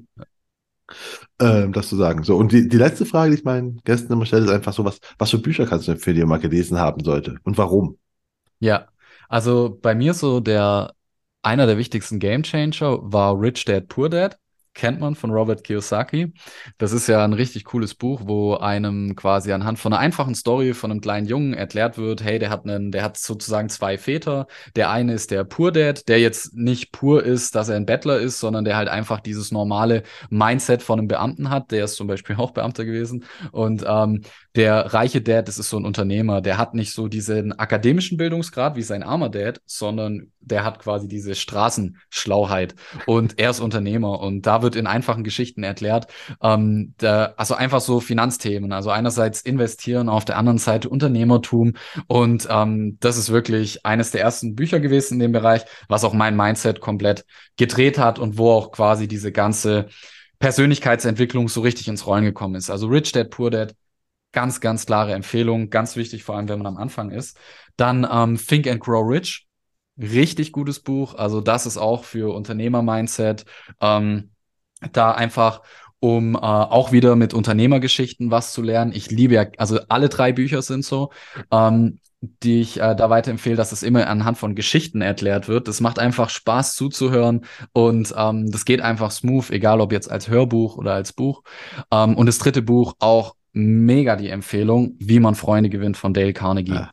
[1.38, 2.22] Ähm, das zu sagen.
[2.22, 4.84] So, und die, die letzte Frage, die ich meinen Gästen immer stelle, ist einfach so,
[4.84, 7.98] was, was für Bücher kannst du empfehlen, die ihr mal gelesen haben sollte und warum?
[8.60, 8.88] Ja,
[9.28, 10.92] also bei mir so der
[11.42, 14.38] einer der wichtigsten Game Changer war Rich Dad Poor Dad
[14.74, 16.32] kennt man von Robert Kiyosaki.
[16.78, 20.74] Das ist ja ein richtig cooles Buch, wo einem quasi anhand von einer einfachen Story
[20.74, 24.46] von einem kleinen Jungen erklärt wird, hey, der hat einen, der hat sozusagen zwei Väter.
[24.76, 28.18] Der eine ist der Pur Dad, der jetzt nicht pur ist, dass er ein Bettler
[28.18, 31.70] ist, sondern der halt einfach dieses normale Mindset von einem Beamten hat.
[31.70, 33.24] Der ist zum Beispiel auch Beamter gewesen.
[33.50, 34.22] Und ähm,
[34.56, 38.76] der reiche Dad, das ist so ein Unternehmer, der hat nicht so diesen akademischen Bildungsgrad
[38.76, 42.74] wie sein armer Dad, sondern der hat quasi diese Straßenschlauheit
[43.06, 46.06] und er ist Unternehmer und da wird in einfachen Geschichten erklärt,
[46.42, 51.74] ähm, der, also einfach so Finanzthemen, also einerseits investieren, auf der anderen Seite Unternehmertum
[52.06, 56.12] und ähm, das ist wirklich eines der ersten Bücher gewesen in dem Bereich, was auch
[56.12, 57.24] mein Mindset komplett
[57.56, 59.88] gedreht hat und wo auch quasi diese ganze
[60.38, 62.68] Persönlichkeitsentwicklung so richtig ins Rollen gekommen ist.
[62.68, 63.76] Also Rich Dad, Poor Dad,
[64.32, 67.38] ganz, ganz klare Empfehlung, ganz wichtig, vor allem wenn man am Anfang ist.
[67.76, 69.46] Dann ähm, Think and Grow Rich,
[69.96, 71.14] richtig gutes Buch.
[71.14, 73.44] Also das ist auch für Unternehmer-Mindset.
[73.80, 74.31] Ähm,
[74.92, 75.62] da einfach
[76.02, 78.90] um äh, auch wieder mit Unternehmergeschichten was zu lernen.
[78.92, 81.12] Ich liebe ja, also alle drei Bücher sind so,
[81.52, 82.00] ähm,
[82.42, 85.68] die ich äh, da weiterempfehle, dass es immer anhand von Geschichten erklärt wird.
[85.68, 90.28] Das macht einfach Spaß zuzuhören und ähm, das geht einfach smooth, egal ob jetzt als
[90.28, 91.44] Hörbuch oder als Buch.
[91.92, 96.32] Ähm, und das dritte Buch auch mega die Empfehlung, wie man Freunde gewinnt von Dale
[96.32, 96.74] Carnegie.
[96.74, 96.90] Ja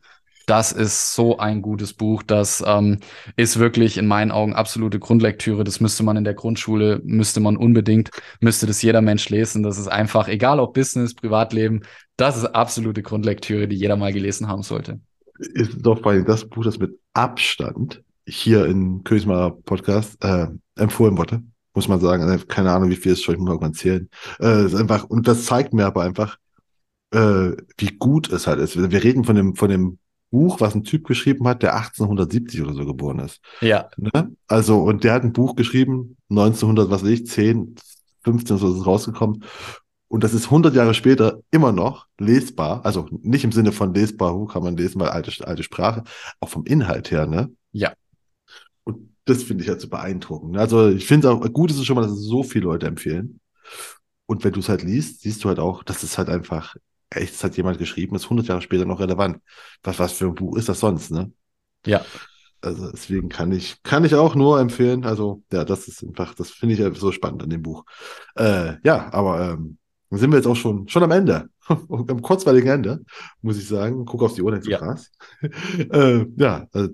[0.50, 2.24] das ist so ein gutes Buch.
[2.24, 2.98] Das ähm,
[3.36, 5.64] ist wirklich in meinen Augen absolute Grundlektüre.
[5.64, 8.10] Das müsste man in der Grundschule, müsste man unbedingt,
[8.40, 9.62] müsste das jeder Mensch lesen.
[9.62, 11.84] Das ist einfach, egal ob Business, Privatleben,
[12.18, 15.00] das ist absolute Grundlektüre, die jeder mal gelesen haben sollte.
[15.38, 21.44] Ist doch bei das Buch, das mit Abstand hier in Kösmar Podcast äh, empfohlen wurde,
[21.76, 22.24] muss man sagen.
[22.24, 24.10] Also, keine Ahnung, wie viel es schon, ich muss irgendwann zählen.
[24.40, 26.38] Äh, ist einfach, und das zeigt mir aber einfach,
[27.12, 28.76] äh, wie gut es halt ist.
[28.76, 30.00] Wir reden von dem, von dem
[30.32, 33.40] Buch, was ein Typ geschrieben hat, der 1870 oder so geboren ist.
[33.62, 33.90] Ja.
[33.98, 34.36] Ne?
[34.48, 37.76] Also, und der hat ein Buch geschrieben, 1900, was weiß ich, 10,
[38.24, 39.44] 15 so ist es rausgekommen.
[40.08, 42.84] Und das ist 100 Jahre später immer noch lesbar.
[42.84, 46.04] Also nicht im Sinne von lesbar, wo kann man lesen, weil alte, alte Sprache,
[46.40, 47.52] auch vom Inhalt her, ne?
[47.72, 47.94] Ja.
[48.84, 50.58] Und das finde ich halt so beeindruckend.
[50.58, 53.40] Also ich finde auch, gut ist es schon mal, dass es so viele Leute empfehlen.
[54.26, 56.76] Und wenn du es halt liest, siehst du halt auch, dass es halt einfach
[57.10, 59.42] echt, das hat jemand geschrieben, ist 100 Jahre später noch relevant.
[59.84, 61.32] Was, was für ein Buch ist das sonst, ne?
[61.86, 62.06] Ja.
[62.62, 65.06] Also deswegen kann ich, kann ich auch nur empfehlen.
[65.06, 67.86] Also, ja, das ist einfach, das finde ich so spannend an dem Buch.
[68.36, 69.78] Äh, ja, aber ähm,
[70.12, 71.50] sind wir jetzt auch schon, schon am Ende.
[71.70, 73.06] am kurzweiligen Ende,
[73.42, 74.06] muss ich sagen.
[74.06, 74.78] Guck auf die Uhr, so ja.
[74.78, 75.12] krass.
[75.78, 76.90] äh, ja, äh,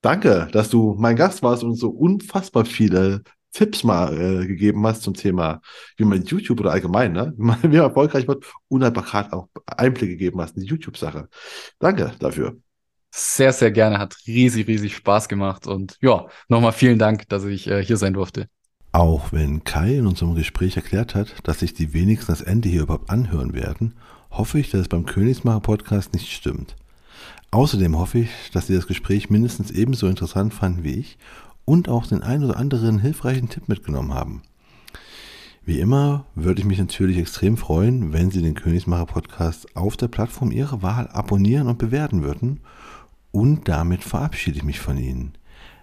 [0.00, 3.22] danke, dass du mein Gast warst und so unfassbar viele
[3.52, 5.60] Tipps mal äh, gegeben hast zum Thema,
[5.96, 9.32] wie man YouTube oder allgemein, ne, wie man, wie man erfolgreich wird und einfach gerade
[9.32, 11.28] auch Einblicke gegeben hast in die YouTube-Sache.
[11.78, 12.56] Danke dafür.
[13.12, 13.98] Sehr, sehr gerne.
[13.98, 15.66] Hat riesig, riesig Spaß gemacht.
[15.66, 18.48] Und ja, nochmal vielen Dank, dass ich äh, hier sein durfte.
[18.92, 22.82] Auch wenn Kai in unserem Gespräch erklärt hat, dass sich die wenigsten das Ende hier
[22.82, 23.94] überhaupt anhören werden,
[24.30, 26.76] hoffe ich, dass es beim Königsmacher Podcast nicht stimmt.
[27.52, 31.18] Außerdem hoffe ich, dass Sie das Gespräch mindestens ebenso interessant fanden wie ich
[31.70, 34.42] und auch den ein oder anderen hilfreichen Tipp mitgenommen haben.
[35.64, 40.08] Wie immer würde ich mich natürlich extrem freuen, wenn Sie den Königsmacher Podcast auf der
[40.08, 42.58] Plattform Ihrer Wahl abonnieren und bewerten würden.
[43.30, 45.34] Und damit verabschiede ich mich von Ihnen.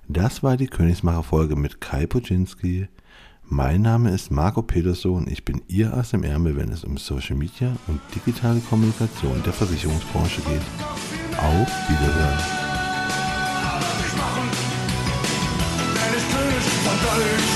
[0.10, 2.90] Das war die Königsmacher-Folge mit Kai Puczynski.
[3.46, 5.26] Mein Name ist Marco Peterson.
[5.30, 9.54] Ich bin Ihr Ass im Ärmel, wenn es um Social Media und digitale Kommunikation der
[9.54, 11.38] Versicherungsbranche geht.
[11.38, 12.67] Auf Wiederhören.
[17.18, 17.47] Wenn